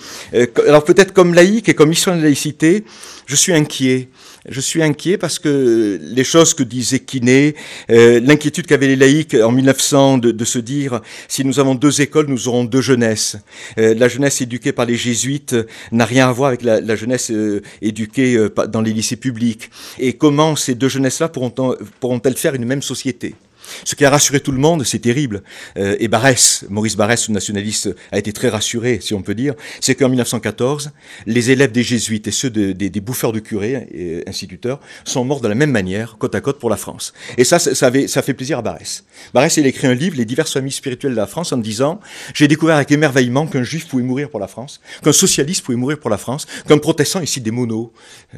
Alors 0.67 0.83
peut-être 0.83 1.13
comme 1.13 1.33
laïque 1.33 1.69
et 1.69 1.73
comme 1.73 1.89
mission 1.89 2.15
de 2.15 2.21
laïcité, 2.21 2.83
je 3.25 3.35
suis 3.35 3.53
inquiet 3.53 4.09
je 4.49 4.59
suis 4.59 4.83
inquiet 4.83 5.17
parce 5.17 5.39
que 5.39 5.99
les 6.01 6.23
choses 6.23 6.53
que 6.53 6.63
disait 6.63 6.99
Quinet, 6.99 7.55
euh, 7.89 8.19
l'inquiétude 8.19 8.65
qu'avaient 8.65 8.87
les 8.87 8.95
laïcs 8.95 9.35
en 9.35 9.51
1900 9.51 10.17
de, 10.17 10.45
se 10.45 10.59
dire 10.59 11.01
si 11.27 11.45
nous 11.45 11.59
avons 11.59 11.75
deux 11.75 12.01
écoles, 12.01 12.27
nous 12.27 12.47
aurons 12.47 12.63
deux 12.63 12.81
jeunesses. 12.81 13.37
Euh, 13.77 13.93
la 13.93 14.07
jeunesse 14.07 14.41
éduquée 14.41 14.71
par 14.71 14.85
les 14.85 14.95
jésuites 14.95 15.55
n'a 15.91 16.05
rien 16.05 16.27
à 16.27 16.31
voir 16.31 16.49
avec 16.49 16.63
la, 16.63 16.95
jeunesse 16.95 17.31
euh, 17.31 17.61
éduquée 17.81 18.37
dans 18.69 18.81
les 18.81 18.93
lycées 18.93 19.15
publics. 19.15 19.69
Et 19.99 20.13
comment 20.13 20.55
ces 20.55 20.75
deux 20.75 20.89
jeunesses-là 20.89 21.29
pourront-elles 21.29 22.37
faire 22.37 22.55
une 22.55 22.65
même 22.65 22.81
société? 22.81 23.35
Ce 23.83 23.95
qui 23.95 24.05
a 24.05 24.09
rassuré 24.09 24.39
tout 24.39 24.51
le 24.51 24.57
monde, 24.57 24.83
c'est 24.85 24.99
terrible. 24.99 25.43
Euh, 25.77 25.95
et 25.99 26.07
Barès, 26.07 26.65
Maurice 26.69 26.95
Barès, 26.95 27.27
le 27.27 27.33
nationaliste, 27.33 27.95
a 28.11 28.17
été 28.17 28.33
très 28.33 28.49
rassuré, 28.49 28.99
si 29.01 29.13
on 29.13 29.21
peut 29.21 29.35
dire, 29.35 29.53
c'est 29.81 29.95
qu'en 29.95 30.09
1914, 30.09 30.91
les 31.25 31.51
élèves 31.51 31.71
des 31.71 31.83
jésuites 31.83 32.27
et 32.27 32.31
ceux 32.31 32.49
des, 32.49 32.89
bouffeurs 32.99 33.31
de 33.31 33.39
curés 33.39 33.87
et 33.91 34.27
instituteurs 34.27 34.79
sont 35.05 35.23
morts 35.23 35.41
de 35.41 35.47
la 35.47 35.55
même 35.55 35.71
manière, 35.71 36.17
côte 36.17 36.35
à 36.35 36.41
côte 36.41 36.59
pour 36.59 36.69
la 36.69 36.77
France. 36.77 37.13
Et 37.37 37.43
ça, 37.43 37.59
ça, 37.59 37.73
ça 37.73 38.21
fait 38.21 38.33
plaisir 38.33 38.59
à 38.59 38.61
Barès. 38.61 39.05
Barès, 39.33 39.55
il 39.57 39.65
a 39.65 39.69
écrit 39.69 39.87
un 39.87 39.93
livre, 39.93 40.17
Les 40.17 40.25
diverses 40.25 40.53
familles 40.53 40.71
spirituelles 40.71 41.13
de 41.13 41.17
la 41.17 41.27
France, 41.27 41.53
en 41.53 41.57
disant, 41.57 41.99
j'ai 42.33 42.47
découvert 42.47 42.75
avec 42.75 42.91
émerveillement 42.91 43.47
qu'un 43.47 43.63
juif 43.63 43.87
pouvait 43.87 44.03
mourir 44.03 44.29
pour 44.29 44.39
la 44.39 44.47
France, 44.47 44.81
qu'un 45.03 45.13
socialiste 45.13 45.63
pouvait 45.63 45.77
mourir 45.77 45.99
pour 45.99 46.09
la 46.09 46.17
France, 46.17 46.45
qu'un 46.67 46.77
protestant, 46.77 47.21
ici 47.21 47.41
des 47.41 47.51
monos, 47.51 47.91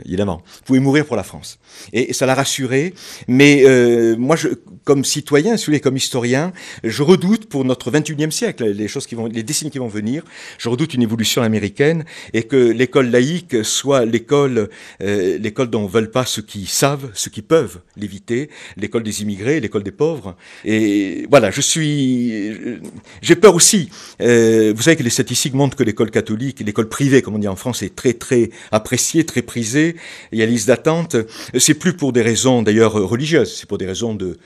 évidemment, 0.06 0.42
pouvait 0.66 0.80
mourir 0.80 1.06
pour 1.06 1.16
la 1.16 1.24
France. 1.24 1.60
Et, 1.94 2.14
ça 2.14 2.26
l'a 2.26 2.36
rassuré. 2.36 2.94
Mais 3.28 3.64
euh, 3.66 4.16
moi, 4.18 4.36
je, 4.36 4.50
comme 4.84 5.04
si 5.04 5.21
citoyen, 5.22 5.56
si 5.56 5.80
comme 5.82 5.98
historien, 5.98 6.52
je 6.84 7.04
redoute 7.04 7.46
pour 7.46 7.64
notre 7.64 7.92
21e 7.92 8.32
siècle, 8.32 8.66
les 8.66 8.88
choses 8.88 9.06
qui 9.06 9.14
vont, 9.14 9.28
les 9.28 9.44
décennies 9.44 9.70
qui 9.70 9.78
vont 9.78 9.88
venir, 9.88 10.24
je 10.58 10.68
redoute 10.68 10.96
une 10.96 11.04
évolution 11.04 11.44
américaine 11.44 12.06
et 12.34 12.44
que 12.44 12.56
l'école 12.56 13.12
laïque 13.12 13.64
soit 13.64 14.04
l'école, 14.06 14.70
euh, 15.04 15.38
l'école 15.38 15.70
dont 15.70 15.86
veulent 15.86 16.10
pas 16.10 16.26
ceux 16.26 16.42
qui 16.42 16.66
savent, 16.66 17.12
ceux 17.14 17.30
qui 17.30 17.44
peuvent 17.44 17.82
l'éviter, 17.98 18.50
l'école 18.78 19.04
des 19.04 19.22
immigrés, 19.22 19.60
l'école 19.60 19.84
des 19.84 19.92
pauvres. 19.92 20.36
Et 20.66 21.28
voilà, 21.30 21.52
je 21.52 21.62
suis, 21.62 22.80
j'ai 23.22 23.36
peur 23.36 23.54
aussi. 23.54 23.92
Euh, 24.22 24.74
vous 24.76 24.82
savez 24.82 24.96
que 24.96 25.04
les 25.04 25.12
statistiques 25.12 25.54
montrent 25.54 25.78
que 25.78 25.84
l'école 25.84 26.10
catholique, 26.10 26.62
l'école 26.62 26.90
privée, 26.90 27.22
comme 27.22 27.36
on 27.36 27.44
dit 27.46 27.48
en 27.48 27.56
France, 27.56 27.84
est 27.84 27.96
très 27.96 28.14
très 28.14 28.50
appréciée, 28.72 29.24
très 29.24 29.44
prisée. 29.44 29.96
Il 30.32 30.40
y 30.40 30.44
a 30.44 30.48
liste 30.48 30.68
d'attente. 30.68 31.16
C'est 31.58 31.76
plus 31.76 31.94
pour 31.94 32.12
des 32.12 32.24
raisons 32.24 32.64
d'ailleurs 32.64 32.94
religieuses, 32.94 33.56
c'est 33.56 33.68
pour 33.68 33.78
des 33.78 33.86
raisons 33.86 34.16
de 34.16 34.38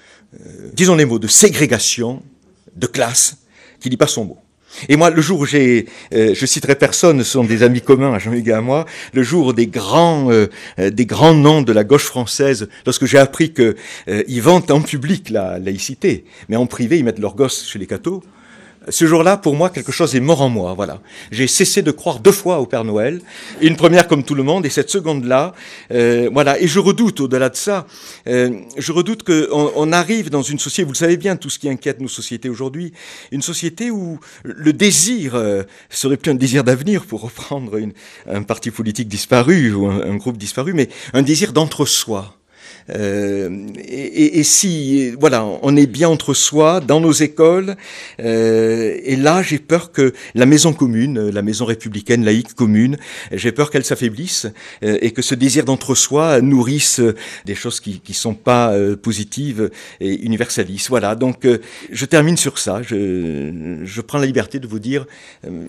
euh, 0.42 0.65
disons 0.74 0.96
les 0.96 1.06
mots, 1.06 1.20
de 1.20 1.28
ségrégation, 1.28 2.22
de 2.76 2.88
classe, 2.88 3.38
qui 3.80 3.90
dit 3.90 3.98
pas 3.98 4.08
son 4.08 4.26
mot. 4.26 4.38
Et 4.90 4.98
moi, 4.98 5.10
le 5.10 5.22
jour 5.22 5.40
où 5.40 5.46
j'ai, 5.46 5.86
euh, 6.14 6.34
je 6.34 6.46
citerai 6.46 6.76
personne, 6.76 7.20
ce 7.20 7.32
sont 7.32 7.44
des 7.44 7.64
amis 7.64 7.82
communs 7.82 8.14
à 8.14 8.20
Jean-Hugues 8.20 8.50
et 8.50 8.54
à 8.54 8.62
moi, 8.62 8.86
le 9.14 9.24
jour 9.24 9.54
des 9.54 9.68
grands, 9.68 10.32
euh, 10.32 10.48
des 10.78 11.06
grands 11.06 11.34
noms 11.34 11.62
de 11.62 11.72
la 11.72 11.84
gauche 11.84 12.04
française, 12.04 12.68
lorsque 12.86 13.06
j'ai 13.06 13.18
appris 13.18 13.54
qu'ils 13.54 13.76
ils 14.28 14.42
vantent 14.42 14.72
en 14.72 14.82
public 14.82 15.30
la 15.30 15.60
laïcité, 15.60 16.26
mais 16.50 16.58
en 16.58 16.66
privé 16.66 16.98
ils 16.98 17.06
mettent 17.06 17.20
leurs 17.20 17.36
gosses 17.36 17.66
chez 17.66 17.80
les 17.80 17.88
cathos, 17.88 18.22
ce 18.90 19.06
jour-là, 19.06 19.38
pour 19.38 19.56
moi, 19.56 19.70
quelque 19.70 19.92
chose 19.92 20.16
est 20.16 20.20
mort 20.20 20.42
en 20.42 20.50
moi. 20.50 20.74
Voilà. 20.74 21.02
J'ai 21.32 21.48
cessé 21.48 21.82
de 21.82 21.92
croire 21.92 22.20
deux 22.20 22.32
fois 22.32 22.60
au 22.60 22.66
Père 22.66 22.84
Noël. 22.84 23.22
Une 23.62 23.76
première 23.76 24.08
comme 24.08 24.24
tout 24.24 24.36
le 24.36 24.44
monde, 24.44 24.66
et 24.66 24.70
cette 24.70 24.90
seconde-là, 24.90 25.54
euh, 25.92 26.30
voilà. 26.32 26.60
Et 26.60 26.68
je 26.68 26.80
redoute, 26.80 27.20
au-delà 27.20 27.50
de 27.50 27.56
ça, 27.56 27.88
euh, 28.28 28.52
je 28.78 28.92
redoute 28.92 29.24
qu'on 29.24 29.72
on 29.76 29.92
arrive 29.92 30.30
dans 30.30 30.42
une 30.42 30.60
société. 30.60 30.84
Vous 30.84 30.94
le 30.94 30.98
savez 30.98 31.18
bien, 31.18 31.36
tout 31.36 31.50
ce 31.50 31.60
qui 31.60 31.70
inquiète 31.70 32.00
nos 32.00 32.08
sociétés 32.08 32.50
aujourd'hui, 32.50 32.94
une 33.32 33.42
société 33.42 33.92
où 33.92 34.20
le 34.44 34.74
désir 34.74 35.36
euh, 35.36 35.64
serait 35.90 36.18
plus 36.18 36.32
un 36.32 36.36
désir 36.36 36.64
d'avenir, 36.64 37.06
pour 37.06 37.22
reprendre 37.22 37.80
un 38.28 38.44
parti 38.44 38.72
politique 38.72 39.08
disparu 39.08 39.74
ou 39.74 39.88
un, 39.88 40.02
un 40.02 40.16
groupe 40.16 40.38
disparu, 40.38 40.74
mais 40.74 40.90
un 41.14 41.22
désir 41.22 41.54
d'entre-soi. 41.54 42.36
Et, 42.90 44.40
et, 44.40 44.44
si, 44.44 45.12
voilà, 45.20 45.44
on 45.44 45.76
est 45.76 45.88
bien 45.88 46.08
entre 46.08 46.34
soi, 46.34 46.80
dans 46.80 47.00
nos 47.00 47.12
écoles, 47.12 47.76
et 48.20 49.16
là, 49.16 49.42
j'ai 49.42 49.60
peur 49.60 49.92
que 49.92 50.14
la 50.36 50.46
maison 50.46 50.74
commune, 50.74 51.30
la 51.30 51.42
maison 51.42 51.66
républicaine, 51.66 52.24
laïque 52.24 52.54
commune, 52.54 52.98
j'ai 53.32 53.52
peur 53.52 53.72
qu'elle 53.72 53.86
s'affaiblisse 53.86 54.48
et 54.82 55.12
que 55.12 55.22
ce 55.22 55.36
désir 55.36 55.66
d'entre-soi 55.66 56.42
nourrisse 56.42 57.02
des 57.46 57.56
choses 57.56 57.80
qui 57.80 58.02
ne 58.08 58.14
sont 58.14 58.36
pas 58.36 58.74
positives 59.02 59.72
et 60.00 60.14
universalistes. 60.24 60.90
Voilà, 60.90 61.16
donc 61.16 61.48
je 61.92 62.06
termine 62.06 62.38
sur 62.38 62.60
ça. 62.60 62.82
Je, 62.84 63.80
je 63.84 64.02
prends 64.02 64.20
la 64.20 64.28
liberté 64.28 64.60
de 64.60 64.68
vous 64.68 64.80
dire 64.80 65.06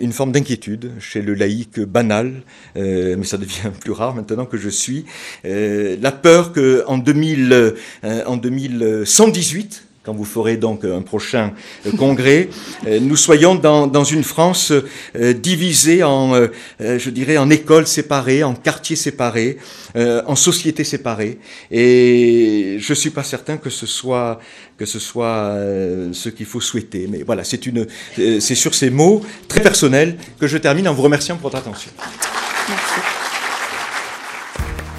une 0.01 0.13
forme 0.13 0.33
d'inquiétude 0.33 0.93
chez 0.99 1.23
le 1.23 1.35
laïc 1.35 1.81
banal, 1.81 2.43
mais 2.75 3.25
ça 3.25 3.39
devient 3.39 3.71
plus 3.81 3.93
rare 3.93 4.15
maintenant 4.15 4.47
que 4.47 4.57
je 4.57 4.69
suis. 4.69 5.05
la 5.45 6.13
peur 6.13 6.53
qu'en 6.53 6.99
2000, 7.07 7.75
en 8.27 8.37
2118, 8.37 9.87
quand 10.07 10.15
vous 10.15 10.25
ferez 10.25 10.57
donc 10.57 10.85
un 10.85 11.03
prochain 11.03 11.53
euh, 11.85 11.91
congrès, 11.99 12.49
euh, 12.87 13.01
nous 13.01 13.17
soyons 13.17 13.57
dans, 13.57 14.05
une 14.05 14.23
France 14.23 14.71
euh, 14.71 15.33
divisée 15.33 16.05
en, 16.05 16.33
je 16.79 17.11
dirais, 17.11 17.37
en 17.37 17.51
écoles 17.51 17.89
séparées, 17.89 18.45
en 18.45 18.55
quartiers 18.55 18.95
séparés, 18.95 19.59
en 19.97 20.37
sociétés 20.37 20.85
séparées. 20.85 21.39
Et 21.73 22.77
je 22.79 22.95
suis 22.95 23.11
pas 23.11 23.25
certain 23.25 23.57
que 23.57 23.71
ce 23.71 23.87
soit 23.87 24.39
ce 24.79 26.29
qu'il 26.29 26.47
faut 26.47 26.61
souhaiter. 26.61 27.09
Mais 27.11 27.25
voilà, 27.25 27.43
c'est 27.43 27.61
c'est 28.17 28.55
sur 28.55 28.75
ces 28.75 28.91
mots 28.91 29.23
très 29.49 29.61
personnels 29.61 30.17
que 30.39 30.47
je 30.47 30.59
termine 30.59 30.87
en 30.87 30.95
vous 30.95 31.03
remerciant 31.03 31.37
pour 31.37 31.51
votre 31.51 31.59
attention. 31.59 31.91
Merci. 32.69 33.16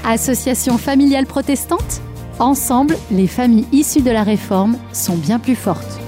Association 0.10 0.78
familiale 0.78 1.26
protestante 1.26 2.01
Ensemble, 2.39 2.97
les 3.12 3.28
familles 3.28 3.68
issues 3.74 4.01
de 4.01 4.12
la 4.12 4.24
réforme 4.24 4.78
sont 4.93 5.18
bien 5.18 5.38
plus 5.38 5.55
fortes. 5.55 5.99